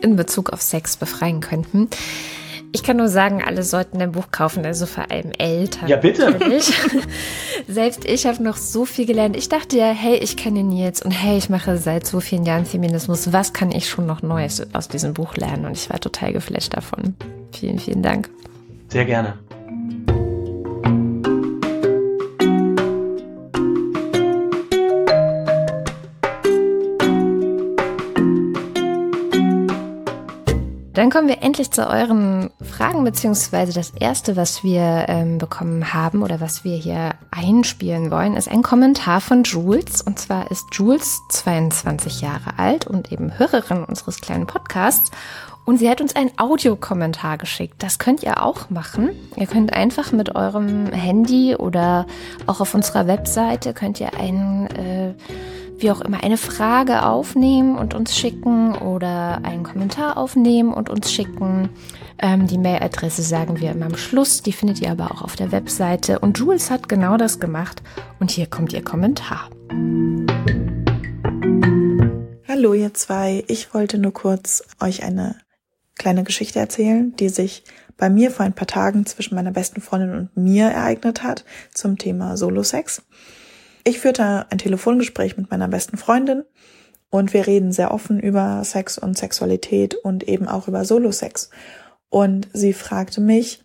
in 0.00 0.16
Bezug 0.16 0.50
auf 0.50 0.62
Sex 0.62 0.96
befreien 0.96 1.40
könnten. 1.40 1.88
Ich 2.72 2.84
kann 2.84 2.96
nur 2.96 3.08
sagen, 3.08 3.42
alle 3.44 3.62
sollten 3.64 4.00
ein 4.00 4.12
Buch 4.12 4.30
kaufen, 4.30 4.64
also 4.64 4.86
vor 4.86 5.10
allem 5.10 5.32
Eltern. 5.38 5.88
Ja, 5.88 5.96
bitte. 5.96 6.38
Selbst 7.68 8.04
ich 8.04 8.26
habe 8.26 8.42
noch 8.42 8.56
so 8.56 8.84
viel 8.84 9.06
gelernt. 9.06 9.36
Ich 9.36 9.48
dachte 9.48 9.76
ja, 9.76 9.90
hey, 9.90 10.16
ich 10.16 10.36
kenne 10.36 10.62
Nils 10.62 11.02
und 11.02 11.10
hey, 11.10 11.36
ich 11.36 11.48
mache 11.50 11.78
seit 11.78 12.06
so 12.06 12.20
vielen 12.20 12.44
Jahren 12.44 12.64
Feminismus. 12.64 13.32
Was 13.32 13.52
kann 13.52 13.72
ich 13.72 13.88
schon 13.88 14.06
noch 14.06 14.22
Neues 14.22 14.66
aus 14.72 14.88
diesem 14.88 15.14
Buch 15.14 15.36
lernen? 15.36 15.64
Und 15.66 15.72
ich 15.72 15.90
war 15.90 15.98
total 15.98 16.32
geflasht 16.32 16.76
davon. 16.76 17.16
Vielen, 17.52 17.78
vielen 17.80 18.02
Dank. 18.02 18.30
Sehr 18.88 19.04
gerne. 19.04 19.38
Dann 30.92 31.08
kommen 31.08 31.28
wir 31.28 31.42
endlich 31.42 31.70
zu 31.70 31.88
euren 31.88 32.50
Fragen, 32.60 33.04
beziehungsweise 33.04 33.72
das 33.72 33.90
erste, 33.90 34.36
was 34.36 34.64
wir 34.64 35.04
ähm, 35.06 35.38
bekommen 35.38 35.94
haben 35.94 36.22
oder 36.22 36.40
was 36.40 36.64
wir 36.64 36.76
hier 36.76 37.10
einspielen 37.30 38.10
wollen, 38.10 38.36
ist 38.36 38.50
ein 38.50 38.62
Kommentar 38.62 39.20
von 39.20 39.44
Jules. 39.44 40.02
Und 40.02 40.18
zwar 40.18 40.50
ist 40.50 40.66
Jules 40.72 41.20
22 41.30 42.22
Jahre 42.22 42.58
alt 42.58 42.88
und 42.88 43.12
eben 43.12 43.38
Hörerin 43.38 43.84
unseres 43.84 44.20
kleinen 44.20 44.48
Podcasts. 44.48 45.12
Und 45.64 45.76
sie 45.76 45.88
hat 45.88 46.00
uns 46.00 46.16
einen 46.16 46.32
Audiokommentar 46.36 47.38
geschickt. 47.38 47.76
Das 47.78 48.00
könnt 48.00 48.24
ihr 48.24 48.42
auch 48.42 48.70
machen. 48.70 49.10
Ihr 49.36 49.46
könnt 49.46 49.72
einfach 49.72 50.10
mit 50.10 50.34
eurem 50.34 50.86
Handy 50.86 51.54
oder 51.54 52.06
auch 52.48 52.60
auf 52.60 52.74
unserer 52.74 53.06
Webseite 53.06 53.74
könnt 53.74 54.00
ihr 54.00 54.18
einen 54.18 54.66
äh, 54.68 55.14
wie 55.80 55.90
auch 55.90 56.00
immer 56.00 56.22
eine 56.22 56.36
Frage 56.36 57.04
aufnehmen 57.04 57.76
und 57.76 57.94
uns 57.94 58.16
schicken 58.16 58.74
oder 58.74 59.40
einen 59.44 59.62
Kommentar 59.62 60.16
aufnehmen 60.16 60.72
und 60.72 60.90
uns 60.90 61.12
schicken. 61.12 61.70
Ähm, 62.18 62.46
die 62.46 62.58
Mailadresse 62.58 63.22
sagen 63.22 63.60
wir 63.60 63.70
immer 63.70 63.86
am 63.86 63.96
Schluss, 63.96 64.42
die 64.42 64.52
findet 64.52 64.80
ihr 64.80 64.90
aber 64.90 65.10
auch 65.10 65.22
auf 65.22 65.36
der 65.36 65.52
Webseite. 65.52 66.18
Und 66.18 66.38
Jules 66.38 66.70
hat 66.70 66.88
genau 66.88 67.16
das 67.16 67.40
gemacht 67.40 67.82
und 68.18 68.30
hier 68.30 68.46
kommt 68.46 68.72
ihr 68.72 68.84
Kommentar. 68.84 69.48
Hallo 72.46 72.74
ihr 72.74 72.92
zwei, 72.92 73.44
ich 73.48 73.72
wollte 73.72 73.96
nur 73.96 74.12
kurz 74.12 74.62
euch 74.80 75.02
eine 75.02 75.36
kleine 75.96 76.24
Geschichte 76.24 76.58
erzählen, 76.58 77.14
die 77.16 77.28
sich 77.28 77.64
bei 77.96 78.10
mir 78.10 78.30
vor 78.30 78.44
ein 78.44 78.54
paar 78.54 78.66
Tagen 78.66 79.06
zwischen 79.06 79.34
meiner 79.34 79.52
besten 79.52 79.80
Freundin 79.80 80.12
und 80.12 80.36
mir 80.36 80.66
ereignet 80.66 81.22
hat 81.22 81.44
zum 81.72 81.96
Thema 81.96 82.36
Solo-Sex. 82.36 83.02
Ich 83.84 84.00
führte 84.00 84.46
ein 84.50 84.58
Telefongespräch 84.58 85.36
mit 85.36 85.50
meiner 85.50 85.68
besten 85.68 85.96
Freundin 85.96 86.44
und 87.10 87.32
wir 87.32 87.46
reden 87.46 87.72
sehr 87.72 87.92
offen 87.92 88.20
über 88.20 88.62
Sex 88.64 88.98
und 88.98 89.18
Sexualität 89.18 89.94
und 89.94 90.28
eben 90.28 90.48
auch 90.48 90.68
über 90.68 90.84
Solo-Sex. 90.84 91.50
Und 92.08 92.48
sie 92.52 92.72
fragte 92.72 93.20
mich, 93.20 93.64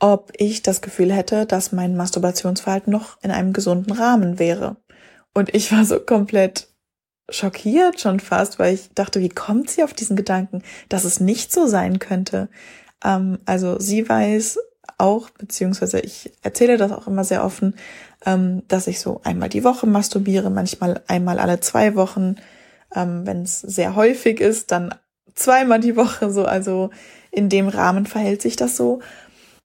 ob 0.00 0.32
ich 0.36 0.62
das 0.62 0.80
Gefühl 0.80 1.12
hätte, 1.12 1.46
dass 1.46 1.72
mein 1.72 1.96
Masturbationsverhalten 1.96 2.92
noch 2.92 3.20
in 3.22 3.30
einem 3.30 3.52
gesunden 3.52 3.92
Rahmen 3.92 4.38
wäre. 4.38 4.76
Und 5.34 5.54
ich 5.54 5.72
war 5.72 5.84
so 5.84 5.98
komplett 6.00 6.68
schockiert 7.30 8.00
schon 8.00 8.20
fast, 8.20 8.58
weil 8.58 8.74
ich 8.74 8.90
dachte, 8.94 9.20
wie 9.20 9.28
kommt 9.28 9.70
sie 9.70 9.82
auf 9.82 9.92
diesen 9.92 10.16
Gedanken, 10.16 10.62
dass 10.88 11.04
es 11.04 11.20
nicht 11.20 11.52
so 11.52 11.66
sein 11.66 11.98
könnte? 11.98 12.48
Ähm, 13.04 13.38
also 13.44 13.78
sie 13.78 14.08
weiß 14.08 14.58
auch, 14.96 15.30
beziehungsweise 15.30 16.00
ich 16.00 16.32
erzähle 16.42 16.76
das 16.76 16.92
auch 16.92 17.06
immer 17.06 17.24
sehr 17.24 17.44
offen, 17.44 17.74
ähm, 18.24 18.62
dass 18.68 18.86
ich 18.86 19.00
so 19.00 19.20
einmal 19.24 19.48
die 19.48 19.64
Woche 19.64 19.86
masturbiere, 19.86 20.50
manchmal 20.50 21.02
einmal 21.06 21.38
alle 21.38 21.60
zwei 21.60 21.94
Wochen. 21.94 22.36
Ähm, 22.94 23.26
Wenn 23.26 23.42
es 23.42 23.60
sehr 23.60 23.94
häufig 23.94 24.40
ist, 24.40 24.72
dann 24.72 24.94
zweimal 25.34 25.80
die 25.80 25.96
Woche 25.96 26.30
so. 26.30 26.44
Also 26.44 26.90
in 27.30 27.48
dem 27.48 27.68
Rahmen 27.68 28.06
verhält 28.06 28.42
sich 28.42 28.56
das 28.56 28.76
so. 28.76 29.00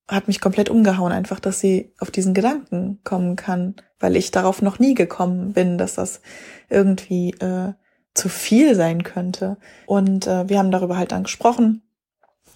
Hat 0.07 0.27
mich 0.27 0.41
komplett 0.41 0.69
umgehauen, 0.69 1.13
einfach, 1.13 1.39
dass 1.39 1.59
sie 1.59 1.93
auf 1.99 2.11
diesen 2.11 2.33
Gedanken 2.33 2.99
kommen 3.03 3.35
kann, 3.35 3.75
weil 3.99 4.17
ich 4.17 4.31
darauf 4.31 4.61
noch 4.61 4.77
nie 4.77 4.95
gekommen 4.95 5.53
bin, 5.53 5.77
dass 5.77 5.95
das 5.95 6.21
irgendwie 6.69 7.31
äh, 7.39 7.73
zu 8.13 8.29
viel 8.29 8.75
sein 8.75 9.03
könnte. 9.03 9.57
Und 9.85 10.27
äh, 10.27 10.49
wir 10.49 10.59
haben 10.59 10.71
darüber 10.71 10.97
halt 10.97 11.13
dann 11.13 11.23
gesprochen. 11.23 11.81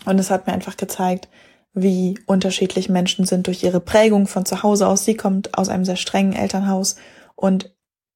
Und 0.05 0.19
es 0.19 0.29
hat 0.29 0.45
mir 0.45 0.53
einfach 0.53 0.77
gezeigt, 0.77 1.29
wie 1.77 2.19
unterschiedlich 2.25 2.89
Menschen 2.89 3.25
sind 3.25 3.47
durch 3.47 3.63
ihre 3.63 3.79
Prägung 3.79 4.25
von 4.25 4.45
zu 4.45 4.63
Hause 4.63 4.87
aus. 4.87 5.05
Sie 5.05 5.15
kommt 5.15 5.57
aus 5.57 5.69
einem 5.69 5.85
sehr 5.85 5.95
strengen 5.95 6.33
Elternhaus 6.33 6.95
und 7.35 7.75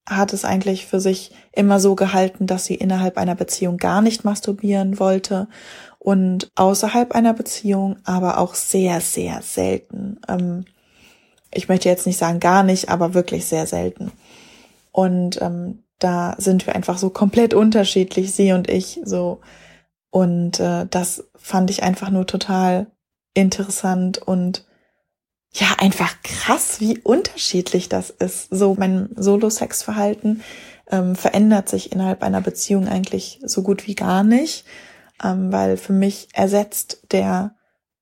hat 0.10 0.34
es 0.34 0.46
eigentlich 0.46 0.88
für 0.88 1.00
sich 1.00 1.32
immer 1.52 1.80
so 1.80 1.96
gehalten, 1.96 2.48
dass 2.48 2.66
sie 2.66 2.74
innerhalb 2.74 3.18
einer 3.18 3.36
Beziehung 3.36 3.78
gar 3.78 4.02
nicht 4.02 4.26
masturbieren 4.26 5.00
wollte 5.00 5.48
und 6.00 6.50
außerhalb 6.56 7.14
einer 7.14 7.34
Beziehung 7.34 7.98
aber 8.04 8.40
auch 8.40 8.56
sehr, 8.56 9.00
sehr 9.00 9.44
selten. 9.44 10.20
Ähm, 10.28 10.66
ich 11.54 11.70
möchte 11.70 11.88
jetzt 11.88 12.08
nicht 12.08 12.18
sagen 12.18 12.40
gar 12.40 12.64
nicht, 12.64 12.90
aber 12.90 13.14
wirklich 13.14 13.46
sehr 13.46 13.68
selten. 13.68 14.12
Und 14.92 15.40
ähm, 15.40 15.84
da 16.00 16.36
sind 16.40 16.66
wir 16.66 16.76
einfach 16.76 16.98
so 16.98 17.12
komplett 17.12 17.54
unterschiedlich, 17.54 18.34
sie 18.34 18.54
und 18.54 18.70
ich 18.70 19.00
so. 19.04 19.40
Und 20.10 20.60
äh, 20.60 20.88
das 20.90 21.26
fand 21.36 21.70
ich 21.70 21.84
einfach 21.84 22.10
nur 22.10 22.26
total 22.26 22.88
interessant 23.34 24.18
und 24.18 24.66
ja, 25.54 25.68
einfach 25.80 26.16
krass, 26.24 26.80
wie 26.80 27.00
unterschiedlich 27.00 27.90
das 27.90 28.10
ist. 28.10 28.48
So 28.52 28.76
mein 28.78 29.10
Solo-Sex-Verhalten 29.16 30.44
ähm, 30.90 31.16
verändert 31.16 31.68
sich 31.68 31.92
innerhalb 31.92 32.24
einer 32.24 32.42
Beziehung 32.42 32.88
eigentlich 32.88 33.40
so 33.44 33.62
gut 33.62 33.86
wie 33.86 33.96
gar 33.96 34.24
nicht, 34.24 34.66
ähm, 35.24 35.52
weil 35.52 35.76
für 35.76 35.94
mich 35.94 36.30
ersetzt 36.34 37.04
der 37.12 37.56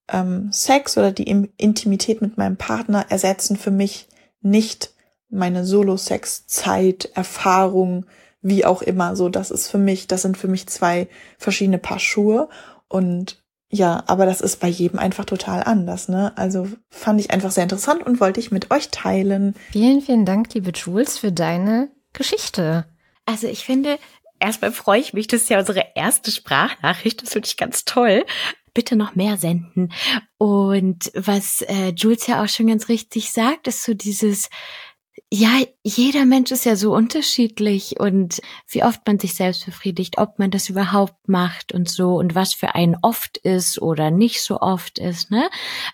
ähm, 0.08 0.52
Sex 0.52 0.98
oder 0.98 1.12
die 1.12 1.30
Intimität 1.58 2.22
mit 2.22 2.38
meinem 2.38 2.58
Partner 2.58 3.06
ersetzen 3.10 3.58
für 3.58 3.72
mich 3.72 4.08
nicht 4.42 4.94
meine 5.30 5.66
Solo-Sex-Zeit, 5.66 7.12
Erfahrung, 7.14 8.06
wie 8.42 8.66
auch 8.66 8.82
immer. 8.82 9.16
So, 9.16 9.30
das 9.30 9.52
ist 9.52 9.68
für 9.68 9.78
mich, 9.78 10.08
das 10.08 10.22
sind 10.22 10.38
für 10.38 10.48
mich 10.48 10.68
zwei 10.68 11.08
verschiedene 11.38 11.78
Paar 11.78 12.00
Schuhe 12.00 12.50
und 12.88 13.44
ja, 13.72 14.04
aber 14.08 14.26
das 14.26 14.42
ist 14.42 14.60
bei 14.60 14.68
jedem 14.68 14.98
einfach 14.98 15.26
total 15.26 15.64
anders, 15.64 16.10
ne? 16.10 16.34
Also 16.36 16.68
fand 16.90 17.20
ich 17.20 17.32
einfach 17.32 17.52
sehr 17.52 17.64
interessant 17.64 18.04
und 18.04 18.20
wollte 18.20 18.40
ich 18.40 18.52
mit 18.52 18.72
euch 18.72 18.90
teilen. 18.90 19.56
Vielen, 19.72 20.02
vielen 20.02 20.26
Dank, 20.26 20.54
liebe 20.56 20.72
Jules, 20.72 21.20
für 21.20 21.32
deine 21.32 21.90
Geschichte. 22.14 22.86
Also 23.26 23.48
ich 23.48 23.64
finde, 23.64 24.00
erstmal 24.40 24.72
freue 24.72 25.00
ich 25.00 25.14
mich, 25.14 25.28
das 25.28 25.44
ist 25.44 25.50
ja 25.50 25.60
unsere 25.60 25.86
erste 25.94 26.32
Sprachnachricht, 26.32 27.22
das 27.22 27.30
finde 27.30 27.48
ich 27.48 27.58
ganz 27.58 27.86
toll. 27.86 28.26
Bitte 28.74 28.96
noch 28.96 29.16
mehr 29.16 29.38
senden. 29.38 29.92
Und 30.38 31.12
was 31.14 31.62
äh, 31.64 31.90
Jules 31.96 32.26
ja 32.28 32.44
auch 32.44 32.48
schon 32.48 32.68
ganz 32.68 32.88
richtig 32.88 33.32
sagt, 33.32 33.68
ist 33.68 33.84
so 33.84 33.94
dieses, 33.94 34.50
ja, 35.32 35.62
jeder 35.84 36.26
Mensch 36.26 36.52
ist 36.52 36.66
ja 36.66 36.76
so 36.76 36.94
unterschiedlich 36.94 38.00
und 38.00 38.42
wie 38.68 38.84
oft 38.84 39.06
man 39.08 39.20
sich 39.20 39.36
selbst 39.36 39.66
befriedigt, 39.66 40.18
ob 40.18 40.40
man 40.40 40.52
das 40.52 40.70
überhaupt 40.70 41.28
macht 41.28 41.74
und 41.74 41.90
so 41.90 42.16
und 42.16 42.36
was 42.36 42.54
für 42.54 42.76
einen 42.76 42.96
oft 43.02 43.38
ist 43.38 43.82
oder 43.82 44.12
nicht 44.12 44.42
so 44.42 44.60
oft 44.60 45.00
ist, 45.00 45.32
ne? 45.32 45.50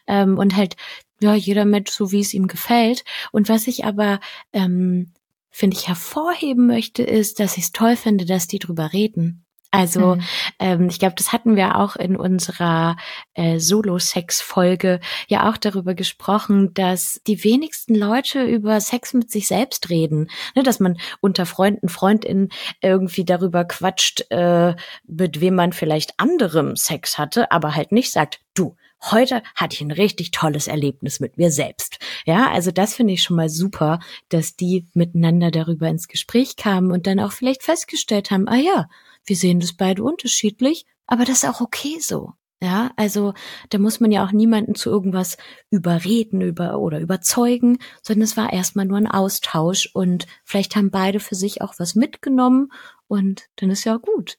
Ähm, 0.08 0.38
und 0.38 0.56
halt, 0.56 0.76
ja, 1.22 1.34
jeder 1.34 1.66
Mensch 1.66 1.92
so, 1.92 2.12
wie 2.12 2.22
es 2.22 2.34
ihm 2.34 2.48
gefällt. 2.48 3.04
Und 3.32 3.50
was 3.50 3.68
ich 3.68 3.86
aber, 3.86 4.20
ähm, 4.54 5.14
finde 5.50 5.78
ich, 5.78 5.88
hervorheben 5.88 6.68
möchte, 6.68 7.04
ist, 7.04 7.40
dass 7.40 7.58
ich 7.58 7.66
es 7.66 7.72
toll 7.72 7.96
finde, 7.96 8.26
dass 8.26 8.48
die 8.48 8.60
drüber 8.60 8.92
reden. 8.94 9.45
Also 9.76 10.16
mhm. 10.16 10.22
ähm, 10.60 10.90
ich 10.90 11.00
glaube, 11.00 11.16
das 11.18 11.34
hatten 11.34 11.56
wir 11.58 11.76
auch 11.78 11.98
in 11.98 12.16
unserer 12.16 12.96
äh, 13.34 13.60
Solo-Sex-Folge 13.60 15.02
ja 15.28 15.50
auch 15.50 15.58
darüber 15.58 15.94
gesprochen, 15.96 16.74
dass 16.74 17.22
die 17.28 17.44
wenigsten 17.44 17.94
Leute 17.94 18.44
über 18.44 18.80
Sex 18.80 19.14
mit 19.14 19.30
sich 19.30 19.48
selbst 19.48 19.90
reden. 19.90 20.30
Ne, 20.56 20.64
dass 20.64 20.80
man 20.80 20.98
unter 21.20 21.46
Freunden, 21.46 21.90
Freundinnen 21.90 22.50
irgendwie 22.82 23.26
darüber 23.26 23.66
quatscht, 23.66 24.26
äh, 24.30 24.76
mit 25.06 25.42
wem 25.42 25.56
man 25.56 25.74
vielleicht 25.74 26.20
anderem 26.20 26.78
Sex 26.78 27.18
hatte, 27.18 27.52
aber 27.52 27.76
halt 27.76 27.92
nicht 27.92 28.12
sagt, 28.12 28.40
du, 28.54 28.78
heute 29.02 29.44
hatte 29.56 29.76
ich 29.76 29.82
ein 29.82 29.92
richtig 29.92 30.32
tolles 30.32 30.68
Erlebnis 30.68 31.20
mit 31.20 31.38
mir 31.38 31.52
selbst. 31.52 32.00
Ja, 32.26 32.52
also 32.52 32.72
das 32.72 32.96
finde 32.96 33.14
ich 33.14 33.24
schon 33.24 33.38
mal 33.38 33.50
super, 33.50 34.00
dass 34.30 34.56
die 34.56 34.88
miteinander 34.94 35.52
darüber 35.52 35.88
ins 35.88 36.08
Gespräch 36.08 36.56
kamen 36.56 36.92
und 36.92 37.08
dann 37.08 37.20
auch 37.20 37.32
vielleicht 37.32 37.64
festgestellt 37.64 38.32
haben, 38.32 38.48
ah 38.48 38.58
ja, 38.58 38.88
wir 39.26 39.36
sehen 39.36 39.60
das 39.60 39.74
beide 39.74 40.04
unterschiedlich, 40.04 40.86
aber 41.08 41.26
das 41.26 41.44
ist 41.44 41.50
auch 41.50 41.62
okay 41.62 41.98
so. 42.00 42.34
Ja, 42.62 42.92
also 42.96 43.34
da 43.70 43.78
muss 43.78 44.00
man 44.00 44.12
ja 44.12 44.26
auch 44.26 44.32
niemanden 44.32 44.76
zu 44.76 44.90
irgendwas 44.90 45.38
überreden 45.70 46.42
über 46.42 46.80
oder 46.80 47.00
überzeugen, 47.00 47.80
sondern 48.02 48.24
es 48.24 48.38
war 48.38 48.54
erstmal 48.54 48.86
nur 48.86 48.98
ein 48.98 49.12
Austausch 49.12 49.90
und 49.94 50.26
vielleicht 50.46 50.76
haben 50.76 50.90
beide 50.90 51.20
für 51.20 51.36
sich 51.36 51.62
auch 51.62 51.76
was 51.78 51.96
mitgenommen 51.96 52.72
und 53.08 53.44
dann 53.58 53.70
ist 53.70 53.84
ja 53.84 53.98
gut. 53.98 54.38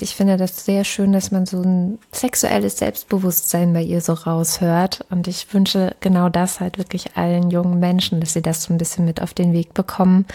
Ich 0.00 0.14
finde 0.14 0.36
das 0.36 0.64
sehr 0.64 0.84
schön, 0.84 1.12
dass 1.12 1.32
man 1.32 1.44
so 1.44 1.60
ein 1.60 1.98
sexuelles 2.12 2.78
Selbstbewusstsein 2.78 3.72
bei 3.72 3.82
ihr 3.82 4.00
so 4.00 4.12
raushört. 4.12 5.04
Und 5.10 5.26
ich 5.26 5.52
wünsche 5.52 5.96
genau 5.98 6.28
das 6.28 6.60
halt 6.60 6.78
wirklich 6.78 7.16
allen 7.16 7.50
jungen 7.50 7.80
Menschen, 7.80 8.20
dass 8.20 8.32
sie 8.32 8.42
das 8.42 8.62
so 8.62 8.72
ein 8.72 8.78
bisschen 8.78 9.04
mit 9.04 9.20
auf 9.20 9.34
den 9.34 9.52
Weg 9.52 9.74
bekommen, 9.74 10.26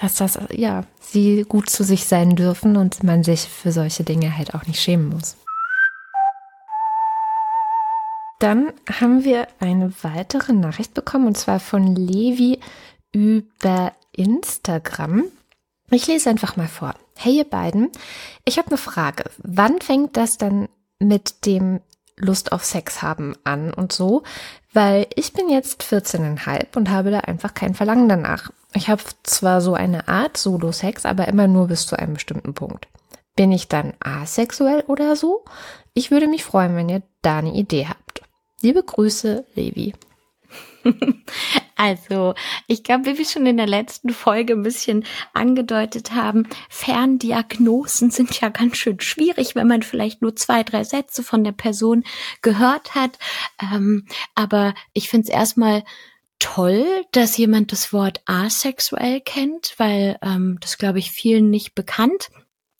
dass 0.00 0.16
das, 0.16 0.38
ja, 0.50 0.82
sie 1.00 1.44
gut 1.48 1.70
zu 1.70 1.84
sich 1.84 2.06
sein 2.06 2.34
dürfen 2.34 2.76
und 2.76 3.04
man 3.04 3.22
sich 3.22 3.42
für 3.42 3.70
solche 3.70 4.02
Dinge 4.02 4.36
halt 4.36 4.54
auch 4.54 4.66
nicht 4.66 4.80
schämen 4.80 5.10
muss. 5.10 5.36
Dann 8.40 8.72
haben 9.00 9.24
wir 9.24 9.46
eine 9.60 9.92
weitere 10.02 10.52
Nachricht 10.52 10.94
bekommen 10.94 11.28
und 11.28 11.38
zwar 11.38 11.60
von 11.60 11.94
Levi 11.94 12.58
über 13.12 13.92
Instagram. 14.12 15.24
Ich 15.90 16.06
lese 16.08 16.30
einfach 16.30 16.56
mal 16.56 16.68
vor. 16.68 16.94
Hey 17.14 17.36
ihr 17.36 17.44
beiden, 17.44 17.90
ich 18.44 18.58
habe 18.58 18.68
eine 18.68 18.76
Frage. 18.76 19.24
Wann 19.38 19.80
fängt 19.80 20.16
das 20.16 20.36
dann 20.36 20.68
mit 20.98 21.46
dem 21.46 21.80
Lust 22.16 22.50
auf 22.50 22.64
Sex 22.64 23.02
haben 23.02 23.36
an 23.44 23.72
und 23.72 23.92
so? 23.92 24.24
Weil 24.72 25.06
ich 25.14 25.32
bin 25.32 25.48
jetzt 25.48 25.82
14,5 25.82 26.76
und 26.76 26.90
habe 26.90 27.10
da 27.10 27.20
einfach 27.20 27.54
kein 27.54 27.74
Verlangen 27.74 28.08
danach. 28.08 28.50
Ich 28.74 28.88
habe 28.88 29.02
zwar 29.22 29.60
so 29.60 29.74
eine 29.74 30.08
Art 30.08 30.36
Solo-Sex, 30.36 31.06
aber 31.06 31.28
immer 31.28 31.46
nur 31.46 31.68
bis 31.68 31.86
zu 31.86 31.96
einem 31.96 32.14
bestimmten 32.14 32.52
Punkt. 32.52 32.88
Bin 33.36 33.52
ich 33.52 33.68
dann 33.68 33.94
asexuell 34.00 34.82
oder 34.88 35.14
so? 35.14 35.44
Ich 35.94 36.10
würde 36.10 36.26
mich 36.26 36.44
freuen, 36.44 36.74
wenn 36.74 36.88
ihr 36.88 37.02
da 37.22 37.38
eine 37.38 37.54
Idee 37.54 37.86
habt. 37.88 38.22
Liebe 38.60 38.82
Grüße, 38.82 39.46
Levi. 39.54 39.94
Also, 41.78 42.34
ich 42.66 42.84
glaube, 42.84 43.04
wie 43.04 43.18
wir 43.18 43.26
schon 43.26 43.44
in 43.44 43.58
der 43.58 43.66
letzten 43.66 44.08
Folge 44.08 44.54
ein 44.54 44.62
bisschen 44.62 45.04
angedeutet 45.34 46.14
haben, 46.14 46.48
Ferndiagnosen 46.70 48.10
sind 48.10 48.40
ja 48.40 48.48
ganz 48.48 48.78
schön 48.78 48.98
schwierig, 49.00 49.54
wenn 49.54 49.66
man 49.66 49.82
vielleicht 49.82 50.22
nur 50.22 50.34
zwei, 50.34 50.62
drei 50.62 50.84
Sätze 50.84 51.22
von 51.22 51.44
der 51.44 51.52
Person 51.52 52.02
gehört 52.40 52.94
hat. 52.94 53.18
Ähm, 53.60 54.06
aber 54.34 54.74
ich 54.94 55.10
finde 55.10 55.24
es 55.24 55.34
erstmal 55.34 55.84
toll, 56.38 56.86
dass 57.12 57.36
jemand 57.36 57.72
das 57.72 57.92
Wort 57.92 58.22
asexuell 58.24 59.20
kennt, 59.20 59.74
weil 59.76 60.18
ähm, 60.22 60.56
das, 60.60 60.78
glaube 60.78 60.98
ich, 60.98 61.10
vielen 61.10 61.50
nicht 61.50 61.74
bekannt. 61.74 62.30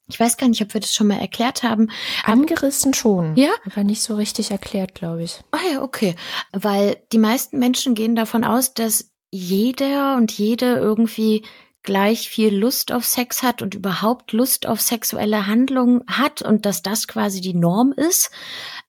Ich 0.08 0.20
weiß 0.20 0.36
gar 0.36 0.48
nicht, 0.48 0.62
ob 0.62 0.72
wir 0.72 0.80
das 0.80 0.94
schon 0.94 1.08
mal 1.08 1.18
erklärt 1.18 1.62
haben. 1.62 1.90
Angerissen 2.24 2.94
schon. 2.94 3.36
Ja? 3.36 3.50
Aber 3.64 3.82
nicht 3.82 4.02
so 4.02 4.14
richtig 4.14 4.50
erklärt, 4.50 4.94
glaube 4.94 5.24
ich. 5.24 5.40
Ah 5.50 5.58
ja, 5.72 5.82
okay. 5.82 6.14
Weil 6.52 6.98
die 7.12 7.18
meisten 7.18 7.58
Menschen 7.58 7.94
gehen 7.94 8.14
davon 8.14 8.44
aus, 8.44 8.74
dass 8.74 9.10
jeder 9.32 10.16
und 10.16 10.30
jede 10.32 10.76
irgendwie 10.76 11.44
gleich 11.86 12.28
viel 12.28 12.54
Lust 12.54 12.92
auf 12.92 13.06
Sex 13.06 13.42
hat 13.42 13.62
und 13.62 13.74
überhaupt 13.74 14.32
Lust 14.32 14.66
auf 14.66 14.82
sexuelle 14.82 15.46
Handlungen 15.46 16.02
hat 16.06 16.42
und 16.42 16.66
dass 16.66 16.82
das 16.82 17.08
quasi 17.08 17.40
die 17.40 17.54
Norm 17.54 17.92
ist. 17.96 18.30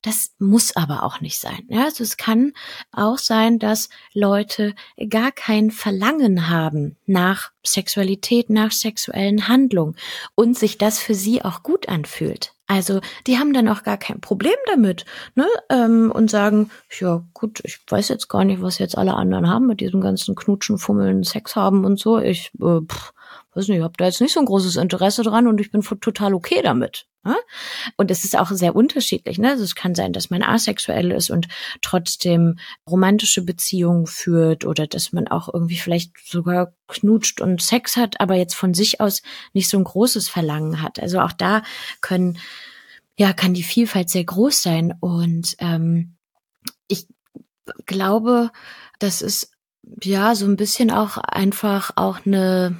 Das 0.01 0.33
muss 0.39 0.75
aber 0.75 1.03
auch 1.03 1.21
nicht 1.21 1.39
sein. 1.39 1.65
Ja, 1.69 1.85
also 1.85 2.03
es 2.03 2.17
kann 2.17 2.51
auch 2.91 3.17
sein, 3.17 3.59
dass 3.59 3.87
Leute 4.13 4.75
gar 5.09 5.31
kein 5.31 5.71
Verlangen 5.71 6.49
haben 6.49 6.97
nach 7.05 7.51
Sexualität, 7.63 8.49
nach 8.49 8.71
sexuellen 8.71 9.47
Handlungen 9.47 9.95
und 10.35 10.57
sich 10.57 10.77
das 10.77 10.99
für 10.99 11.15
sie 11.15 11.45
auch 11.45 11.63
gut 11.63 11.87
anfühlt. 11.87 12.56
Also 12.67 12.99
die 13.25 13.37
haben 13.37 13.53
dann 13.53 13.69
auch 13.69 13.83
gar 13.83 13.97
kein 13.97 14.19
Problem 14.19 14.55
damit 14.67 15.05
ne? 15.35 15.47
Ähm, 15.69 16.11
und 16.11 16.29
sagen, 16.29 16.69
ja 16.99 17.23
gut, 17.33 17.61
ich 17.63 17.79
weiß 17.87 18.09
jetzt 18.09 18.27
gar 18.27 18.43
nicht, 18.43 18.61
was 18.61 18.77
jetzt 18.77 18.97
alle 18.97 19.13
anderen 19.13 19.49
haben 19.49 19.67
mit 19.67 19.79
diesem 19.79 20.01
ganzen 20.01 20.35
Knutschen, 20.35 20.77
Fummeln, 20.77 21.23
Sex 21.23 21.55
haben 21.55 21.85
und 21.85 21.97
so. 21.97 22.19
Ich 22.19 22.51
äh, 22.61 22.81
pff, 22.81 23.13
weiß 23.57 23.67
nicht, 23.67 23.77
ich 23.77 23.83
habe 23.83 23.93
da 23.97 24.05
jetzt 24.05 24.21
nicht 24.21 24.33
so 24.33 24.39
ein 24.39 24.45
großes 24.45 24.75
Interesse 24.75 25.23
dran 25.23 25.47
und 25.47 25.59
ich 25.59 25.71
bin 25.71 25.81
total 25.81 26.33
okay 26.33 26.61
damit. 26.61 27.07
Ne? 27.23 27.35
Und 27.97 28.09
es 28.09 28.23
ist 28.23 28.37
auch 28.37 28.49
sehr 28.51 28.75
unterschiedlich. 28.75 29.37
Ne? 29.37 29.49
Also 29.49 29.63
es 29.63 29.75
kann 29.75 29.95
sein, 29.95 30.13
dass 30.13 30.29
man 30.29 30.43
asexuell 30.43 31.11
ist 31.11 31.29
und 31.29 31.47
trotzdem 31.81 32.59
romantische 32.89 33.41
Beziehungen 33.41 34.07
führt 34.07 34.63
oder 34.63 34.87
dass 34.87 35.11
man 35.11 35.27
auch 35.27 35.53
irgendwie 35.53 35.77
vielleicht 35.77 36.11
sogar 36.25 36.73
knutscht 36.87 37.41
und 37.41 37.61
Sex 37.61 37.97
hat, 37.97 38.21
aber 38.21 38.35
jetzt 38.35 38.55
von 38.55 38.73
sich 38.73 39.01
aus 39.01 39.23
nicht 39.53 39.67
so 39.67 39.77
ein 39.77 39.83
großes 39.83 40.29
Verlangen 40.29 40.81
hat. 40.81 40.99
Also 40.99 41.19
auch 41.19 41.33
da 41.33 41.63
können, 41.99 42.37
ja, 43.17 43.33
kann 43.33 43.53
die 43.53 43.63
Vielfalt 43.63 44.09
sehr 44.09 44.23
groß 44.23 44.61
sein. 44.61 44.93
Und 45.01 45.55
ähm, 45.59 46.15
ich 46.87 47.07
glaube, 47.85 48.51
das 48.99 49.21
ist 49.21 49.51
ja 50.03 50.35
so 50.35 50.45
ein 50.45 50.55
bisschen 50.55 50.91
auch 50.91 51.17
einfach 51.17 51.91
auch 51.95 52.25
eine 52.25 52.77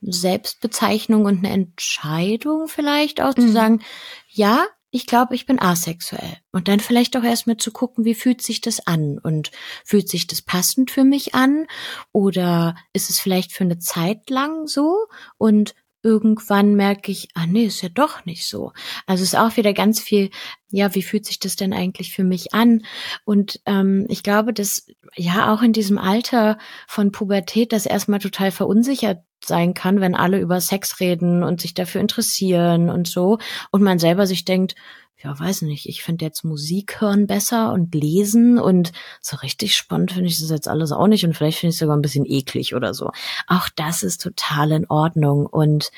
Selbstbezeichnung 0.00 1.24
und 1.24 1.38
eine 1.38 1.50
Entscheidung 1.50 2.68
vielleicht 2.68 3.20
auch 3.20 3.36
mhm. 3.36 3.40
zu 3.40 3.52
sagen, 3.52 3.82
ja, 4.28 4.66
ich 4.90 5.06
glaube, 5.06 5.34
ich 5.34 5.44
bin 5.44 5.60
asexuell. 5.60 6.38
Und 6.50 6.68
dann 6.68 6.80
vielleicht 6.80 7.16
auch 7.16 7.22
erstmal 7.22 7.58
zu 7.58 7.72
gucken, 7.72 8.04
wie 8.04 8.14
fühlt 8.14 8.40
sich 8.40 8.60
das 8.60 8.86
an? 8.86 9.18
Und 9.18 9.50
fühlt 9.84 10.08
sich 10.08 10.26
das 10.26 10.40
passend 10.40 10.90
für 10.90 11.04
mich 11.04 11.34
an? 11.34 11.66
Oder 12.12 12.74
ist 12.94 13.10
es 13.10 13.20
vielleicht 13.20 13.52
für 13.52 13.64
eine 13.64 13.78
Zeit 13.78 14.30
lang 14.30 14.66
so? 14.66 15.06
Und 15.36 15.74
irgendwann 16.02 16.74
merke 16.74 17.12
ich, 17.12 17.28
ah 17.34 17.46
nee, 17.46 17.66
ist 17.66 17.82
ja 17.82 17.90
doch 17.90 18.24
nicht 18.24 18.46
so. 18.46 18.72
Also 19.06 19.24
ist 19.24 19.36
auch 19.36 19.56
wieder 19.56 19.74
ganz 19.74 20.00
viel, 20.00 20.30
ja, 20.70 20.94
wie 20.94 21.02
fühlt 21.02 21.26
sich 21.26 21.38
das 21.38 21.56
denn 21.56 21.74
eigentlich 21.74 22.14
für 22.14 22.24
mich 22.24 22.54
an? 22.54 22.82
Und 23.24 23.60
ähm, 23.66 24.06
ich 24.08 24.22
glaube, 24.22 24.54
dass 24.54 24.86
ja 25.16 25.52
auch 25.52 25.60
in 25.60 25.72
diesem 25.72 25.98
Alter 25.98 26.56
von 26.86 27.12
Pubertät 27.12 27.72
das 27.72 27.84
erstmal 27.84 28.20
total 28.20 28.52
verunsichert 28.52 29.18
sein 29.48 29.74
kann, 29.74 30.00
wenn 30.00 30.14
alle 30.14 30.38
über 30.38 30.60
Sex 30.60 31.00
reden 31.00 31.42
und 31.42 31.60
sich 31.60 31.74
dafür 31.74 32.00
interessieren 32.00 32.90
und 32.90 33.08
so 33.08 33.38
und 33.70 33.82
man 33.82 33.98
selber 33.98 34.26
sich 34.26 34.44
denkt, 34.44 34.74
ja, 35.22 35.36
weiß 35.36 35.62
nicht, 35.62 35.88
ich 35.88 36.04
finde 36.04 36.24
jetzt 36.24 36.44
Musik 36.44 37.00
hören 37.00 37.26
besser 37.26 37.72
und 37.72 37.92
lesen 37.92 38.58
und 38.58 38.92
so 39.20 39.36
richtig 39.38 39.74
spannend 39.74 40.12
finde 40.12 40.28
ich 40.28 40.38
das 40.38 40.50
jetzt 40.50 40.68
alles 40.68 40.92
auch 40.92 41.08
nicht 41.08 41.24
und 41.24 41.34
vielleicht 41.34 41.58
finde 41.58 41.70
ich 41.70 41.74
es 41.74 41.80
sogar 41.80 41.96
ein 41.96 42.02
bisschen 42.02 42.24
eklig 42.24 42.74
oder 42.74 42.94
so. 42.94 43.10
Auch 43.48 43.68
das 43.74 44.04
ist 44.04 44.22
total 44.22 44.70
in 44.70 44.86
Ordnung 44.88 45.46
und 45.46 45.90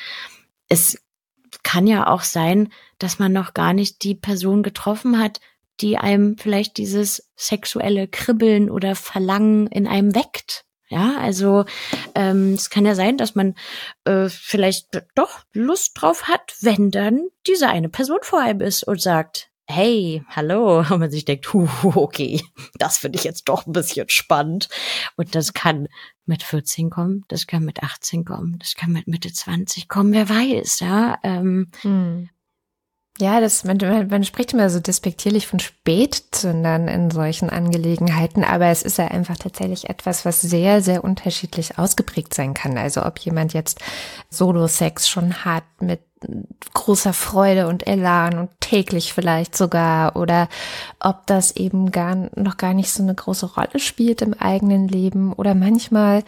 es 0.68 0.98
kann 1.62 1.86
ja 1.86 2.06
auch 2.06 2.22
sein, 2.22 2.70
dass 2.98 3.18
man 3.18 3.32
noch 3.32 3.52
gar 3.52 3.74
nicht 3.74 4.04
die 4.04 4.14
Person 4.14 4.62
getroffen 4.62 5.18
hat, 5.18 5.40
die 5.80 5.98
einem 5.98 6.36
vielleicht 6.38 6.76
dieses 6.78 7.28
sexuelle 7.36 8.08
Kribbeln 8.08 8.70
oder 8.70 8.94
Verlangen 8.94 9.66
in 9.66 9.86
einem 9.86 10.14
weckt. 10.14 10.64
Ja, 10.90 11.18
also 11.18 11.66
ähm, 12.16 12.54
es 12.54 12.68
kann 12.68 12.84
ja 12.84 12.96
sein, 12.96 13.16
dass 13.16 13.36
man 13.36 13.54
äh, 14.04 14.28
vielleicht 14.28 14.88
doch 15.14 15.44
Lust 15.52 15.92
drauf 15.94 16.24
hat, 16.24 16.56
wenn 16.62 16.90
dann 16.90 17.28
diese 17.46 17.68
eine 17.68 17.88
Person 17.88 18.18
vor 18.22 18.40
einem 18.40 18.60
ist 18.60 18.82
und 18.82 19.00
sagt, 19.00 19.50
hey, 19.68 20.24
hallo, 20.28 20.80
und 20.90 20.98
man 20.98 21.10
sich 21.10 21.24
denkt, 21.24 21.52
huh, 21.54 21.68
okay, 21.94 22.42
das 22.74 22.98
finde 22.98 23.18
ich 23.18 23.24
jetzt 23.24 23.48
doch 23.48 23.66
ein 23.66 23.72
bisschen 23.72 24.08
spannend. 24.08 24.68
Und 25.14 25.36
das 25.36 25.52
kann 25.52 25.86
mit 26.26 26.42
14 26.42 26.90
kommen, 26.90 27.24
das 27.28 27.46
kann 27.46 27.64
mit 27.64 27.84
18 27.84 28.24
kommen, 28.24 28.58
das 28.58 28.74
kann 28.74 28.90
mit 28.90 29.06
Mitte 29.06 29.32
20 29.32 29.88
kommen, 29.88 30.12
wer 30.12 30.28
weiß, 30.28 30.80
ja. 30.80 31.18
Ähm, 31.22 31.70
hm. 31.82 32.30
Ja, 33.18 33.40
das, 33.40 33.64
man, 33.64 33.76
man 34.08 34.24
spricht 34.24 34.54
immer 34.54 34.70
so 34.70 34.80
despektierlich 34.80 35.46
von 35.46 35.58
Spätzündern 35.60 36.88
in 36.88 37.10
solchen 37.10 37.50
Angelegenheiten, 37.50 38.44
aber 38.44 38.66
es 38.66 38.82
ist 38.82 38.96
ja 38.96 39.08
einfach 39.08 39.36
tatsächlich 39.36 39.90
etwas, 39.90 40.24
was 40.24 40.40
sehr, 40.40 40.80
sehr 40.80 41.04
unterschiedlich 41.04 41.76
ausgeprägt 41.76 42.32
sein 42.32 42.54
kann. 42.54 42.78
Also 42.78 43.04
ob 43.04 43.18
jemand 43.18 43.52
jetzt 43.52 43.80
Solo-Sex 44.30 45.08
schon 45.08 45.44
hat 45.44 45.64
mit 45.80 46.00
großer 46.74 47.12
Freude 47.12 47.66
und 47.68 47.86
Elan 47.86 48.38
und 48.38 48.50
täglich 48.60 49.12
vielleicht 49.12 49.56
sogar. 49.56 50.16
Oder 50.16 50.48
ob 50.98 51.26
das 51.26 51.56
eben 51.56 51.90
gar 51.90 52.14
noch 52.36 52.56
gar 52.56 52.74
nicht 52.74 52.90
so 52.90 53.02
eine 53.02 53.14
große 53.14 53.54
Rolle 53.54 53.78
spielt 53.78 54.22
im 54.22 54.34
eigenen 54.34 54.88
Leben. 54.88 55.32
Oder 55.32 55.54
manchmal, 55.54 56.22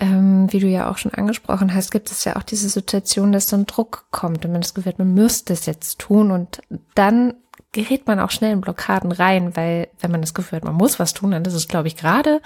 ähm, 0.00 0.52
wie 0.52 0.60
du 0.60 0.66
ja 0.66 0.90
auch 0.90 0.98
schon 0.98 1.14
angesprochen 1.14 1.74
hast, 1.74 1.90
gibt 1.90 2.10
es 2.10 2.24
ja 2.24 2.36
auch 2.36 2.42
diese 2.42 2.68
Situation, 2.68 3.32
dass 3.32 3.48
so 3.48 3.56
ein 3.56 3.66
Druck 3.66 4.06
kommt 4.10 4.44
und 4.44 4.52
man 4.52 4.62
das 4.62 4.74
Gefühl 4.74 4.92
hat, 4.92 4.98
man 4.98 5.14
müsste 5.14 5.52
es 5.52 5.66
jetzt 5.66 5.98
tun. 5.98 6.30
Und 6.30 6.62
dann 6.94 7.34
gerät 7.74 8.06
man 8.06 8.20
auch 8.20 8.30
schnell 8.30 8.52
in 8.52 8.62
Blockaden 8.62 9.12
rein, 9.12 9.54
weil 9.56 9.88
wenn 10.00 10.10
man 10.10 10.22
das 10.22 10.32
Gefühl 10.32 10.56
hat, 10.56 10.64
man 10.64 10.74
muss 10.74 10.98
was 10.98 11.12
tun, 11.12 11.32
dann 11.32 11.44
ist 11.44 11.52
es, 11.52 11.68
glaube 11.68 11.88
ich, 11.88 11.96
gerade 11.96 12.40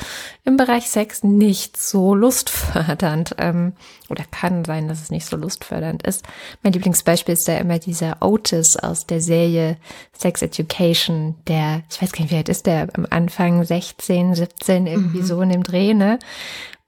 im 0.44 0.56
Bereich 0.56 0.88
Sex 0.88 1.22
nicht 1.22 1.76
so 1.76 2.14
lustfördernd 2.14 3.36
ähm, 3.38 3.74
oder 4.08 4.24
kann 4.30 4.64
sein, 4.64 4.88
dass 4.88 5.02
es 5.02 5.10
nicht 5.10 5.26
so 5.26 5.36
lustfördernd 5.36 6.02
ist. 6.02 6.24
Mein 6.62 6.72
Lieblingsbeispiel 6.72 7.34
ist 7.34 7.46
da 7.46 7.56
immer 7.58 7.78
dieser 7.78 8.16
Otis 8.20 8.76
aus 8.76 9.06
der 9.06 9.20
Serie 9.20 9.76
Sex 10.16 10.42
Education, 10.42 11.36
der, 11.46 11.82
ich 11.90 12.02
weiß 12.02 12.12
gar 12.12 12.22
nicht, 12.22 12.32
wie 12.32 12.36
alt 12.36 12.48
ist 12.48 12.66
der, 12.66 12.88
am 12.94 13.06
Anfang 13.08 13.64
16, 13.64 14.34
17, 14.34 14.86
irgendwie 14.86 15.20
mhm. 15.20 15.26
so 15.26 15.40
in 15.42 15.50
dem 15.50 15.62
Dreh, 15.62 15.94
ne? 15.94 16.18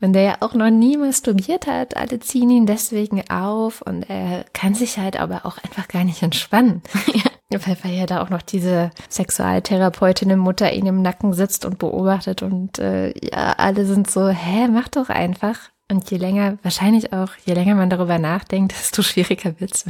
Und 0.03 0.15
der 0.15 0.23
ja 0.23 0.37
auch 0.41 0.55
noch 0.55 0.71
nie 0.71 0.97
masturbiert 0.97 1.67
hat, 1.67 1.95
alle 1.95 2.21
ziehen 2.21 2.49
ihn 2.49 2.65
deswegen 2.65 3.29
auf 3.31 3.83
und 3.83 4.09
er 4.09 4.47
kann 4.55 4.75
sich 4.75 4.97
halt 4.97 5.21
aber 5.21 5.45
auch 5.45 5.59
einfach 5.59 5.89
gar 5.89 6.05
nicht 6.05 6.23
entspannen. 6.23 6.83
ja. 7.13 7.30
Weil, 7.51 7.77
weil 7.83 7.93
ja 7.93 8.07
da 8.07 8.23
auch 8.23 8.31
noch 8.31 8.43
diese 8.43 8.91
Sexualtherapeutin 9.09 10.39
Mutter 10.39 10.73
ihn 10.73 10.87
im 10.87 11.03
Nacken 11.03 11.33
sitzt 11.33 11.65
und 11.65 11.79
beobachtet 11.79 12.43
und 12.43 12.79
äh, 12.79 13.13
ja, 13.21 13.55
alle 13.57 13.85
sind 13.87 14.11
so, 14.11 14.29
hä, 14.29 14.69
mach 14.69 14.89
doch 14.89 15.09
einfach. 15.09 15.59
Und 15.91 16.09
je 16.11 16.19
länger, 16.19 16.57
wahrscheinlich 16.63 17.13
auch, 17.13 17.31
je 17.45 17.55
länger 17.55 17.75
man 17.75 17.91
darüber 17.91 18.19
nachdenkt, 18.19 18.73
desto 18.79 19.03
schwieriger 19.03 19.59
wird's. 19.61 19.85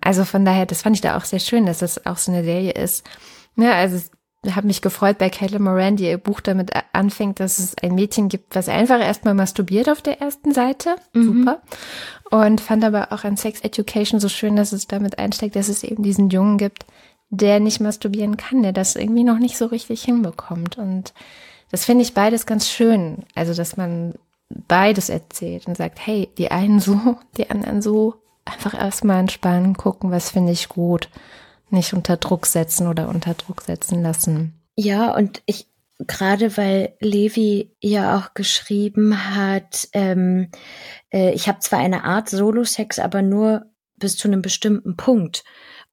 Also 0.00 0.24
von 0.24 0.44
daher, 0.44 0.66
das 0.66 0.82
fand 0.82 0.96
ich 0.96 1.02
da 1.02 1.16
auch 1.16 1.24
sehr 1.24 1.38
schön, 1.38 1.66
dass 1.66 1.78
das 1.78 2.06
auch 2.06 2.16
so 2.16 2.32
eine 2.32 2.42
Serie 2.42 2.72
ist. 2.72 3.06
Ja, 3.56 3.72
also 3.72 4.00
habe 4.50 4.66
mich 4.66 4.82
gefreut 4.82 5.18
bei 5.18 5.30
Caitlin 5.30 5.62
Moran, 5.62 5.96
die 5.96 6.04
ihr 6.04 6.18
Buch 6.18 6.40
damit 6.40 6.72
anfängt, 6.92 7.38
dass 7.38 7.60
es 7.60 7.76
ein 7.78 7.94
Mädchen 7.94 8.28
gibt, 8.28 8.56
was 8.56 8.68
einfach 8.68 9.00
erstmal 9.00 9.34
masturbiert 9.34 9.88
auf 9.88 10.02
der 10.02 10.20
ersten 10.20 10.52
Seite. 10.52 10.96
Mhm. 11.12 11.38
Super. 11.38 11.62
Und 12.30 12.60
fand 12.60 12.84
aber 12.84 13.12
auch 13.12 13.24
an 13.24 13.36
Sex 13.36 13.60
Education 13.60 14.18
so 14.18 14.28
schön, 14.28 14.56
dass 14.56 14.72
es 14.72 14.88
damit 14.88 15.18
einsteckt, 15.18 15.54
dass 15.54 15.68
es 15.68 15.84
eben 15.84 16.02
diesen 16.02 16.30
Jungen 16.30 16.58
gibt, 16.58 16.86
der 17.30 17.60
nicht 17.60 17.80
masturbieren 17.80 18.36
kann, 18.36 18.62
der 18.62 18.72
das 18.72 18.96
irgendwie 18.96 19.24
noch 19.24 19.38
nicht 19.38 19.56
so 19.56 19.66
richtig 19.66 20.02
hinbekommt. 20.02 20.76
Und 20.76 21.14
das 21.70 21.84
finde 21.84 22.02
ich 22.02 22.14
beides 22.14 22.44
ganz 22.44 22.68
schön. 22.68 23.24
Also, 23.36 23.54
dass 23.54 23.76
man 23.76 24.14
beides 24.50 25.08
erzählt 25.08 25.68
und 25.68 25.76
sagt, 25.76 26.04
hey, 26.04 26.28
die 26.36 26.50
einen 26.50 26.80
so, 26.80 27.16
die 27.36 27.48
anderen 27.48 27.80
so. 27.80 28.14
Einfach 28.44 28.74
erstmal 28.74 29.20
entspannen, 29.20 29.76
gucken, 29.76 30.10
was 30.10 30.30
finde 30.30 30.50
ich 30.50 30.68
gut 30.68 31.08
nicht 31.72 31.94
unter 31.94 32.16
Druck 32.16 32.46
setzen 32.46 32.86
oder 32.86 33.08
unter 33.08 33.34
Druck 33.34 33.62
setzen 33.62 34.02
lassen. 34.02 34.60
Ja, 34.76 35.14
und 35.14 35.42
ich, 35.46 35.66
gerade 35.98 36.56
weil 36.56 36.94
Levi 37.00 37.74
ja 37.80 38.18
auch 38.18 38.34
geschrieben 38.34 39.34
hat, 39.34 39.88
ähm, 39.92 40.50
äh, 41.12 41.32
ich 41.32 41.48
habe 41.48 41.60
zwar 41.60 41.78
eine 41.78 42.04
Art 42.04 42.28
Solo-Sex, 42.28 42.98
aber 42.98 43.22
nur 43.22 43.66
bis 43.96 44.16
zu 44.16 44.28
einem 44.28 44.42
bestimmten 44.42 44.96
Punkt. 44.96 45.44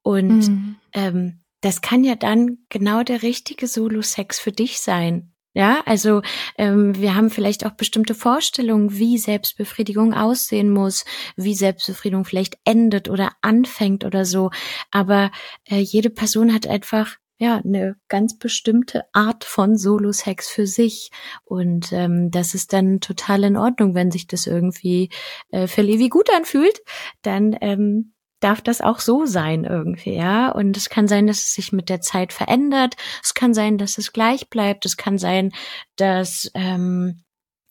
Und 0.01 0.47
mhm. 0.47 0.75
ähm, 0.93 1.39
das 1.61 1.81
kann 1.81 2.03
ja 2.03 2.15
dann 2.15 2.59
genau 2.69 3.03
der 3.03 3.21
richtige 3.21 3.67
Solo-Sex 3.67 4.39
für 4.39 4.51
dich 4.51 4.79
sein. 4.79 5.33
Ja, 5.53 5.81
also 5.85 6.21
ähm, 6.57 6.95
wir 6.95 7.15
haben 7.15 7.31
vielleicht 7.31 7.65
auch 7.65 7.71
bestimmte 7.71 8.13
Vorstellungen, 8.13 8.97
wie 8.97 9.17
Selbstbefriedigung 9.17 10.13
aussehen 10.13 10.69
muss, 10.69 11.05
wie 11.35 11.55
Selbstbefriedigung 11.55 12.23
vielleicht 12.23 12.59
endet 12.65 13.09
oder 13.09 13.31
anfängt 13.41 14.05
oder 14.05 14.25
so. 14.25 14.51
Aber 14.91 15.31
äh, 15.65 15.79
jede 15.79 16.11
Person 16.11 16.53
hat 16.53 16.67
einfach 16.67 17.17
ja 17.39 17.57
eine 17.57 17.95
ganz 18.09 18.37
bestimmte 18.37 19.05
Art 19.13 19.43
von 19.43 19.75
Solo-Sex 19.75 20.49
für 20.49 20.67
sich 20.67 21.09
und 21.45 21.91
ähm, 21.93 22.29
das 22.31 22.53
ist 22.53 22.73
dann 22.73 22.99
total 22.99 23.43
in 23.45 23.57
Ordnung, 23.57 23.95
wenn 23.95 24.11
sich 24.11 24.27
das 24.27 24.45
irgendwie 24.45 25.09
äh, 25.49 25.65
für 25.67 25.81
Levi 25.81 26.09
gut 26.09 26.29
anfühlt, 26.35 26.81
dann 27.21 27.55
ähm, 27.61 28.13
darf 28.39 28.61
das 28.61 28.81
auch 28.81 28.99
so 28.99 29.25
sein 29.25 29.63
irgendwie, 29.65 30.15
ja. 30.15 30.49
Und 30.49 30.77
es 30.77 30.89
kann 30.89 31.07
sein, 31.07 31.27
dass 31.27 31.39
es 31.39 31.53
sich 31.53 31.71
mit 31.71 31.89
der 31.89 32.01
Zeit 32.01 32.33
verändert. 32.33 32.95
Es 33.23 33.33
kann 33.33 33.53
sein, 33.53 33.77
dass 33.77 33.97
es 33.97 34.13
gleich 34.13 34.49
bleibt. 34.49 34.85
Es 34.85 34.97
kann 34.97 35.17
sein, 35.17 35.51
dass 35.95 36.49
ähm, 36.53 37.23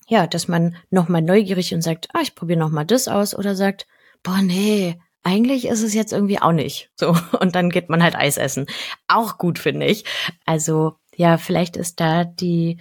ja, 0.09 0.27
dass 0.27 0.49
man 0.49 0.77
nochmal 0.91 1.23
neugierig 1.23 1.75
und 1.75 1.83
sagt, 1.83 2.09
ah, 2.15 2.21
ich 2.23 2.35
probiere 2.35 2.59
nochmal 2.59 2.87
das 2.87 3.09
aus 3.09 3.35
oder 3.35 3.55
sagt, 3.55 3.87
boah, 4.23 4.41
nee, 4.43 4.99
eigentlich 5.23 5.67
ist 5.67 5.83
es 5.83 5.93
jetzt 5.93 6.13
irgendwie 6.13 6.41
auch 6.41 6.53
nicht. 6.53 6.91
So. 6.97 7.15
Und 7.41 7.55
dann 7.55 7.71
geht 7.71 7.91
man 7.91 8.03
halt 8.03 8.17
Eis 8.17 8.39
essen. 8.39 8.67
Auch 9.07 9.37
gut, 9.37 9.59
finde 9.59 9.87
ich. 9.87 10.05
Also, 10.47 10.95
ja, 11.15 11.37
vielleicht 11.37 11.77
ist 11.77 12.01
da 12.01 12.25
die, 12.25 12.79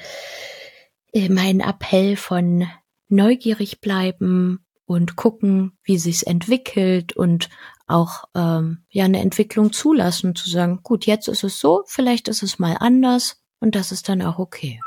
äh, 1.11 1.27
mein 1.29 1.59
Appell 1.59 2.15
von 2.15 2.67
neugierig 3.09 3.81
bleiben 3.81 4.65
und 4.85 5.17
gucken, 5.17 5.77
wie 5.83 5.97
sich's 5.97 6.23
entwickelt 6.23 7.13
und 7.13 7.49
auch 7.87 8.25
ähm, 8.35 8.83
ja 8.89 9.05
eine 9.05 9.21
Entwicklung 9.21 9.71
zulassen, 9.71 10.35
zu 10.35 10.49
sagen, 10.49 10.81
gut, 10.83 11.05
jetzt 11.05 11.27
ist 11.27 11.43
es 11.43 11.59
so, 11.59 11.83
vielleicht 11.87 12.27
ist 12.27 12.43
es 12.43 12.59
mal 12.59 12.77
anders 12.79 13.41
und 13.59 13.75
das 13.75 13.91
ist 13.91 14.09
dann 14.09 14.21
auch 14.21 14.37
okay. 14.37 14.81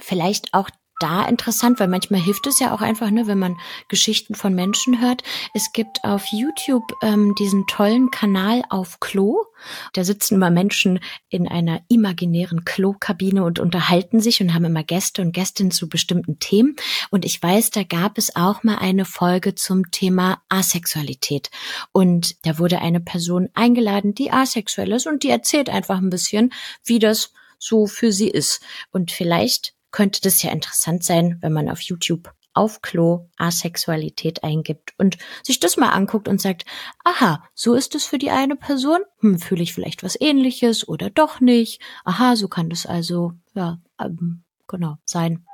Vielleicht 0.00 0.52
auch 0.52 0.68
da 1.00 1.26
interessant, 1.26 1.80
weil 1.80 1.88
manchmal 1.88 2.20
hilft 2.20 2.46
es 2.46 2.60
ja 2.60 2.74
auch 2.74 2.80
einfach, 2.80 3.10
ne, 3.10 3.26
wenn 3.26 3.38
man 3.38 3.56
Geschichten 3.88 4.34
von 4.34 4.54
Menschen 4.54 5.00
hört. 5.00 5.22
Es 5.52 5.72
gibt 5.72 6.04
auf 6.04 6.26
YouTube 6.26 6.84
ähm, 7.02 7.34
diesen 7.38 7.66
tollen 7.66 8.10
Kanal 8.10 8.62
auf 8.70 9.00
Klo. 9.00 9.44
Da 9.92 10.04
sitzen 10.04 10.36
immer 10.36 10.50
Menschen 10.50 11.00
in 11.28 11.48
einer 11.48 11.80
imaginären 11.88 12.64
Klokabine 12.64 13.44
und 13.44 13.58
unterhalten 13.58 14.20
sich 14.20 14.40
und 14.40 14.54
haben 14.54 14.64
immer 14.64 14.84
Gäste 14.84 15.22
und 15.22 15.32
Gästinnen 15.32 15.72
zu 15.72 15.88
bestimmten 15.88 16.38
Themen. 16.38 16.76
Und 17.10 17.24
ich 17.24 17.42
weiß, 17.42 17.70
da 17.70 17.82
gab 17.82 18.18
es 18.18 18.36
auch 18.36 18.62
mal 18.62 18.76
eine 18.76 19.04
Folge 19.04 19.54
zum 19.54 19.90
Thema 19.90 20.42
Asexualität. 20.48 21.50
Und 21.92 22.36
da 22.46 22.58
wurde 22.58 22.80
eine 22.80 23.00
Person 23.00 23.48
eingeladen, 23.54 24.14
die 24.14 24.30
asexuell 24.30 24.92
ist 24.92 25.06
und 25.06 25.22
die 25.22 25.30
erzählt 25.30 25.68
einfach 25.70 25.98
ein 25.98 26.10
bisschen, 26.10 26.52
wie 26.84 26.98
das 26.98 27.32
so 27.58 27.86
für 27.86 28.12
sie 28.12 28.28
ist. 28.28 28.60
Und 28.92 29.10
vielleicht 29.10 29.73
könnte 29.94 30.20
das 30.22 30.42
ja 30.42 30.50
interessant 30.50 31.04
sein, 31.04 31.38
wenn 31.40 31.52
man 31.52 31.70
auf 31.70 31.80
YouTube 31.80 32.34
auf 32.52 32.82
Klo 32.82 33.28
Asexualität 33.36 34.42
eingibt 34.42 34.92
und 34.98 35.18
sich 35.44 35.60
das 35.60 35.76
mal 35.76 35.90
anguckt 35.90 36.26
und 36.26 36.40
sagt, 36.40 36.64
aha, 37.04 37.44
so 37.54 37.74
ist 37.74 37.94
es 37.94 38.04
für 38.04 38.18
die 38.18 38.32
eine 38.32 38.56
Person, 38.56 39.02
hm, 39.20 39.38
fühle 39.38 39.62
ich 39.62 39.72
vielleicht 39.72 40.02
was 40.02 40.20
ähnliches 40.20 40.88
oder 40.88 41.10
doch 41.10 41.38
nicht, 41.38 41.80
aha, 42.04 42.34
so 42.34 42.48
kann 42.48 42.70
das 42.70 42.86
also, 42.86 43.34
ja, 43.54 43.78
ähm, 44.00 44.42
genau, 44.66 44.96
sein. 45.04 45.46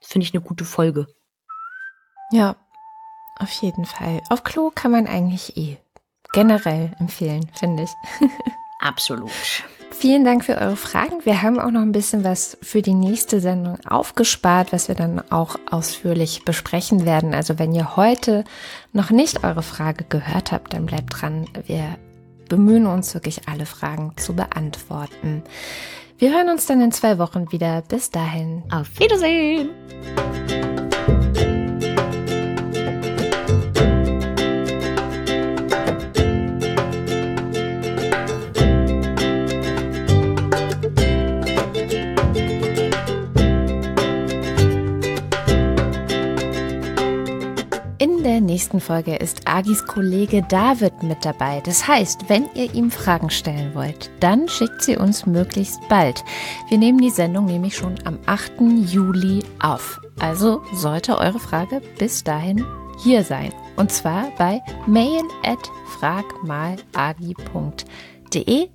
Finde 0.00 0.26
ich 0.26 0.34
eine 0.34 0.42
gute 0.42 0.64
Folge. 0.64 1.06
Ja, 2.32 2.56
auf 3.38 3.52
jeden 3.62 3.84
Fall. 3.84 4.20
Auf 4.30 4.42
Klo 4.42 4.72
kann 4.74 4.90
man 4.90 5.06
eigentlich 5.06 5.56
eh 5.56 5.78
generell 6.32 6.96
empfehlen, 6.98 7.48
finde 7.54 7.84
ich. 7.84 7.90
Absolut. 8.80 9.30
Vielen 9.96 10.24
Dank 10.24 10.44
für 10.44 10.58
eure 10.58 10.76
Fragen. 10.76 11.24
Wir 11.24 11.42
haben 11.42 11.58
auch 11.58 11.70
noch 11.70 11.80
ein 11.80 11.92
bisschen 11.92 12.24
was 12.24 12.58
für 12.60 12.82
die 12.82 12.94
nächste 12.94 13.40
Sendung 13.40 13.78
aufgespart, 13.88 14.72
was 14.72 14.88
wir 14.88 14.94
dann 14.94 15.22
auch 15.30 15.56
ausführlich 15.70 16.44
besprechen 16.44 17.06
werden. 17.06 17.32
Also 17.32 17.58
wenn 17.58 17.72
ihr 17.72 17.96
heute 17.96 18.44
noch 18.92 19.10
nicht 19.10 19.44
eure 19.44 19.62
Frage 19.62 20.04
gehört 20.08 20.52
habt, 20.52 20.74
dann 20.74 20.86
bleibt 20.86 21.22
dran. 21.22 21.46
Wir 21.66 21.96
bemühen 22.48 22.86
uns 22.86 23.14
wirklich 23.14 23.48
alle 23.48 23.66
Fragen 23.66 24.12
zu 24.16 24.34
beantworten. 24.34 25.42
Wir 26.18 26.34
hören 26.34 26.50
uns 26.50 26.66
dann 26.66 26.80
in 26.80 26.92
zwei 26.92 27.18
Wochen 27.18 27.50
wieder. 27.52 27.82
Bis 27.82 28.10
dahin. 28.10 28.62
Auf 28.70 28.98
Wiedersehen. 28.98 29.70
Der 48.24 48.40
nächsten 48.40 48.80
Folge 48.80 49.16
ist 49.16 49.46
Agis 49.46 49.84
Kollege 49.86 50.42
David 50.48 51.02
mit 51.02 51.22
dabei. 51.24 51.60
Das 51.64 51.86
heißt, 51.86 52.28
wenn 52.28 52.48
ihr 52.54 52.74
ihm 52.74 52.90
Fragen 52.90 53.28
stellen 53.28 53.74
wollt, 53.74 54.10
dann 54.20 54.48
schickt 54.48 54.82
sie 54.82 54.96
uns 54.96 55.26
möglichst 55.26 55.86
bald. 55.88 56.24
Wir 56.70 56.78
nehmen 56.78 56.98
die 56.98 57.10
Sendung 57.10 57.44
nämlich 57.44 57.76
schon 57.76 57.96
am 58.04 58.18
8. 58.26 58.52
Juli 58.86 59.44
auf. 59.60 60.00
Also 60.18 60.62
sollte 60.72 61.18
eure 61.18 61.38
Frage 61.38 61.82
bis 61.98 62.24
dahin 62.24 62.64
hier 63.02 63.24
sein. 63.24 63.52
Und 63.76 63.92
zwar 63.92 64.30
bei 64.38 64.62
mail 64.86 65.22
at 65.44 65.58
fragmalagi.de 65.98 68.68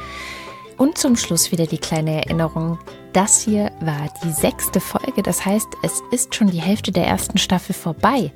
Und 0.76 0.98
zum 0.98 1.16
Schluss 1.16 1.52
wieder 1.52 1.66
die 1.66 1.78
kleine 1.78 2.24
Erinnerung. 2.24 2.78
Das 3.12 3.42
hier 3.42 3.70
war 3.80 4.08
die 4.24 4.32
sechste 4.32 4.80
Folge. 4.80 5.22
Das 5.22 5.44
heißt, 5.44 5.68
es 5.82 6.02
ist 6.10 6.34
schon 6.34 6.50
die 6.50 6.60
Hälfte 6.60 6.92
der 6.92 7.06
ersten 7.06 7.38
Staffel 7.38 7.74
vorbei. 7.74 8.32